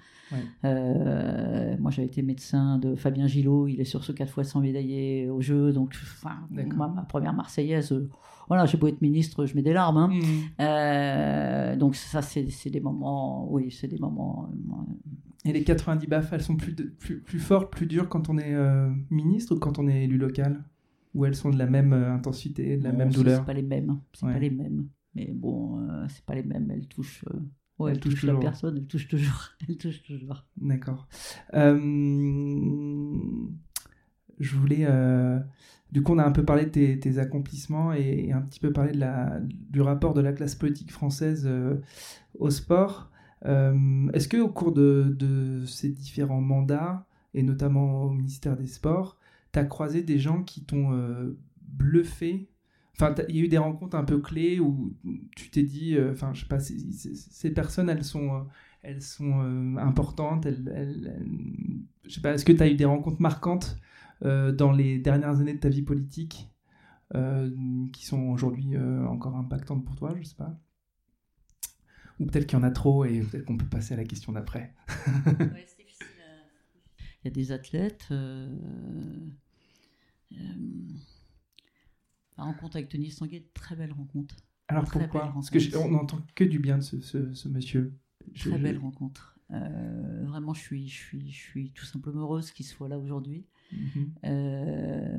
[0.63, 5.31] moi j'avais été médecin de Fabien Gillot, il est sur ce 4 x 100 médaillé
[5.31, 8.11] au jeu, donc enfin, ma première Marseillaise, euh,
[8.49, 9.97] voilà, j'ai beau être ministre, je mets des larmes.
[9.97, 10.09] Hein.
[10.09, 10.23] Mmh.
[10.61, 14.51] Euh, donc ça c'est des moments, oui, c'est des moments...
[15.45, 18.57] et les 90 baffes, elles sont plus, plus, plus fortes, plus dures quand on est
[19.11, 20.65] ministre ou quand on est élu local?
[21.15, 23.63] Ou elles sont de la même euh, intensité, de la même douleur C'est pas les
[23.63, 24.01] mêmes.
[24.13, 24.89] C'est pas les mêmes.
[25.15, 26.71] Mais bon, euh, c'est pas les mêmes.
[26.71, 27.25] Elles touchent.
[27.33, 27.39] Euh,
[27.79, 28.77] ouais, elles, touchent, la personne.
[28.79, 29.51] Elles touchent toujours.
[29.69, 30.45] elles touchent toujours.
[30.57, 31.07] D'accord.
[31.53, 31.77] je
[34.57, 34.87] voulais.
[35.93, 38.91] Du coup, on a un peu parlé de tes, accomplissements et, un petit peu parlé
[38.91, 41.49] de la, du rapport de la classe politique française
[42.37, 43.13] au sport.
[43.45, 49.17] Est-ce que au cours de, de, ces différents mandats, et notamment au ministère des Sports,
[49.55, 52.51] tu as croisé des gens qui t'ont euh, bluffé?
[52.97, 54.97] Enfin, il y a eu des rencontres un peu clés où
[55.35, 58.43] tu t'es dit, euh, enfin, je sais pas, ces personnes, elles sont, euh,
[58.83, 60.47] elles sont importantes.
[60.47, 61.19] Elles,
[62.05, 63.79] je sais pas, est-ce que tu as eu des rencontres marquantes
[64.23, 66.51] dans les dernières années de ta vie politique
[67.13, 70.59] qui sont aujourd'hui encore impactantes pour toi Je sais pas?
[72.21, 74.33] Ou peut-être qu'il y en a trop et peut-être qu'on peut passer à la question
[74.33, 74.73] d'après.
[74.89, 76.07] ouais, c'est difficile.
[77.25, 78.07] Il y a des athlètes.
[78.11, 78.47] Euh,
[82.37, 84.37] la rencontre avec Denis Tanguay, très belle rencontre.
[84.69, 87.95] Alors pourquoi Parce qu'on n'entend que du bien de ce, monsieur.
[88.35, 89.39] Très belle rencontre.
[89.51, 93.47] Euh, vraiment, je suis, je, suis, je suis tout simplement heureuse qu'il soit là aujourd'hui.
[94.25, 95.19] Euh,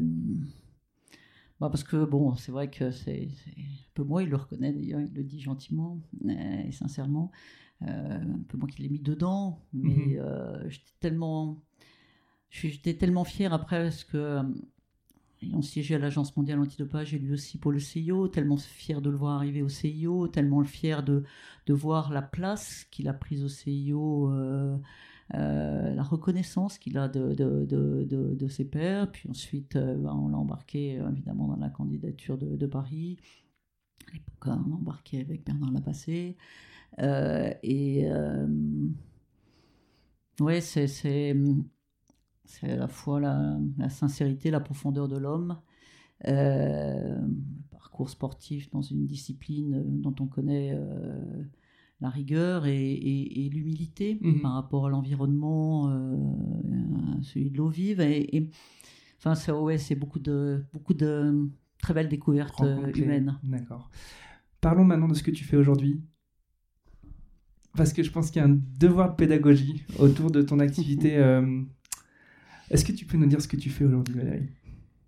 [1.60, 3.28] bah parce que, bon, c'est vrai que c'est
[3.60, 7.32] un peu moi, il le reconnaît d'ailleurs, il le dit gentiment et sincèrement.
[7.82, 10.70] un peu moi qui l'ai mis dedans, mais mhm.
[10.70, 11.62] j'étais tellement.
[12.50, 14.42] J'étais tellement fière après parce que
[15.42, 19.10] ayant siégé à l'Agence mondiale antidopage et lui aussi pour le CIO, tellement fier de
[19.10, 21.24] le voir arriver au CIO, tellement fier de,
[21.66, 24.78] de voir la place qu'il a prise au CIO, euh,
[25.34, 29.12] euh, la reconnaissance qu'il a de, de, de, ses pairs.
[29.12, 33.18] Puis ensuite, euh, ben, on l'a embarqué évidemment dans la candidature de, Paris.
[34.08, 36.38] À l'époque, on l'a embarqué avec Bernard Lapassé.
[37.00, 38.08] et
[40.40, 41.36] ouais, c'est
[42.46, 45.58] c'est à la fois la, sincérité, la profondeur de l'homme,
[46.28, 51.44] euh, le parcours sportif dans une discipline dont on connaît euh,
[52.02, 54.42] la rigueur et, l'humilité mhm.
[54.42, 56.18] par rapport à l'environnement, euh,
[57.22, 58.00] celui de l'eau vive.
[58.02, 58.50] Et,
[59.18, 61.50] enfin, c'est ouais, beaucoup de, beaucoup de
[61.82, 62.64] très belles découvertes
[62.96, 63.38] humaines.
[63.44, 63.90] D'accord.
[64.62, 66.02] Parlons maintenant de ce que tu fais aujourd'hui.
[67.76, 71.18] Parce que je pense qu'il y a un devoir de pédagogie autour de ton activité
[72.70, 74.50] Est-ce que tu peux nous dire ce que tu fais aujourd'hui, Valérie?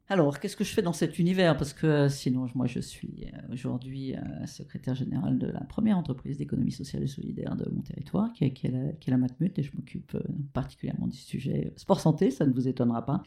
[0.09, 1.57] Alors, qu'est-ce que je fais dans cet univers?
[1.57, 5.97] Parce que euh, sinon, moi, je suis euh, aujourd'hui euh, secrétaire général de la première
[5.97, 10.15] entreprise d'économie sociale et solidaire de mon territoire, qui est, la, Matmut, et je m'occupe
[10.53, 13.21] particulièrement du sujet sport-santé, ça ne vous étonnera pas,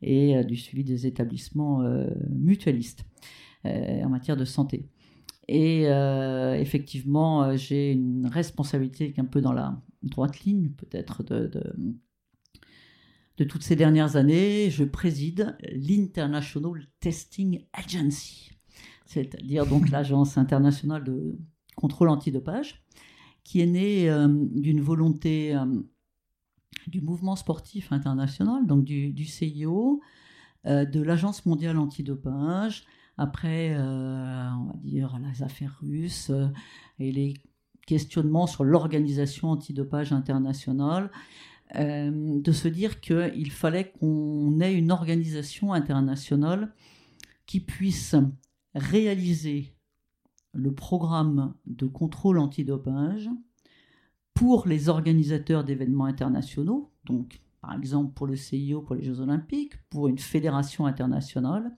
[0.00, 1.82] et du suivi des établissements
[2.30, 3.04] mutualistes
[3.64, 4.88] en matière de santé.
[5.48, 11.50] Et effectivement, j'ai une responsabilité qui est un peu dans la droite ligne, peut-être, de
[13.36, 18.50] toutes ces dernières années, je préside l'International Testing Agency,
[19.06, 21.38] c'est-à-dire donc l'agence internationale de
[21.76, 22.84] contrôle antidopage,
[23.44, 25.64] qui est née euh, d'une volonté euh,
[26.86, 30.00] du mouvement sportif international, donc du, CIO,
[30.66, 32.84] euh, de l'agence mondiale antidopage,
[33.18, 36.32] après, on va dire, les affaires russes
[36.98, 37.34] et les
[37.86, 41.10] questionnements sur l'organisation antidopage internationale
[41.76, 46.74] euh, de se dire qu'il fallait qu'on ait une organisation internationale
[47.46, 48.14] qui puisse
[48.74, 49.74] réaliser
[50.52, 53.30] le programme de contrôle antidopage
[54.34, 59.74] pour les organisateurs d'événements internationaux, donc par exemple pour le CIO, pour les Jeux olympiques,
[59.88, 61.74] pour une fédération internationale,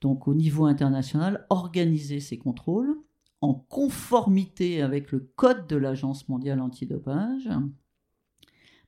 [0.00, 2.96] donc au niveau international, organiser ces contrôles
[3.40, 7.48] en conformité avec le code de l'Agence mondiale antidopage,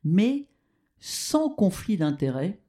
[0.04, 0.46] mais
[0.98, 2.60] sans conflit d'intérêt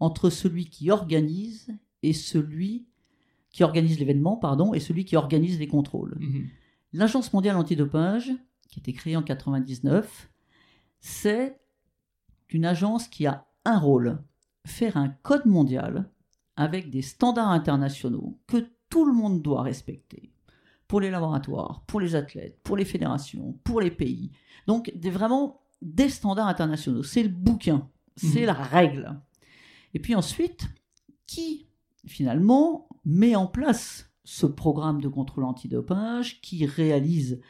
[0.00, 2.86] entre celui qui organise et celui
[3.50, 6.16] qui organise l'événement, pardon, et celui qui organise les contrôles.
[6.20, 6.48] Mhm.
[6.92, 8.32] L'Agence mondiale antidopage,
[8.68, 10.30] qui a été créée en 99,
[11.00, 11.60] c'est
[12.50, 14.22] une agence qui a un rôle,
[14.66, 16.10] faire un code mondial
[16.56, 20.32] avec des standards internationaux que tout le monde doit respecter
[20.86, 24.30] pour les laboratoires, pour les athlètes, pour les fédérations, pour les pays.
[24.66, 27.02] Donc des, vraiment des standards internationaux.
[27.02, 28.46] C'est le bouquin, c'est mhm.
[28.46, 29.20] la règle.
[29.94, 30.68] Et puis ensuite,
[31.26, 31.68] qui
[32.08, 37.40] finalement, met en place ce programme de contrôle antidopage qui réalise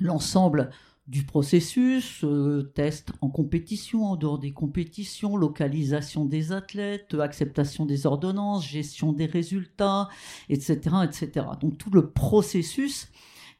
[0.00, 0.70] l'ensemble
[1.06, 8.06] du processus, euh, test en compétition, en dehors des compétitions, localisation des athlètes, acceptation des
[8.06, 10.08] ordonnances, gestion des résultats,
[10.48, 10.78] etc.
[11.02, 11.46] etc.
[11.60, 13.08] Donc tout le processus,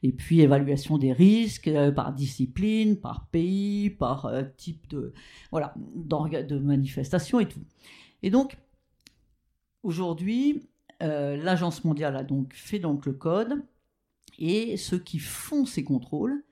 [0.03, 5.13] et puis évaluation des risques euh, par discipline, par pays, par euh, type de,
[5.51, 7.63] voilà, de manifestation et tout.
[8.23, 8.57] Et donc,
[9.83, 10.67] aujourd'hui,
[10.99, 13.63] l'Agence mondiale a donc fait donc le code,
[14.37, 16.43] et ceux qui font ces contrôles,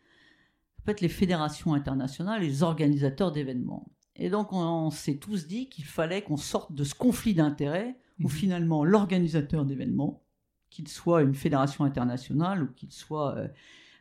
[0.86, 3.88] fait, les fédérations internationales, les organisateurs d'événements.
[4.16, 8.24] Et donc, on, s'est tous dit qu'il fallait qu'on sorte de ce conflit d'intérêts où
[8.24, 8.30] mhm.
[8.30, 10.22] finalement l'organisateur d'événements,
[10.70, 13.48] qu'il soit une fédération internationale ou qu'il soit euh,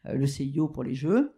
[0.06, 1.34] euh, le CIO pour les Jeux,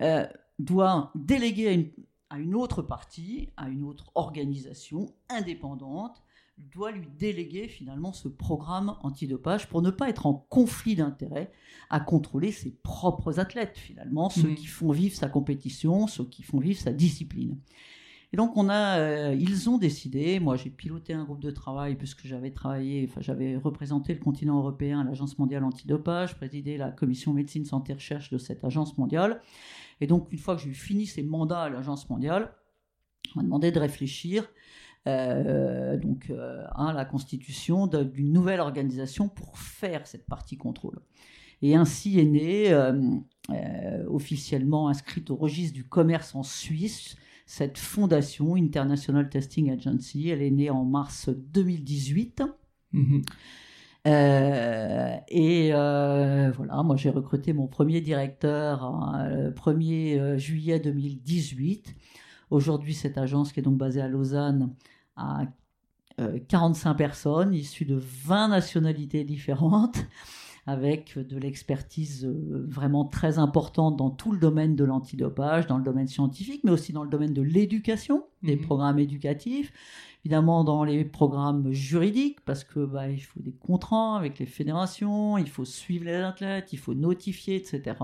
[0.00, 0.26] euh,
[0.58, 1.94] doit déléguer
[2.30, 6.22] à une, autre partie, à une autre organisation indépendante,
[6.58, 11.50] doit lui déléguer finalement ce programme antidopage pour ne pas être en conflit d'intérêts
[11.90, 14.54] à contrôler ses propres athlètes finalement, ceux mhm.
[14.54, 17.58] qui font vivre sa compétition, ceux qui font vivre sa discipline.
[18.34, 21.94] Et donc on a, euh, ils ont décidé, moi j'ai piloté un groupe de travail
[21.94, 26.90] puisque j'avais travaillé, enfin j'avais représenté le continent européen à l'Agence mondiale antidopage, présidé la
[26.90, 29.40] commission médecine santé recherche de cette agence mondiale.
[30.00, 32.50] Et donc une fois que j'ai fini ces mandats à l'agence mondiale,
[33.36, 34.50] on m'a demandé de réfléchir
[35.06, 40.98] euh, donc euh, à la constitution d'une nouvelle organisation pour faire cette partie contrôle.
[41.62, 42.74] Et ainsi est née,
[44.08, 47.14] officiellement inscrite au registre du commerce en Suisse,
[47.46, 50.28] cette fondation International Testing Agency.
[50.30, 52.42] Elle est née en mars 2018.
[52.92, 53.22] Mhm.
[54.06, 58.92] et voilà, moi j'ai recruté mon premier directeur
[59.28, 61.94] le 1er juillet 2018.
[62.50, 64.74] Aujourd'hui, cette agence qui est donc basée à Lausanne
[65.16, 65.42] à
[66.48, 69.98] 45 euh, personnes issues de 20 nationalités différentes,
[70.66, 75.84] avec de l'expertise euh, vraiment très importante dans tout le domaine de l'antidopage, dans le
[75.84, 78.62] domaine scientifique, mais aussi dans le domaine de l'éducation, des mhm.
[78.62, 79.72] programmes éducatifs,
[80.24, 85.36] évidemment dans les programmes juridiques, parce que bah, il faut des contrats avec les fédérations,
[85.36, 87.96] il faut suivre les athlètes, il faut notifier, etc.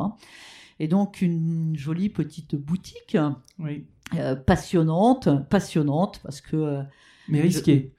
[0.79, 3.17] Et donc une jolie petite boutique
[3.59, 3.87] oui.
[4.17, 6.57] Euh, passionnante, passionnante parce que.
[6.57, 6.83] Euh,
[7.29, 7.93] Mais risquée.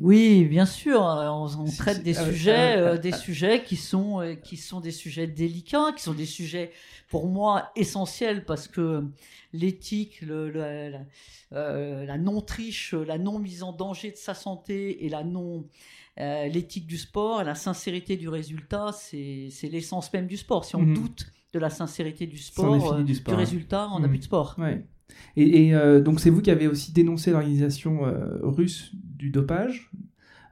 [0.00, 1.06] Oui, bien sûr.
[1.06, 6.02] Euh, on, traite des sujets, des sujets qui sont qui sont des sujets délicats, qui
[6.02, 6.72] sont des sujets
[7.08, 9.04] pour moi essentiels parce que
[9.52, 15.66] l'éthique, la, non triche, la non mise en danger de sa santé et la non
[16.16, 20.64] l'éthique du sport, la sincérité du résultat, c'est l'essence même du sport.
[20.64, 20.94] Si on mhm.
[20.94, 24.10] doute de la sincérité du sport, du, résultat, on n'a mhm.
[24.10, 24.54] plus de sport.
[24.58, 24.84] Ouais.
[25.36, 29.92] Et, euh, donc c'est vous qui avez aussi dénoncé l'organisation euh, russe du dopage.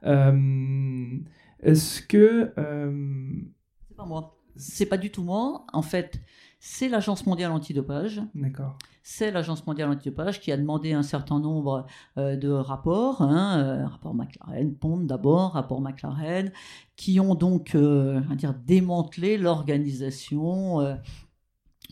[0.05, 1.17] Euh,
[1.59, 2.53] est-ce que...
[2.55, 4.37] C'est pas moi.
[4.55, 5.65] C'est pas du tout moi.
[5.73, 6.21] En fait,
[6.59, 8.21] c'est l'Agence mondiale antidopage.
[8.35, 8.77] D'accord.
[9.01, 14.75] C'est l'Agence mondiale antidopage qui a demandé un certain nombre de rapports, hein, rapport McLaren,
[14.75, 16.51] Pond d'abord, rapport McLaren,
[16.95, 20.97] qui ont donc dire, démantelé l'organisation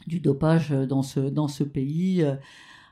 [0.05, 2.23] du dopage dans ce, dans ce pays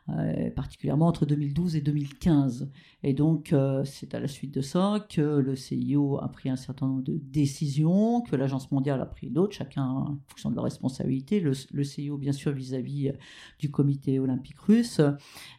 [0.10, 2.70] euh, particulièrement entre 2012 et 2015.
[3.02, 6.56] Et donc, euh, c'est à la suite de ça que le CIO a pris un
[6.56, 10.66] certain nombre de décisions, que l'Agence mondiale a pris d'autres, chacun en fonction de leur
[10.66, 11.40] responsabilité.
[11.40, 13.14] Le, CIO, bien sûr, vis-à-vis euh,
[13.58, 15.02] du comité olympique russe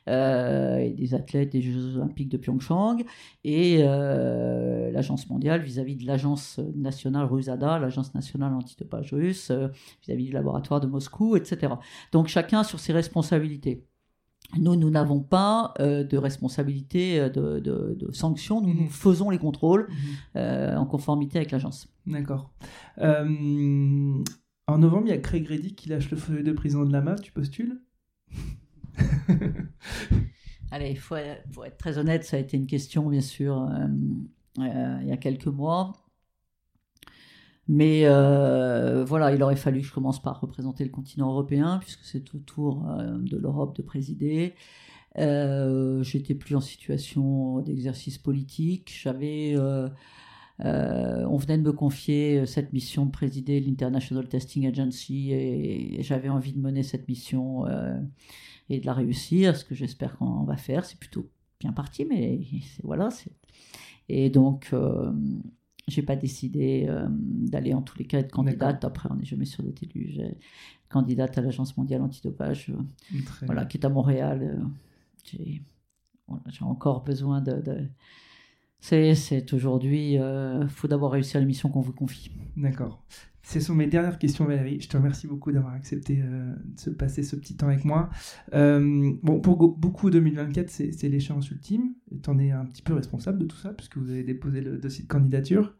[0.07, 3.03] et des athlètes des Jeux olympiques de Pyeongchang,
[3.43, 9.51] et l'Agence mondiale vis-à-vis de l'Agence nationale RUSADA, l'Agence nationale antidopage russe,
[10.03, 11.75] vis-à-vis du laboratoire de Moscou, etc.
[12.13, 13.85] Donc, chacun sur ses responsabilités.
[14.59, 18.91] Nous, nous n'avons pas euh, de responsabilité euh, de, de, sanctions, nous, nous mhm.
[18.91, 19.97] faisons les contrôles mhm.
[20.37, 21.89] euh, en conformité avec l'agence.
[22.07, 22.53] D'accord.
[22.99, 27.01] en novembre, il y a Craig Reddy qui lâche le feu de président de la
[27.01, 27.81] MAF, tu postules?
[30.71, 33.69] Allez, il faut, être très honnête, ça a été une question, bien sûr,
[34.59, 35.93] il y a quelques mois.
[37.69, 42.05] Mais euh, voilà, il aurait fallu que je commence par représenter le continent européen, puisque
[42.05, 44.55] c'est au tour euh, de l'Europe de présider.
[45.19, 48.93] Euh, J'étais plus en situation d'exercice politique.
[49.03, 49.89] J'avais, euh,
[50.61, 56.53] on venait de me confier cette mission de présider l'International Testing Agency, et, j'avais envie
[56.53, 57.65] de mener cette mission
[58.69, 59.57] et de la réussir.
[59.57, 61.29] Ce que j'espère qu'on va faire, c'est plutôt
[61.59, 62.41] bien parti, mais
[62.85, 63.09] voilà.
[64.09, 64.73] Et donc
[65.89, 68.85] j'ai pas décidé euh, d'aller en tous les cas être candidate.
[68.85, 70.09] Après, on n'est jamais d'être élu.
[70.11, 70.37] J'ai
[70.89, 74.43] candidate à l'Agence mondiale antidopage, euh, voilà, qui est à Montréal.
[74.43, 75.45] Euh,
[76.49, 77.89] j'ai encore besoin de,
[78.81, 82.31] C'est aujourd'hui, il euh, faut d'abord réussir la mission qu'on vous confie.
[82.57, 83.05] D'accord.
[83.43, 84.81] Ce sont mes dernières questions, Valérie.
[84.81, 86.55] Je te remercie beaucoup d'avoir accepté euh,
[86.85, 88.11] de passer ce petit temps avec moi.
[88.55, 91.95] Euh, bon, pour beaucoup, 2024, c'est l'échéance ultime.
[92.23, 94.79] Tu en es un petit peu responsable de tout ça, puisque vous avez déposé le
[94.79, 95.75] dossier de candidature.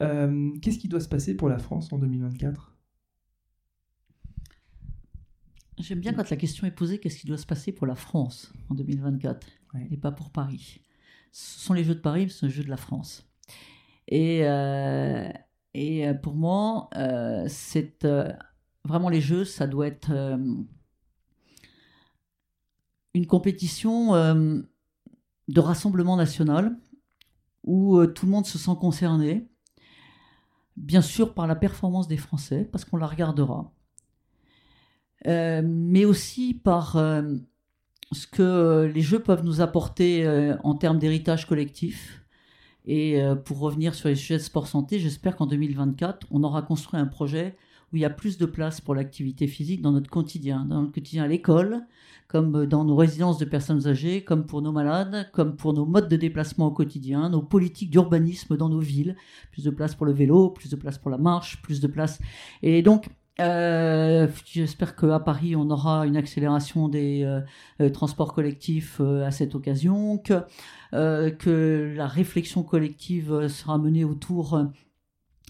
[0.00, 2.74] Qu'est-ce qui doit se passer pour la France en 2024
[5.78, 8.52] J'aime bien quand la question est posée qu'est-ce qui doit se passer pour la France
[8.68, 9.46] en 2024
[9.90, 10.80] et pas pour Paris
[11.34, 13.28] ce sont les Jeux de Paris, ce sont les Jeux de la France.
[14.06, 15.28] Et, euh,
[15.74, 18.06] et euh, pour moi, euh, c'est
[18.84, 20.12] vraiment les Jeux, ça doit être
[23.14, 26.78] une compétition de rassemblement national
[27.64, 29.48] où tout le monde se sent concerné,
[30.76, 33.72] bien sûr par la performance des Français, parce qu'on la regardera,
[35.24, 36.96] mais aussi par
[38.14, 42.24] ce que euh, les jeux peuvent nous apporter euh, en termes d'héritage collectif.
[42.86, 47.00] Et euh, pour revenir sur les sujets sport santé, j'espère qu'en 2024, on aura construit
[47.00, 47.56] un projet
[47.92, 50.92] où il y a plus de place pour l'activité physique dans notre quotidien, dans notre
[50.92, 51.86] quotidien à l'école,
[52.28, 56.08] comme dans nos résidences de personnes âgées, comme pour nos malades, comme pour nos modes
[56.08, 59.16] de déplacement au quotidien, nos politiques d'urbanisme dans nos villes,
[59.52, 62.18] plus de place pour le vélo, plus de place pour la marche, plus de place.
[62.62, 63.08] Et donc,
[63.40, 67.40] euh, J'espère qu'à Paris, on aura une accélération des euh,
[67.80, 74.64] euh, transports collectifs à cette occasion, que, la réflexion collective sera menée autour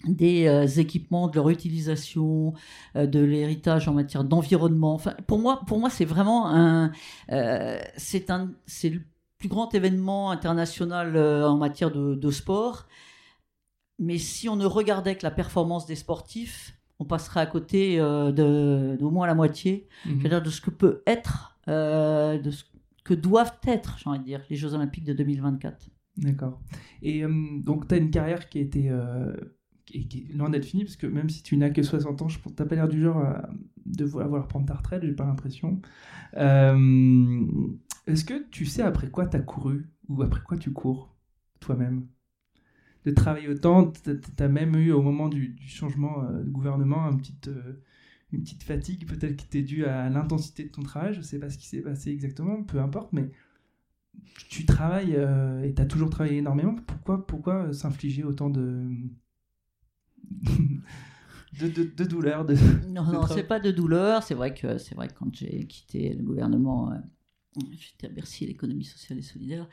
[0.05, 2.53] des équipements, de leur utilisation,
[2.95, 4.93] de l'héritage en matière d'environnement.
[4.93, 6.91] Enfin, pour moi, pour moi, c'est vraiment un,
[7.97, 8.31] c'est
[8.65, 9.01] c'est le
[9.37, 12.87] plus grand événement international en matière de sport.
[13.99, 18.31] Mais si on ne regardait que la performance des sportifs, on passerait à côté euh,
[18.31, 20.19] de d'au moins la moitié, mhm.
[20.19, 22.63] c'est-à-dire de ce que peut être, euh, de ce
[23.03, 25.89] que doivent être, j'ai envie de dire, les Jeux Olympiques de 2024.
[26.17, 26.61] D'accord.
[27.01, 27.29] Et euh,
[27.61, 28.91] donc, tu as une carrière qui a été
[29.85, 32.29] qui, qui est loin d'être finie, parce que même si tu n'as que 60 ans,
[32.29, 33.23] je tu n'as pas l'air du genre
[33.85, 35.81] de vouloir prendre ta retraite, j'ai pas l'impression.
[36.33, 41.15] Est-ce que tu sais après quoi tu as couru, ou après quoi tu cours,
[41.59, 42.07] toi-même?
[43.05, 43.91] De travailler autant.
[43.91, 47.81] Tu as même eu au moment du, changement euh, de gouvernement une petite, euh,
[48.31, 51.13] une petite fatigue peut-être qui était due à l'intensité de ton travail.
[51.13, 53.31] Je ne sais pas ce qui s'est passé exactement, peu importe, mais
[54.49, 56.75] tu travailles euh, et tu as toujours travaillé énormément.
[56.87, 58.83] Pourquoi, pourquoi s'infliger autant de...
[61.59, 62.55] de, de, de, douleur de,
[62.89, 64.23] Non, non, c'est pas de douleur.
[64.23, 66.91] C'est vrai que c'est vrai que quand j'ai quitté le gouvernement,
[67.79, 69.67] j'étais à Bercy, l'économie sociale et solidaire.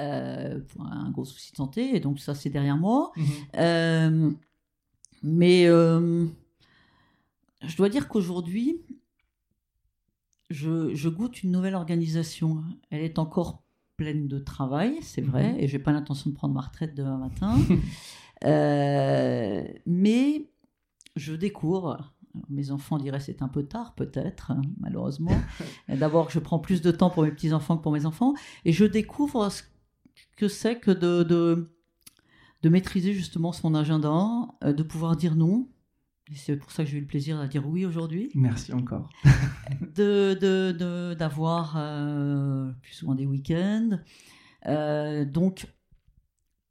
[0.00, 3.12] Euh, pour un gros souci de santé, et donc ça c'est derrière moi.
[3.16, 3.26] Mhm.
[3.58, 4.30] Euh,
[5.22, 6.26] mais euh,
[7.64, 8.80] je dois dire qu'aujourd'hui,
[10.50, 12.64] je, je, goûte une nouvelle organisation.
[12.90, 13.62] Elle est encore
[13.96, 15.60] pleine de travail, c'est vrai, mhm.
[15.60, 17.56] et j'ai pas l'intention de prendre ma retraite demain matin.
[19.86, 20.50] mais
[21.14, 22.12] je découvre
[22.48, 25.36] mes enfants diraient c'est un peu tard, peut-être, malheureusement.
[25.88, 28.34] D'abord, je prends plus de temps pour mes petits-enfants que pour mes enfants.
[28.64, 29.62] Et je découvre ce
[30.36, 31.70] que c'est que de, de,
[32.62, 35.68] de, maîtriser justement son agenda, euh, de pouvoir dire non.
[36.34, 38.30] C'est pour ça que j'ai eu le plaisir de dire oui aujourd'hui.
[38.34, 39.10] Merci encore.
[39.94, 43.98] de, de, d'avoir euh, plus souvent des week-ends.
[44.66, 45.66] Euh, donc,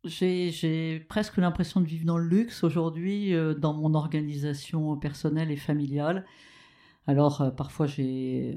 [0.03, 6.25] j'ai, presque l'impression de vivre dans le luxe aujourd'hui dans mon organisation personnelle et familiale.
[7.07, 8.55] Alors, parfois, j'ai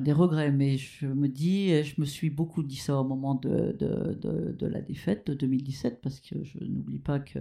[0.00, 3.76] des regrets, mais je me dis, je me suis beaucoup dit ça au moment de,
[3.78, 7.38] de, la défaite de 2017, parce que je n'oublie pas que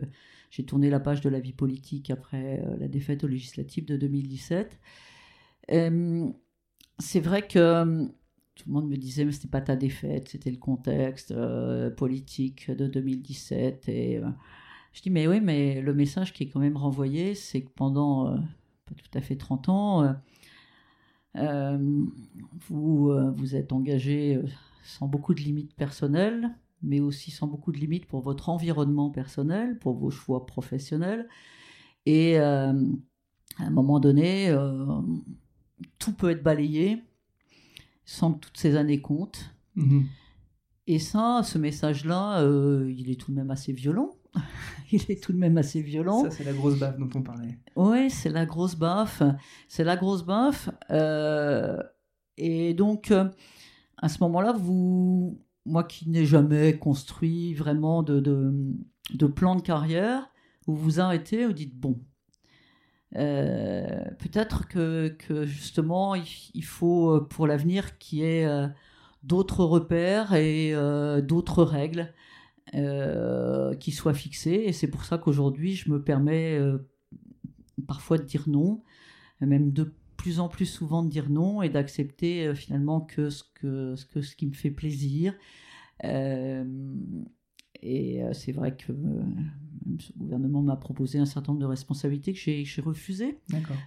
[0.52, 3.98] j'ai tourné la page de la vie politique après euh, la défaite aux législatives de
[3.98, 4.80] 2017.
[6.99, 8.10] c'est vrai que
[8.56, 12.72] tout le monde me disait, mais c'était pas ta défaite, c'était le contexte euh, politique
[12.72, 13.90] de 2017.
[13.90, 14.27] Et euh,
[14.94, 18.38] je dis, mais oui, mais le message qui est quand même renvoyé, c'est que pendant
[18.86, 20.15] pas tout à fait 30 ans,
[21.38, 22.06] euh,
[22.69, 24.45] vous, euh, vous êtes engagé euh,
[24.84, 26.49] sans beaucoup de limites personnelles,
[26.82, 31.27] mais aussi sans beaucoup de limites pour votre environnement personnel, pour vos choix professionnels.
[32.06, 32.69] Et à
[33.57, 34.56] un moment donné,
[35.98, 37.02] tout peut être balayé
[38.06, 39.56] sans que toutes ces années comptent.
[39.76, 40.03] Mmh
[40.88, 42.41] Et ça, ce message-là,
[42.88, 44.11] il est tout de même assez violent.
[44.91, 46.23] il est tout de même assez violent.
[46.23, 47.57] Ça, c'est la grosse baffe dont on parlait.
[47.76, 49.23] Oui, c'est la grosse baffe.
[49.68, 50.69] C'est la grosse baffe.
[50.91, 51.82] Euh,
[52.38, 53.30] et donc, euh,
[53.98, 60.30] à ce moment-là, vous, moi qui n'ai jamais construit vraiment de, de, plan de carrière,
[60.68, 61.99] vous vous arrêtez, vous dites bon.
[63.15, 65.15] Euh, peut-être que,
[65.45, 68.48] justement il, faut pour l'avenir qu'il y ait
[69.23, 70.73] d'autres repères et
[71.23, 72.14] d'autres règles
[73.80, 74.64] qui soient fixées.
[74.65, 76.60] Et c'est pour ça qu'aujourd'hui, je me permets
[77.88, 78.84] parfois de dire non,
[79.40, 83.95] même de plus en plus souvent de dire non et d'accepter finalement que ce, que,
[83.95, 85.34] ce qui me fait plaisir.
[87.82, 89.22] Et euh, c'est vrai que euh,
[89.99, 93.39] ce gouvernement m'a proposé un certain nombre de responsabilités que j'ai refusées.
[93.49, 93.77] D'accord.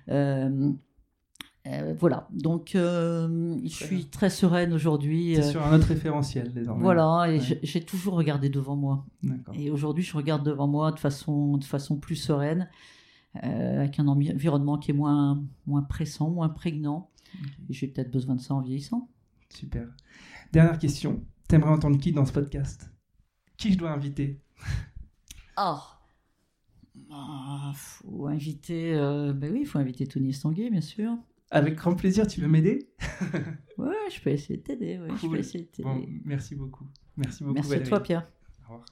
[1.67, 5.35] Euh, voilà, donc je suis très sereine aujourd'hui.
[5.35, 6.83] C'est sur un autre référentiel désormais.
[6.83, 9.07] Voilà, et j'ai toujours regardé devant moi.
[9.55, 12.69] Et aujourd'hui, je regarde devant moi de façon, de façon plus sereine,
[13.35, 17.11] avec un environnement qui est moins, moins pressant, moins prégnant.
[17.69, 19.11] J'ai peut-être besoin de ça en vieillissant.
[19.51, 19.89] Super.
[20.53, 21.23] Dernière question.
[21.49, 22.91] T'aimerais entendre qui dans ce podcast?
[23.59, 24.41] Qui je dois inviter?
[25.61, 25.83] Ah
[27.11, 27.73] oh.
[27.75, 28.95] faut inviter.
[28.95, 31.17] Euh, ben oui, il faut inviter Tony Estanguet, bien sûr.
[31.51, 32.89] Avec grand plaisir, tu veux m'aider?
[33.79, 34.99] Ouais, je peux essayer de t'aider.
[34.99, 36.85] Ouais, je peux essayer de bon, merci beaucoup.
[37.17, 37.55] Merci beaucoup.
[37.55, 38.29] Merci à toi, Pierre.
[38.69, 38.87] Au revoir.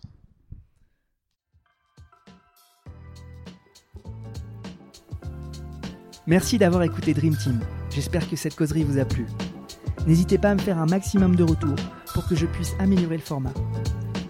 [6.29, 7.61] Merci d'avoir écouté Dream Team.
[7.91, 9.27] J'espère que cette causerie vous a plu.
[10.07, 11.75] N'hésitez pas à me faire un maximum de retours
[12.15, 13.55] pour que je puisse améliorer le format.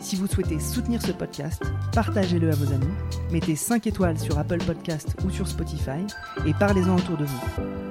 [0.07, 2.95] Si vous souhaitez soutenir ce podcast, partagez-le à vos amis,
[3.33, 6.07] mettez 5 étoiles sur Apple Podcast ou sur Spotify
[6.47, 7.41] et parlez-en autour de vous.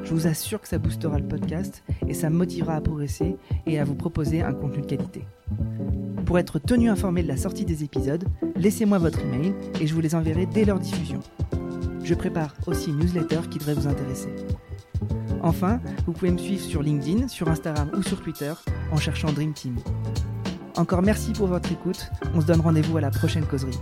[0.05, 3.35] Je vous assure que ça boostera le podcast et ça motivera à progresser
[3.65, 5.25] et à vous proposer un contenu de qualité.
[6.25, 8.23] Pour être tenu informé de la sortie des épisodes,
[8.55, 11.19] laissez-moi votre email et je vous les enverrai dès leur diffusion.
[12.01, 14.33] Je prépare aussi une newsletter qui devrait vous intéresser.
[15.43, 18.53] Enfin, vous pouvez me suivre sur LinkedIn, sur Instagram ou sur Twitter
[18.93, 19.75] en cherchant Dream Team.
[20.77, 22.11] Encore merci pour votre écoute.
[22.33, 23.77] On se donne rendez-vous à la prochaine causerie.